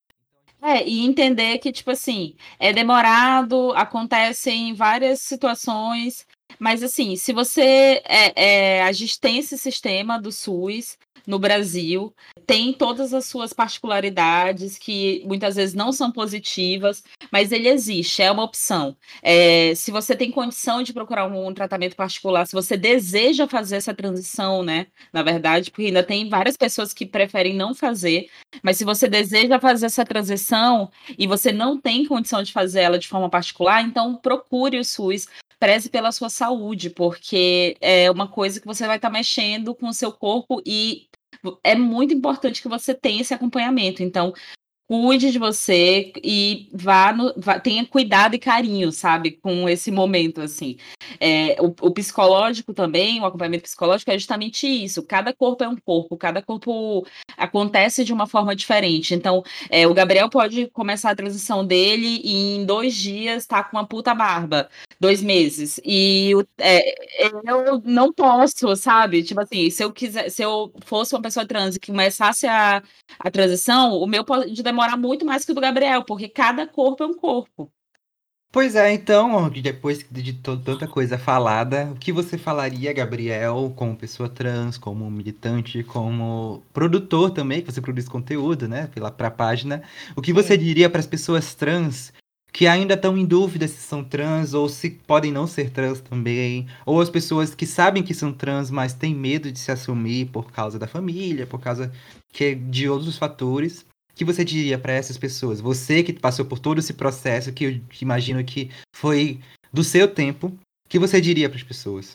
É, 0.67 0.83
e 0.89 1.05
entender 1.05 1.59
que, 1.59 1.71
tipo 1.71 1.91
assim, 1.91 2.35
é 2.59 2.73
demorado, 2.73 3.73
acontece 3.75 4.51
em 4.51 4.73
várias 4.73 5.21
situações, 5.21 6.27
mas 6.59 6.83
assim, 6.83 7.17
se 7.17 7.35
você. 7.35 8.03
É, 8.07 8.79
é, 8.79 8.83
a 8.83 8.91
gente 8.93 9.21
tem 9.21 9.39
esse 9.39 9.59
sistema 9.59 10.19
do 10.19 10.33
SUS, 10.33 10.97
no 11.27 11.39
Brasil, 11.39 12.15
tem 12.47 12.73
todas 12.73 13.15
as 13.15 13.27
suas 13.27 13.53
particularidades 13.53 14.79
que 14.79 15.23
muitas 15.27 15.57
vezes 15.57 15.75
não 15.75 15.93
são 15.93 16.11
positivas, 16.11 17.03
mas 17.31 17.53
ele 17.53 17.69
existe, 17.69 18.23
é 18.23 18.31
uma 18.31 18.45
opção. 18.45 18.97
É, 19.23 19.75
se 19.75 19.91
você 19.91 20.15
tem 20.15 20.31
condição 20.31 20.83
de 20.83 20.93
procurar 20.93 21.27
um, 21.27 21.49
um, 21.49 21.55
tratamento 21.55 21.97
particular, 21.97 22.47
se 22.47 22.53
você 22.53 22.77
deseja 22.77 23.47
fazer 23.47 23.77
essa 23.77 23.95
transição, 23.95 24.63
né? 24.63 24.87
Na 25.13 25.23
verdade, 25.23 25.71
porque 25.71 25.87
ainda 25.87 26.03
tem 26.03 26.29
várias 26.29 26.57
pessoas 26.57 26.93
que 26.93 27.07
preferem 27.07 27.55
não 27.55 27.75
fazer, 27.75 28.29
mas 28.63 28.77
se 28.77 28.85
você 28.85 29.09
deseja 29.09 29.59
fazer 29.59 29.87
essa 29.87 30.05
transição 30.05 30.91
e 31.19 31.27
você 31.27 31.53
não 31.53 31.81
tem 31.81 32.07
condição 32.07 32.43
de 32.43 32.53
fazer 32.53 32.81
ela 32.81 32.99
de 32.99 33.09
forma 33.09 33.29
particular, 33.29 33.83
então 33.83 34.17
procure 34.17 34.79
o 34.79 34.85
SUS, 34.85 35.27
preze 35.59 35.89
pela 35.89 36.13
sua 36.13 36.29
saúde, 36.29 36.91
porque 36.91 37.77
é 37.81 38.11
uma 38.11 38.29
coisa 38.29 38.61
que 38.61 38.67
você 38.67 38.87
vai 38.87 38.97
estar 38.97 39.09
tá 39.09 39.13
mexendo 39.13 39.75
com 39.75 39.89
o 39.89 39.95
seu 39.95 40.13
corpo 40.13 40.63
e 40.67 41.07
é 41.63 41.75
muito 41.75 42.15
importante 42.15 42.63
que 42.63 42.69
você 42.69 42.95
tenha 42.95 43.21
esse 43.21 43.35
acompanhamento. 43.35 44.03
Então, 44.03 44.33
cuide 44.87 45.31
de 45.31 45.39
você 45.39 46.13
e 46.23 46.69
vá, 46.73 47.13
no, 47.13 47.33
vá, 47.37 47.59
tenha 47.59 47.85
cuidado 47.87 48.35
e 48.35 48.39
carinho, 48.39 48.93
sabe, 48.93 49.33
com 49.33 49.69
esse 49.69 49.91
momento, 49.91 50.41
assim. 50.41 50.77
É, 51.19 51.57
o, 51.61 51.67
o, 51.67 51.91
psicológico 51.91 52.75
também, 52.75 53.21
o 53.21 53.25
acompanhamento 53.25 53.65
psicológico 53.65 54.11
é 54.11 54.19
justamente 54.19 54.67
isso. 54.67 55.03
Cada 55.03 55.33
corpo 55.33 55.65
é 55.65 55.69
um 55.69 55.77
corpo, 55.77 56.17
cada 56.17 56.43
corpo 56.43 57.07
acontece 57.37 58.05
de 58.05 58.13
uma 58.13 58.27
forma 58.27 58.55
diferente. 58.55 59.15
Então, 59.15 59.43
é, 59.71 59.87
o 59.87 59.95
Gabriel 59.95 60.29
pode 60.29 60.67
começar 60.71 61.11
a 61.11 61.17
transição 61.17 61.67
dele 61.67 62.21
e 62.23 62.57
em 62.57 62.67
dois 62.67 62.95
dias 62.95 63.47
tá 63.47 63.65
com 63.65 63.77
uma 63.77 63.87
puta 63.87 64.15
barba, 64.15 64.69
dois 65.01 65.23
meses. 65.23 65.81
E 65.85 66.33
é, 66.59 66.95
eu 67.47 67.81
não 67.85 68.13
posso, 68.13 68.75
sabe? 68.77 69.23
Tipo 69.23 69.41
assim, 69.41 69.71
se 69.71 69.83
eu 69.83 69.93
quiser, 69.93 70.31
se 70.31 70.43
eu 70.43 70.73
fosse 70.85 71.15
uma 71.15 71.23
pessoa 71.23 71.47
trans 71.47 71.77
e 71.77 71.81
começasse 71.81 72.47
a, 72.47 72.83
a 73.19 73.31
transição, 73.31 73.95
o 73.95 74.07
meu 74.07 74.25
pode 74.25 74.63
demorar 74.75 74.97
muito 74.97 75.25
mais 75.25 75.45
que 75.45 75.53
o 75.53 75.55
do 75.55 75.61
Gabriel, 75.61 76.05
porque 76.05 76.29
cada 76.29 76.67
corpo 76.67 77.05
é 77.05 77.07
um 77.07 77.15
corpo. 77.15 77.71
Pois 78.51 78.77
é, 78.77 78.93
então, 78.93 79.51
depois 79.51 80.07
de 80.09 80.33
tanta 80.35 80.87
coisa 80.87 81.19
falada, 81.19 81.91
o 81.91 81.97
que 81.97 82.13
você 82.13 82.39
falaria, 82.39 82.93
Gabriel, 82.93 83.73
como 83.75 83.97
pessoa 83.97 84.29
trans, 84.29 84.79
como 84.79 85.11
militante, 85.11 85.83
como 85.83 86.63
produtor 86.73 87.33
também, 87.33 87.63
que 87.63 87.73
você 87.73 87.81
produz 87.81 88.09
conteúdo, 88.09 88.69
né, 88.69 88.87
pela 88.95 89.11
pra 89.11 89.29
página, 89.29 89.83
o 90.15 90.23
que 90.23 90.33
você 90.33 90.57
diria 90.57 90.89
para 90.89 91.01
as 91.01 91.07
pessoas 91.07 91.53
trans 91.55 92.13
que 92.53 92.69
ainda 92.69 92.95
estão 92.95 93.19
em 93.19 93.27
dúvida 93.27 93.67
se 93.67 93.83
são 93.83 94.05
trans 94.05 94.55
ou 94.55 94.69
se 94.69 94.89
podem 94.89 95.33
não 95.33 95.45
ser 95.45 95.71
trans 95.71 96.01
também, 96.01 96.69
ou 96.87 97.01
as 97.01 97.11
pessoas 97.11 97.53
que 97.53 97.67
sabem 97.67 98.05
que 98.05 98.15
são 98.15 98.33
trans, 98.33 98.71
mas 98.71 98.95
têm 98.95 99.13
medo 99.13 99.51
de 99.51 99.59
se 99.59 99.73
assumir 99.73 100.27
por 100.27 100.53
causa 100.53 100.79
da 100.79 100.87
família, 100.87 101.49
por 101.49 101.59
causa 101.59 101.93
que 102.33 102.55
de 102.55 102.89
outros 102.89 103.19
fatores 103.19 103.85
que 104.15 104.25
você 104.25 104.45
diria 104.45 104.79
para 104.79 104.93
essas 104.93 105.19
pessoas? 105.19 105.61
Você 105.61 106.03
que 106.03 106.13
passou 106.13 106.45
por 106.45 106.59
todo 106.59 106.79
esse 106.79 106.95
processo, 106.95 107.53
que 107.53 107.65
eu 107.65 107.81
imagino 108.01 108.45
que 108.45 108.71
foi 108.95 109.41
do 109.73 109.83
seu 109.83 110.13
tempo, 110.13 110.57
que 110.89 110.99
você 110.99 111.21
diria 111.21 111.49
para 111.49 111.59
as 111.59 111.65
pessoas? 111.65 112.15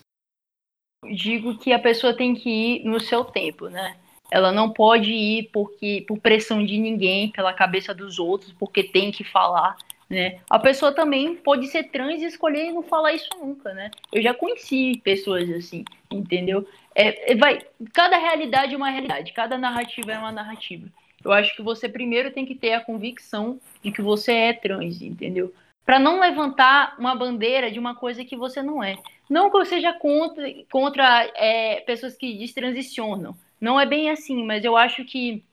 Digo 1.13 1.57
que 1.57 1.71
a 1.71 1.79
pessoa 1.79 2.15
tem 2.15 2.33
que 2.35 2.49
ir 2.49 2.85
no 2.85 2.99
seu 2.99 3.23
tempo, 3.23 3.67
né? 3.69 3.95
Ela 4.31 4.51
não 4.51 4.71
pode 4.71 5.11
ir 5.11 5.49
porque 5.51 6.05
por 6.07 6.19
pressão 6.19 6.63
de 6.63 6.77
ninguém, 6.77 7.31
pela 7.31 7.53
cabeça 7.53 7.93
dos 7.93 8.19
outros, 8.19 8.53
porque 8.53 8.83
tem 8.83 9.11
que 9.11 9.23
falar, 9.23 9.75
né? 10.09 10.39
A 10.49 10.59
pessoa 10.59 10.93
também 10.93 11.35
pode 11.35 11.67
ser 11.67 11.85
trans 11.85 12.21
e 12.21 12.25
escolher 12.25 12.71
não 12.71 12.83
falar 12.83 13.13
isso 13.13 13.29
nunca, 13.39 13.73
né? 13.73 13.89
Eu 14.11 14.21
já 14.21 14.33
conheci 14.33 15.01
pessoas 15.03 15.49
assim, 15.49 15.83
entendeu? 16.11 16.67
É, 16.93 17.31
é 17.31 17.35
vai, 17.35 17.59
cada 17.93 18.17
realidade 18.17 18.73
é 18.73 18.77
uma 18.77 18.89
realidade, 18.89 19.33
cada 19.33 19.57
narrativa 19.57 20.11
é 20.11 20.17
uma 20.17 20.31
narrativa. 20.31 20.87
Eu 21.23 21.31
acho 21.31 21.55
que 21.55 21.61
você 21.61 21.89
primeiro 21.89 22.31
tem 22.31 22.45
que 22.45 22.55
ter 22.55 22.73
a 22.73 22.81
convicção 22.81 23.59
de 23.83 23.91
que 23.91 24.01
você 24.01 24.31
é 24.33 24.53
trans, 24.53 25.01
entendeu? 25.01 25.53
Para 25.85 25.99
não 25.99 26.19
levantar 26.19 26.95
uma 26.99 27.15
bandeira 27.15 27.71
de 27.71 27.79
uma 27.79 27.95
coisa 27.95 28.23
que 28.23 28.35
você 28.35 28.61
não 28.61 28.83
é. 28.83 28.97
Não 29.29 29.49
que 29.49 29.57
eu 29.57 29.65
seja 29.65 29.93
contra, 29.93 30.43
contra 30.71 31.23
é, 31.35 31.81
pessoas 31.81 32.15
que 32.15 32.37
destransicionam. 32.37 33.35
Não 33.59 33.79
é 33.79 33.85
bem 33.85 34.09
assim, 34.09 34.43
mas 34.43 34.63
eu 34.63 34.77
acho 34.77 35.03
que 35.05 35.43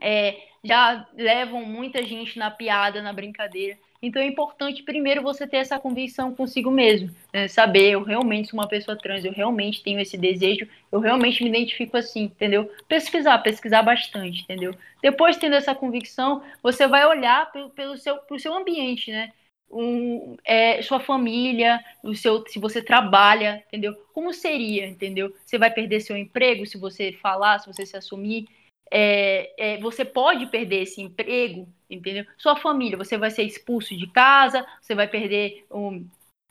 é, 0.00 0.40
já 0.64 1.06
levam 1.14 1.64
muita 1.64 2.02
gente 2.04 2.38
na 2.38 2.50
piada, 2.50 3.02
na 3.02 3.12
brincadeira. 3.12 3.78
Então 4.02 4.22
é 4.22 4.26
importante 4.26 4.82
primeiro 4.82 5.22
você 5.22 5.46
ter 5.46 5.58
essa 5.58 5.78
convicção 5.78 6.34
consigo 6.34 6.70
mesmo, 6.70 7.14
né? 7.32 7.48
saber 7.48 7.90
eu 7.90 8.02
realmente 8.02 8.48
sou 8.48 8.58
uma 8.58 8.68
pessoa 8.68 8.96
trans, 8.96 9.24
eu 9.24 9.32
realmente 9.32 9.82
tenho 9.82 10.00
esse 10.00 10.16
desejo, 10.16 10.66
eu 10.90 11.00
realmente 11.00 11.42
me 11.42 11.50
identifico 11.50 11.96
assim, 11.98 12.22
entendeu? 12.24 12.70
Pesquisar, 12.88 13.38
pesquisar 13.40 13.82
bastante, 13.82 14.42
entendeu? 14.42 14.74
Depois 15.02 15.36
tendo 15.36 15.54
essa 15.54 15.74
convicção, 15.74 16.42
você 16.62 16.86
vai 16.86 17.06
olhar 17.06 17.52
pelo, 17.52 17.70
pelo 17.70 17.98
seu, 17.98 18.16
pro 18.18 18.40
seu 18.40 18.54
ambiente, 18.54 19.10
né? 19.10 19.32
Um, 19.70 20.36
é, 20.44 20.82
sua 20.82 20.98
família, 20.98 21.78
o 22.02 22.14
seu, 22.14 22.44
se 22.48 22.58
você 22.58 22.82
trabalha, 22.82 23.62
entendeu? 23.68 23.94
Como 24.12 24.32
seria, 24.32 24.86
entendeu? 24.86 25.32
Você 25.44 25.58
vai 25.58 25.70
perder 25.70 26.00
seu 26.00 26.16
emprego 26.16 26.66
se 26.66 26.76
você 26.76 27.12
falar, 27.12 27.60
se 27.60 27.66
você 27.66 27.86
se 27.86 27.96
assumir, 27.96 28.48
é, 28.90 29.52
é, 29.56 29.78
você 29.78 30.04
pode 30.04 30.46
perder 30.46 30.82
esse 30.82 31.00
emprego, 31.00 31.68
entendeu? 31.88 32.24
Sua 32.36 32.56
família, 32.56 32.98
você 32.98 33.16
vai 33.16 33.30
ser 33.30 33.44
expulso 33.44 33.96
de 33.96 34.06
casa, 34.08 34.66
você 34.80 34.94
vai 34.94 35.06
perder 35.06 35.64
um, 35.70 36.04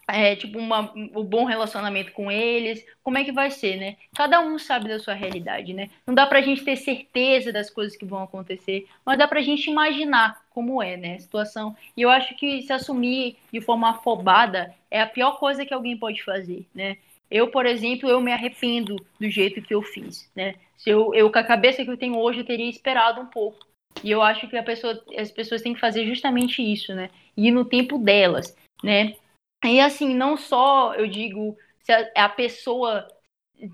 é, 0.07 0.35
tipo 0.35 0.57
uma, 0.57 0.91
um 0.95 1.23
bom 1.23 1.45
relacionamento 1.45 2.11
com 2.13 2.31
eles, 2.31 2.83
como 3.03 3.17
é 3.17 3.23
que 3.23 3.31
vai 3.31 3.51
ser, 3.51 3.77
né? 3.77 3.97
Cada 4.15 4.41
um 4.41 4.57
sabe 4.57 4.87
da 4.87 4.99
sua 4.99 5.13
realidade, 5.13 5.73
né? 5.73 5.89
Não 6.05 6.15
dá 6.15 6.25
pra 6.25 6.41
gente 6.41 6.63
ter 6.63 6.75
certeza 6.77 7.51
das 7.51 7.69
coisas 7.69 7.95
que 7.95 8.05
vão 8.05 8.23
acontecer, 8.23 8.87
mas 9.05 9.17
dá 9.17 9.27
pra 9.27 9.41
gente 9.41 9.69
imaginar 9.69 10.41
como 10.49 10.81
é, 10.81 10.97
né, 10.97 11.15
a 11.15 11.19
situação. 11.19 11.75
E 11.95 12.01
eu 12.01 12.09
acho 12.09 12.35
que 12.35 12.61
se 12.63 12.73
assumir 12.73 13.37
de 13.51 13.61
forma 13.61 13.91
afobada 13.91 14.73
é 14.89 15.01
a 15.01 15.07
pior 15.07 15.37
coisa 15.39 15.65
que 15.65 15.73
alguém 15.73 15.95
pode 15.95 16.23
fazer, 16.23 16.65
né? 16.73 16.97
Eu, 17.29 17.49
por 17.49 17.65
exemplo, 17.65 18.09
eu 18.09 18.19
me 18.19 18.31
arrependo 18.31 18.95
do 19.19 19.29
jeito 19.29 19.61
que 19.61 19.73
eu 19.73 19.81
fiz, 19.81 20.29
né? 20.35 20.55
Se 20.77 20.89
eu, 20.89 21.13
eu 21.13 21.31
com 21.31 21.37
a 21.37 21.43
cabeça 21.43 21.83
que 21.83 21.89
eu 21.89 21.97
tenho 21.97 22.17
hoje, 22.17 22.39
eu 22.39 22.45
teria 22.45 22.69
esperado 22.69 23.21
um 23.21 23.27
pouco. 23.27 23.67
E 24.03 24.11
eu 24.11 24.21
acho 24.21 24.47
que 24.47 24.61
pessoa, 24.61 25.03
as 25.17 25.31
pessoas 25.31 25.61
têm 25.61 25.73
que 25.73 25.79
fazer 25.79 26.05
justamente 26.05 26.61
isso, 26.61 26.93
né? 26.93 27.09
Ir 27.35 27.51
no 27.51 27.65
tempo 27.65 27.97
delas, 27.97 28.55
né? 28.83 29.15
E 29.63 29.79
assim, 29.79 30.13
não 30.15 30.37
só 30.37 30.93
eu 30.95 31.07
digo 31.07 31.57
se 31.83 31.91
a, 31.91 32.09
a 32.15 32.29
pessoa 32.29 33.07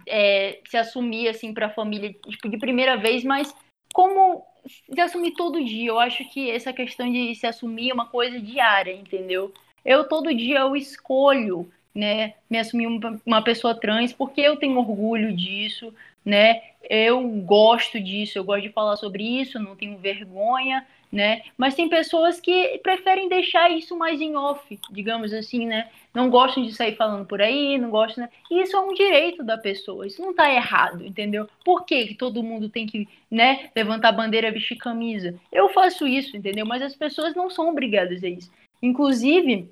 é, 0.07 0.59
se 0.67 0.77
assumir 0.77 1.27
assim 1.27 1.53
para 1.53 1.67
a 1.67 1.73
família 1.73 2.13
tipo, 2.27 2.49
de 2.49 2.57
primeira 2.57 2.97
vez, 2.97 3.23
mas 3.23 3.55
como 3.93 4.43
se 4.67 4.99
assumir 4.99 5.33
todo 5.33 5.63
dia. 5.63 5.89
Eu 5.89 5.99
acho 5.99 6.27
que 6.29 6.49
essa 6.49 6.73
questão 6.73 7.11
de 7.11 7.35
se 7.35 7.45
assumir 7.45 7.91
é 7.91 7.93
uma 7.93 8.07
coisa 8.07 8.39
diária, 8.39 8.93
entendeu? 8.93 9.53
Eu 9.83 10.07
todo 10.07 10.33
dia 10.33 10.59
eu 10.59 10.75
escolho 10.75 11.69
né, 11.95 12.33
me 12.49 12.57
assumir 12.57 12.87
uma 13.25 13.41
pessoa 13.41 13.73
trans, 13.73 14.11
porque 14.11 14.41
eu 14.41 14.57
tenho 14.57 14.77
orgulho 14.77 15.33
disso, 15.33 15.93
né? 16.25 16.61
Eu 16.89 17.21
gosto 17.21 17.99
disso, 17.99 18.37
eu 18.37 18.43
gosto 18.43 18.63
de 18.63 18.69
falar 18.69 18.97
sobre 18.97 19.23
isso, 19.23 19.59
não 19.59 19.75
tenho 19.75 19.97
vergonha, 19.97 20.85
né? 21.11 21.43
Mas 21.57 21.75
tem 21.75 21.87
pessoas 21.87 22.41
que 22.41 22.79
preferem 22.79 23.29
deixar 23.29 23.71
isso 23.71 23.97
mais 23.97 24.19
em 24.19 24.35
off, 24.35 24.77
digamos 24.91 25.33
assim, 25.33 25.65
né? 25.65 25.87
Não 26.13 26.29
gostam 26.29 26.63
de 26.63 26.73
sair 26.73 26.95
falando 26.95 27.25
por 27.25 27.41
aí, 27.41 27.77
não 27.77 27.89
gostam, 27.89 28.25
né? 28.25 28.29
E 28.51 28.61
isso 28.61 28.75
é 28.75 28.79
um 28.79 28.93
direito 28.93 29.43
da 29.43 29.57
pessoa, 29.57 30.05
isso 30.05 30.21
não 30.21 30.33
tá 30.33 30.51
errado, 30.51 31.05
entendeu? 31.05 31.47
Por 31.63 31.85
que 31.85 32.13
todo 32.15 32.43
mundo 32.43 32.67
tem 32.69 32.85
que, 32.85 33.07
né, 33.31 33.69
levantar 33.75 34.11
bandeira, 34.11 34.51
vestir 34.51 34.75
camisa? 34.75 35.35
Eu 35.51 35.69
faço 35.69 36.05
isso, 36.05 36.35
entendeu? 36.35 36.65
Mas 36.65 36.81
as 36.81 36.95
pessoas 36.95 37.33
não 37.33 37.49
são 37.49 37.69
obrigadas 37.69 38.23
a 38.23 38.27
isso. 38.27 38.51
Inclusive, 38.81 39.69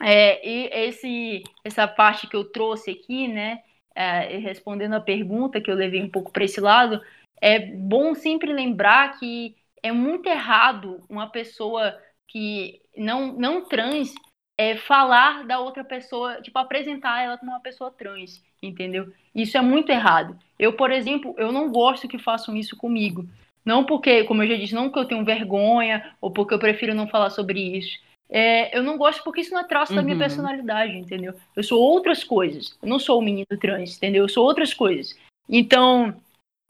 é, 0.00 0.46
e 0.46 0.68
esse, 0.86 1.42
essa 1.64 1.86
parte 1.86 2.26
que 2.26 2.36
eu 2.36 2.44
trouxe 2.44 2.90
aqui, 2.90 3.28
né, 3.28 3.62
é, 3.94 4.38
respondendo 4.38 4.94
a 4.94 5.00
pergunta 5.00 5.60
que 5.60 5.70
eu 5.70 5.74
levei 5.74 6.02
um 6.02 6.10
pouco 6.10 6.32
para 6.32 6.44
esse 6.44 6.60
lado, 6.60 7.00
é 7.40 7.58
bom 7.58 8.14
sempre 8.14 8.52
lembrar 8.52 9.18
que 9.18 9.54
é 9.82 9.92
muito 9.92 10.28
errado 10.28 11.04
uma 11.08 11.28
pessoa 11.28 11.96
que 12.26 12.80
não, 12.96 13.32
não 13.32 13.68
trans 13.68 14.14
é, 14.56 14.76
falar 14.76 15.44
da 15.46 15.58
outra 15.60 15.84
pessoa, 15.84 16.40
tipo, 16.40 16.58
apresentar 16.58 17.22
ela 17.22 17.36
como 17.36 17.52
uma 17.52 17.60
pessoa 17.60 17.90
trans, 17.90 18.42
entendeu? 18.62 19.12
Isso 19.34 19.56
é 19.56 19.60
muito 19.60 19.90
errado. 19.90 20.38
Eu, 20.58 20.72
por 20.72 20.90
exemplo, 20.90 21.34
eu 21.36 21.52
não 21.52 21.70
gosto 21.70 22.08
que 22.08 22.18
façam 22.18 22.56
isso 22.56 22.76
comigo. 22.76 23.28
Não 23.64 23.84
porque, 23.84 24.24
como 24.24 24.42
eu 24.42 24.48
já 24.48 24.56
disse, 24.56 24.74
não 24.74 24.90
que 24.90 24.98
eu 24.98 25.06
tenho 25.06 25.24
vergonha 25.24 26.14
ou 26.20 26.30
porque 26.30 26.54
eu 26.54 26.58
prefiro 26.58 26.94
não 26.94 27.08
falar 27.08 27.30
sobre 27.30 27.60
isso. 27.78 27.98
É, 28.28 28.76
eu 28.76 28.82
não 28.82 28.96
gosto 28.96 29.22
porque 29.22 29.40
isso 29.40 29.52
não 29.52 29.60
é 29.60 29.64
traço 29.64 29.92
uhum. 29.92 29.96
da 29.96 30.02
minha 30.02 30.14
uhum. 30.14 30.20
personalidade, 30.20 30.96
entendeu? 30.96 31.34
Eu 31.54 31.62
sou 31.62 31.80
outras 31.80 32.24
coisas. 32.24 32.76
Eu 32.82 32.88
não 32.88 32.98
sou 32.98 33.18
o 33.18 33.22
menino 33.22 33.46
trans, 33.60 33.96
entendeu? 33.96 34.24
Eu 34.24 34.28
sou 34.28 34.44
outras 34.44 34.72
coisas. 34.72 35.16
Então, 35.48 36.14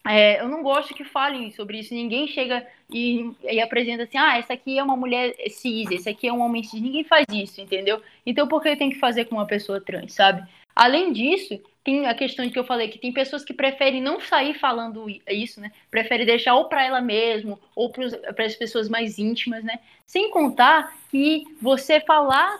é, 0.07 0.39
eu 0.39 0.47
não 0.47 0.61
gosto 0.61 0.93
que 0.93 1.03
falem 1.03 1.51
sobre 1.51 1.79
isso. 1.79 1.93
Ninguém 1.93 2.27
chega 2.27 2.65
e, 2.91 3.31
e, 3.43 3.59
apresenta 3.59 4.03
assim: 4.03 4.17
ah, 4.17 4.37
essa 4.37 4.53
aqui 4.53 4.77
é 4.77 4.83
uma 4.83 4.95
mulher 4.95 5.33
cis, 5.49 5.89
esse 5.89 6.07
aqui 6.07 6.27
é 6.27 6.33
um 6.33 6.41
homem 6.41 6.63
cis. 6.63 6.81
Ninguém 6.81 7.03
faz 7.03 7.25
isso, 7.31 7.59
entendeu? 7.59 8.01
Então, 8.25 8.47
por 8.47 8.61
que 8.61 8.75
tem 8.75 8.91
que 8.91 8.99
fazer 8.99 9.25
com 9.25 9.35
uma 9.35 9.47
pessoa 9.47 9.81
trans, 9.81 10.13
sabe? 10.13 10.47
Além 10.75 11.13
disso, 11.13 11.59
tem 11.83 12.05
a 12.07 12.13
questão 12.13 12.45
de 12.45 12.51
que 12.51 12.59
eu 12.59 12.65
falei 12.65 12.89
que 12.89 12.99
tem 12.99 13.13
pessoas 13.13 13.45
que 13.45 13.53
preferem 13.53 14.01
não 14.01 14.19
sair 14.19 14.55
falando 14.55 15.05
isso, 15.29 15.61
né? 15.61 15.71
Preferem 15.89 16.25
deixar 16.25 16.55
ou 16.55 16.65
para 16.65 16.83
ela 16.83 16.99
mesmo 16.99 17.59
ou 17.75 17.89
para 17.89 18.45
as 18.45 18.55
pessoas 18.55 18.89
mais 18.89 19.17
íntimas, 19.17 19.63
né? 19.63 19.79
Sem 20.05 20.29
contar 20.31 20.97
que 21.09 21.43
você 21.61 22.01
falar 22.01 22.59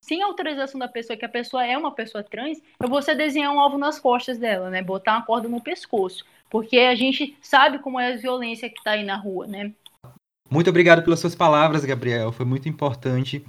sem 0.00 0.22
autorização 0.22 0.78
da 0.78 0.88
pessoa 0.88 1.18
que 1.18 1.24
a 1.24 1.28
pessoa 1.28 1.66
é 1.66 1.76
uma 1.76 1.92
pessoa 1.92 2.24
trans, 2.24 2.62
é 2.80 2.86
você 2.86 3.14
desenhar 3.14 3.52
um 3.52 3.60
alvo 3.60 3.76
nas 3.76 3.98
costas 3.98 4.38
dela, 4.38 4.70
né? 4.70 4.82
Botar 4.82 5.16
uma 5.16 5.26
corda 5.26 5.48
no 5.48 5.60
pescoço, 5.60 6.24
porque 6.48 6.78
a 6.78 6.94
gente 6.94 7.36
sabe 7.42 7.78
como 7.78 8.00
é 8.00 8.12
a 8.12 8.16
violência 8.16 8.70
que 8.70 8.78
está 8.78 8.92
aí 8.92 9.04
na 9.04 9.16
rua, 9.16 9.46
né? 9.46 9.72
Muito 10.50 10.70
obrigado 10.70 11.02
pelas 11.02 11.20
suas 11.20 11.34
palavras, 11.34 11.84
Gabriel. 11.84 12.32
Foi 12.32 12.46
muito 12.46 12.68
importante. 12.68 13.44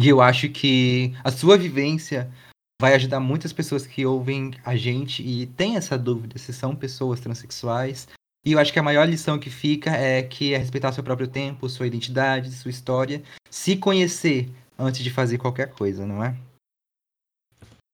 E 0.00 0.08
eu 0.08 0.20
acho 0.20 0.48
que 0.48 1.12
a 1.24 1.30
sua 1.32 1.58
vivência 1.58 2.30
vai 2.80 2.94
ajudar 2.94 3.20
muitas 3.20 3.52
pessoas 3.52 3.86
que 3.86 4.06
ouvem 4.06 4.52
a 4.64 4.74
gente 4.74 5.22
e 5.22 5.46
têm 5.46 5.76
essa 5.76 5.98
dúvida 5.98 6.38
se 6.38 6.50
são 6.50 6.74
pessoas 6.74 7.20
transexuais. 7.20 8.08
E 8.42 8.52
eu 8.52 8.58
acho 8.58 8.72
que 8.72 8.78
a 8.78 8.82
maior 8.82 9.06
lição 9.06 9.38
que 9.38 9.50
fica 9.50 9.90
é 9.90 10.22
que 10.22 10.54
é 10.54 10.56
respeitar 10.56 10.90
seu 10.90 11.04
próprio 11.04 11.28
tempo, 11.28 11.68
sua 11.68 11.86
identidade, 11.86 12.50
sua 12.50 12.70
história, 12.70 13.22
se 13.50 13.76
conhecer 13.76 14.48
antes 14.78 15.04
de 15.04 15.10
fazer 15.10 15.36
qualquer 15.36 15.70
coisa, 15.72 16.06
não 16.06 16.24
é? 16.24 16.34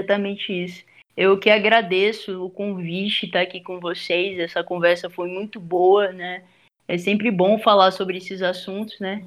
Exatamente 0.00 0.52
isso. 0.52 0.84
Eu 1.16 1.36
que 1.36 1.50
agradeço 1.50 2.44
o 2.44 2.48
convite 2.48 3.26
estar 3.26 3.40
aqui 3.40 3.60
com 3.60 3.80
vocês. 3.80 4.38
Essa 4.38 4.62
conversa 4.62 5.10
foi 5.10 5.28
muito 5.28 5.58
boa, 5.58 6.12
né? 6.12 6.44
É 6.86 6.96
sempre 6.96 7.28
bom 7.32 7.58
falar 7.58 7.90
sobre 7.90 8.18
esses 8.18 8.40
assuntos, 8.40 9.00
né? 9.00 9.24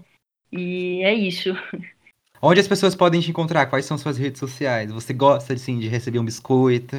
E 0.53 1.01
é 1.03 1.13
isso. 1.13 1.49
Onde 2.41 2.61
as 2.61 2.67
pessoas 2.67 2.95
podem 2.95 3.19
te 3.19 3.29
encontrar? 3.29 3.65
Quais 3.65 3.85
são 3.85 3.97
suas 3.97 4.17
redes 4.17 4.39
sociais? 4.39 4.91
Você 4.91 5.13
gosta, 5.13 5.53
assim, 5.53 5.77
de 5.77 5.89
receber 5.89 6.19
um 6.19 6.25
biscoito? 6.25 6.95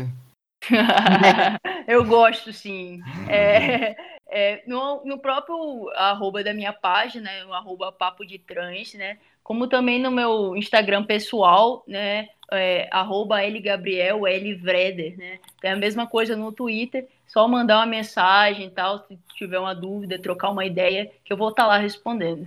eu 1.88 2.04
gosto, 2.04 2.52
sim. 2.52 3.00
É, 3.26 3.96
é, 4.28 4.62
no, 4.66 5.02
no 5.04 5.18
próprio 5.18 5.88
arroba 5.96 6.44
da 6.44 6.52
minha 6.52 6.74
página, 6.74 7.30
o 7.48 7.54
arroba 7.54 7.90
papo 7.90 8.26
de 8.26 8.38
trans, 8.38 8.92
né? 8.92 9.16
Como 9.42 9.66
também 9.66 9.98
no 9.98 10.10
meu 10.10 10.54
Instagram 10.54 11.04
pessoal, 11.04 11.82
né? 11.86 12.28
É, 12.52 12.88
arroba 12.90 13.40
Lgabriel, 13.40 14.24
Lvreder, 14.24 15.16
né? 15.16 15.38
É 15.62 15.70
a 15.70 15.76
mesma 15.76 16.06
coisa 16.06 16.36
no 16.36 16.52
Twitter, 16.52 17.08
só 17.26 17.48
mandar 17.48 17.78
uma 17.78 17.86
mensagem 17.86 18.66
e 18.66 18.70
tal, 18.70 18.98
se 19.06 19.18
tiver 19.36 19.58
uma 19.58 19.74
dúvida, 19.74 20.18
trocar 20.18 20.50
uma 20.50 20.66
ideia, 20.66 21.10
que 21.24 21.32
eu 21.32 21.36
vou 21.36 21.48
estar 21.48 21.62
tá 21.62 21.68
lá 21.68 21.78
respondendo. 21.78 22.46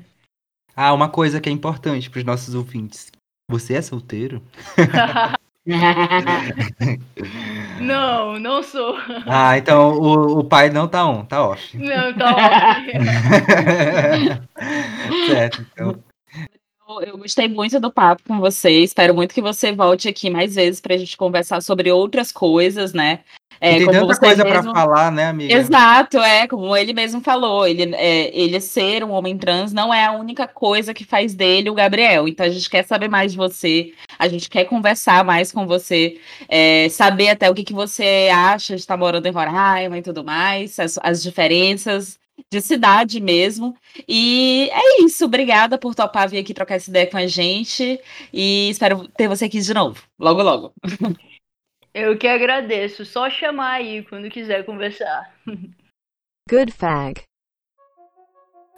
Ah, 0.76 0.94
uma 0.94 1.08
coisa 1.10 1.40
que 1.40 1.48
é 1.50 1.52
importante 1.52 2.10
para 2.10 2.20
os 2.20 2.26
nossos 2.26 2.56
ouvintes. 2.56 3.12
Você 3.50 3.76
é 3.76 3.82
solteiro? 3.82 4.42
não, 7.80 8.40
não 8.40 8.64
sou. 8.64 8.98
Ah, 9.28 9.58
então 9.58 9.94
o, 9.94 10.40
o 10.40 10.44
pai 10.44 10.70
não 10.70 10.88
tá 10.88 11.06
on, 11.06 11.26
tá 11.26 11.46
off. 11.46 11.78
Não, 11.78 12.14
tá 12.14 12.36
off. 12.36 12.92
certo, 15.28 15.66
então. 15.74 16.04
Eu 17.02 17.18
gostei 17.18 17.48
muito 17.48 17.80
do 17.80 17.92
papo 17.92 18.22
com 18.28 18.40
você. 18.40 18.70
Espero 18.70 19.14
muito 19.16 19.34
que 19.34 19.42
você 19.42 19.72
volte 19.72 20.08
aqui 20.08 20.30
mais 20.30 20.56
vezes 20.56 20.82
para 20.82 20.96
a 20.96 20.98
gente 20.98 21.16
conversar 21.16 21.62
sobre 21.62 21.92
outras 21.92 22.32
coisas, 22.32 22.94
né? 22.94 23.20
É, 23.60 23.78
tem 23.78 23.86
tanta 23.86 24.18
coisa 24.18 24.44
mesmo... 24.44 24.74
para 24.74 24.74
falar, 24.74 25.10
né, 25.10 25.28
amiga? 25.28 25.54
Exato, 25.54 26.18
é, 26.18 26.46
como 26.48 26.76
ele 26.76 26.92
mesmo 26.92 27.22
falou, 27.22 27.66
ele, 27.66 27.96
é, 27.96 28.30
ele 28.38 28.60
ser 28.60 29.06
um 29.06 29.12
homem 29.12 29.38
trans 29.38 29.72
não 29.72 29.94
é 29.94 30.04
a 30.04 30.12
única 30.12 30.46
coisa 30.46 30.94
que 30.94 31.06
faz 31.06 31.34
dele 31.34 31.70
o 31.70 31.74
Gabriel. 31.74 32.28
Então 32.28 32.46
a 32.46 32.50
gente 32.50 32.70
quer 32.70 32.84
saber 32.84 33.08
mais 33.08 33.32
de 33.32 33.38
você, 33.38 33.94
a 34.20 34.28
gente 34.28 34.50
quer 34.50 34.66
conversar 34.66 35.24
mais 35.24 35.50
com 35.50 35.66
você, 35.66 36.20
é, 36.50 36.90
saber 36.90 37.30
até 37.30 37.50
o 37.50 37.54
que, 37.54 37.64
que 37.64 37.74
você 37.74 38.30
acha 38.34 38.76
de 38.76 38.82
estar 38.82 38.98
morando 38.98 39.26
em 39.26 39.32
Roraima 39.32 39.98
e 39.98 40.02
tudo 40.02 40.26
mais, 40.26 40.78
as, 40.78 41.00
as 41.02 41.24
diferenças 41.24 42.20
de 42.52 42.62
cidade 42.62 43.20
mesmo. 43.20 43.76
E 44.08 44.70
é 44.72 45.04
isso. 45.04 45.26
Obrigada 45.26 45.78
por 45.78 45.96
topar 45.96 46.30
vir 46.30 46.40
aqui 46.40 46.54
trocar 46.54 46.76
essa 46.76 46.90
ideia 46.90 47.10
com 47.10 47.18
a 47.18 47.28
gente. 47.28 48.00
E 48.32 48.70
espero 48.70 49.08
ter 49.10 49.28
você 49.28 49.46
aqui 49.46 49.60
de 49.60 49.74
novo, 49.74 50.02
logo, 50.20 50.42
logo. 50.42 50.74
Eu 51.94 52.18
que 52.18 52.28
agradeço. 52.28 53.06
Só 53.06 53.30
chamar 53.30 53.74
aí 53.74 54.04
quando 54.04 54.30
quiser 54.30 54.66
conversar. 54.66 55.32
Good 56.50 56.72
fag. 56.72 57.22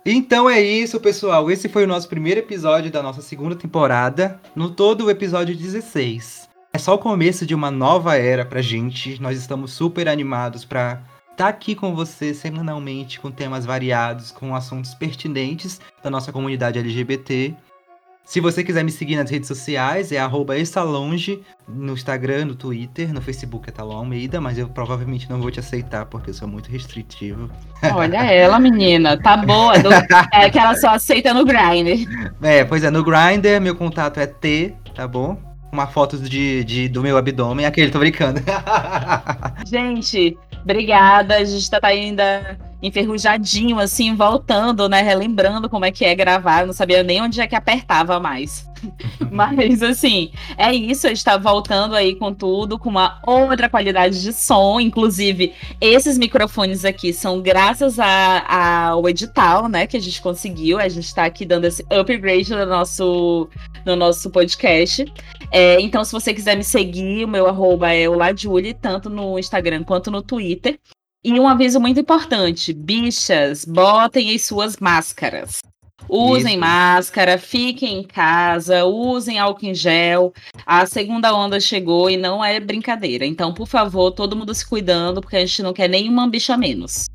Então 0.05 0.47
é 0.47 0.61
isso, 0.61 0.99
pessoal. 0.99 1.49
Esse 1.49 1.67
foi 1.67 1.83
o 1.83 1.87
nosso 1.87 2.07
primeiro 2.07 2.39
episódio 2.39 2.91
da 2.91 3.01
nossa 3.01 3.21
segunda 3.21 3.55
temporada. 3.55 4.39
No 4.55 4.69
todo, 4.69 5.05
o 5.05 5.09
episódio 5.09 5.55
16. 5.55 6.47
É 6.73 6.77
só 6.77 6.93
o 6.93 6.99
começo 6.99 7.45
de 7.45 7.55
uma 7.55 7.71
nova 7.71 8.15
era 8.15 8.45
pra 8.45 8.61
gente. 8.61 9.19
Nós 9.19 9.39
estamos 9.39 9.71
super 9.71 10.07
animados 10.07 10.63
pra 10.63 11.01
tá 11.35 11.47
aqui 11.47 11.75
com 11.75 11.95
você 11.95 12.33
semanalmente 12.33 13.19
com 13.19 13.29
temas 13.31 13.65
variados, 13.65 14.31
com 14.31 14.55
assuntos 14.55 14.93
pertinentes 14.93 15.79
da 16.03 16.09
nossa 16.09 16.31
comunidade 16.31 16.79
LGBT. 16.79 17.55
Se 18.25 18.39
você 18.39 18.63
quiser 18.63 18.83
me 18.83 18.91
seguir 18.91 19.17
nas 19.17 19.29
redes 19.29 19.47
sociais, 19.47 20.11
é 20.11 20.17
arroba 20.17 20.57
estalonge, 20.57 21.43
no 21.67 21.93
Instagram, 21.93 22.45
no 22.45 22.55
Twitter, 22.55 23.13
no 23.13 23.21
Facebook 23.21 23.69
é 23.69 23.71
Talon 23.71 23.97
Almeida, 23.97 24.41
mas 24.41 24.57
eu 24.57 24.67
provavelmente 24.67 25.29
não 25.29 25.39
vou 25.39 25.51
te 25.51 25.59
aceitar 25.59 26.07
porque 26.07 26.31
eu 26.31 26.33
sou 26.33 26.47
muito 26.47 26.71
restritivo. 26.71 27.51
Olha 27.93 28.23
ela, 28.25 28.59
menina, 28.59 29.15
tá 29.15 29.37
boa. 29.37 29.77
Do... 29.77 29.89
É 30.33 30.49
que 30.49 30.57
ela 30.57 30.75
só 30.75 30.95
aceita 30.95 31.35
no 31.35 31.45
Grindr. 31.45 32.09
É, 32.41 32.65
pois 32.65 32.83
é, 32.83 32.89
no 32.89 33.03
Grindr 33.03 33.61
meu 33.61 33.75
contato 33.75 34.19
é 34.19 34.25
T, 34.25 34.73
tá 34.95 35.07
bom? 35.07 35.37
Uma 35.71 35.87
foto 35.87 36.17
de, 36.17 36.63
de, 36.63 36.87
do 36.87 37.01
meu 37.01 37.17
abdômen, 37.17 37.65
aquele, 37.65 37.91
tô 37.91 37.99
brincando. 37.99 38.41
Gente, 39.67 40.37
obrigada. 40.61 41.35
A 41.35 41.43
gente 41.43 41.69
tá 41.69 41.79
ainda 41.83 42.57
enferrujadinho, 42.81 43.79
assim, 43.79 44.15
voltando, 44.15 44.87
né? 44.87 45.01
Relembrando 45.01 45.69
como 45.69 45.85
é 45.85 45.91
que 45.91 46.05
é 46.05 46.15
gravar. 46.15 46.61
Eu 46.61 46.67
não 46.67 46.73
sabia 46.73 47.03
nem 47.03 47.21
onde 47.21 47.41
é 47.41 47.47
que 47.47 47.55
apertava 47.55 48.19
mais. 48.19 48.65
Mas, 49.31 49.81
assim, 49.81 50.31
é 50.57 50.73
isso. 50.73 51.07
A 51.07 51.09
gente 51.09 51.23
tá 51.23 51.37
voltando 51.37 51.95
aí 51.95 52.15
com 52.15 52.33
tudo, 52.33 52.77
com 52.77 52.89
uma 52.89 53.19
outra 53.25 53.69
qualidade 53.69 54.21
de 54.21 54.33
som. 54.33 54.79
Inclusive, 54.79 55.53
esses 55.79 56.17
microfones 56.17 56.85
aqui 56.85 57.13
são 57.13 57.41
graças 57.41 57.99
a, 57.99 58.87
ao 58.89 59.07
edital, 59.09 59.67
né? 59.67 59.87
Que 59.87 59.97
a 59.97 60.01
gente 60.01 60.21
conseguiu. 60.21 60.79
A 60.79 60.87
gente 60.89 61.13
tá 61.13 61.25
aqui 61.25 61.45
dando 61.45 61.65
esse 61.65 61.85
upgrade 61.89 62.51
no 62.51 62.65
nosso, 62.65 63.49
no 63.85 63.95
nosso 63.95 64.29
podcast. 64.29 65.05
É, 65.51 65.79
então, 65.81 66.03
se 66.03 66.11
você 66.11 66.33
quiser 66.33 66.55
me 66.55 66.63
seguir, 66.63 67.25
o 67.25 67.27
meu 67.27 67.47
arroba 67.47 67.91
é 67.91 68.07
o 68.07 68.15
Ladjuli, 68.15 68.73
tanto 68.73 69.09
no 69.09 69.37
Instagram 69.39 69.83
quanto 69.83 70.11
no 70.11 70.21
Twitter. 70.21 70.79
E 71.23 71.39
um 71.39 71.47
aviso 71.47 71.79
muito 71.79 71.99
importante: 71.99 72.71
bichas, 72.71 73.65
botem 73.65 74.35
as 74.35 74.43
suas 74.43 74.77
máscaras. 74.77 75.59
Usem 76.07 76.53
Isso. 76.53 76.59
máscara, 76.59 77.37
fiquem 77.37 77.99
em 77.99 78.03
casa, 78.03 78.85
usem 78.85 79.39
álcool 79.39 79.65
em 79.65 79.73
gel. 79.73 80.33
A 80.65 80.85
segunda 80.85 81.35
onda 81.35 81.59
chegou 81.59 82.09
e 82.09 82.17
não 82.17 82.43
é 82.43 82.59
brincadeira. 82.59 83.25
Então, 83.25 83.53
por 83.53 83.67
favor, 83.67 84.11
todo 84.11 84.35
mundo 84.35 84.53
se 84.53 84.67
cuidando, 84.67 85.21
porque 85.21 85.35
a 85.35 85.39
gente 85.39 85.63
não 85.63 85.73
quer 85.73 85.89
nenhuma 85.89 86.27
bicha 86.27 86.55
menos. 86.57 87.07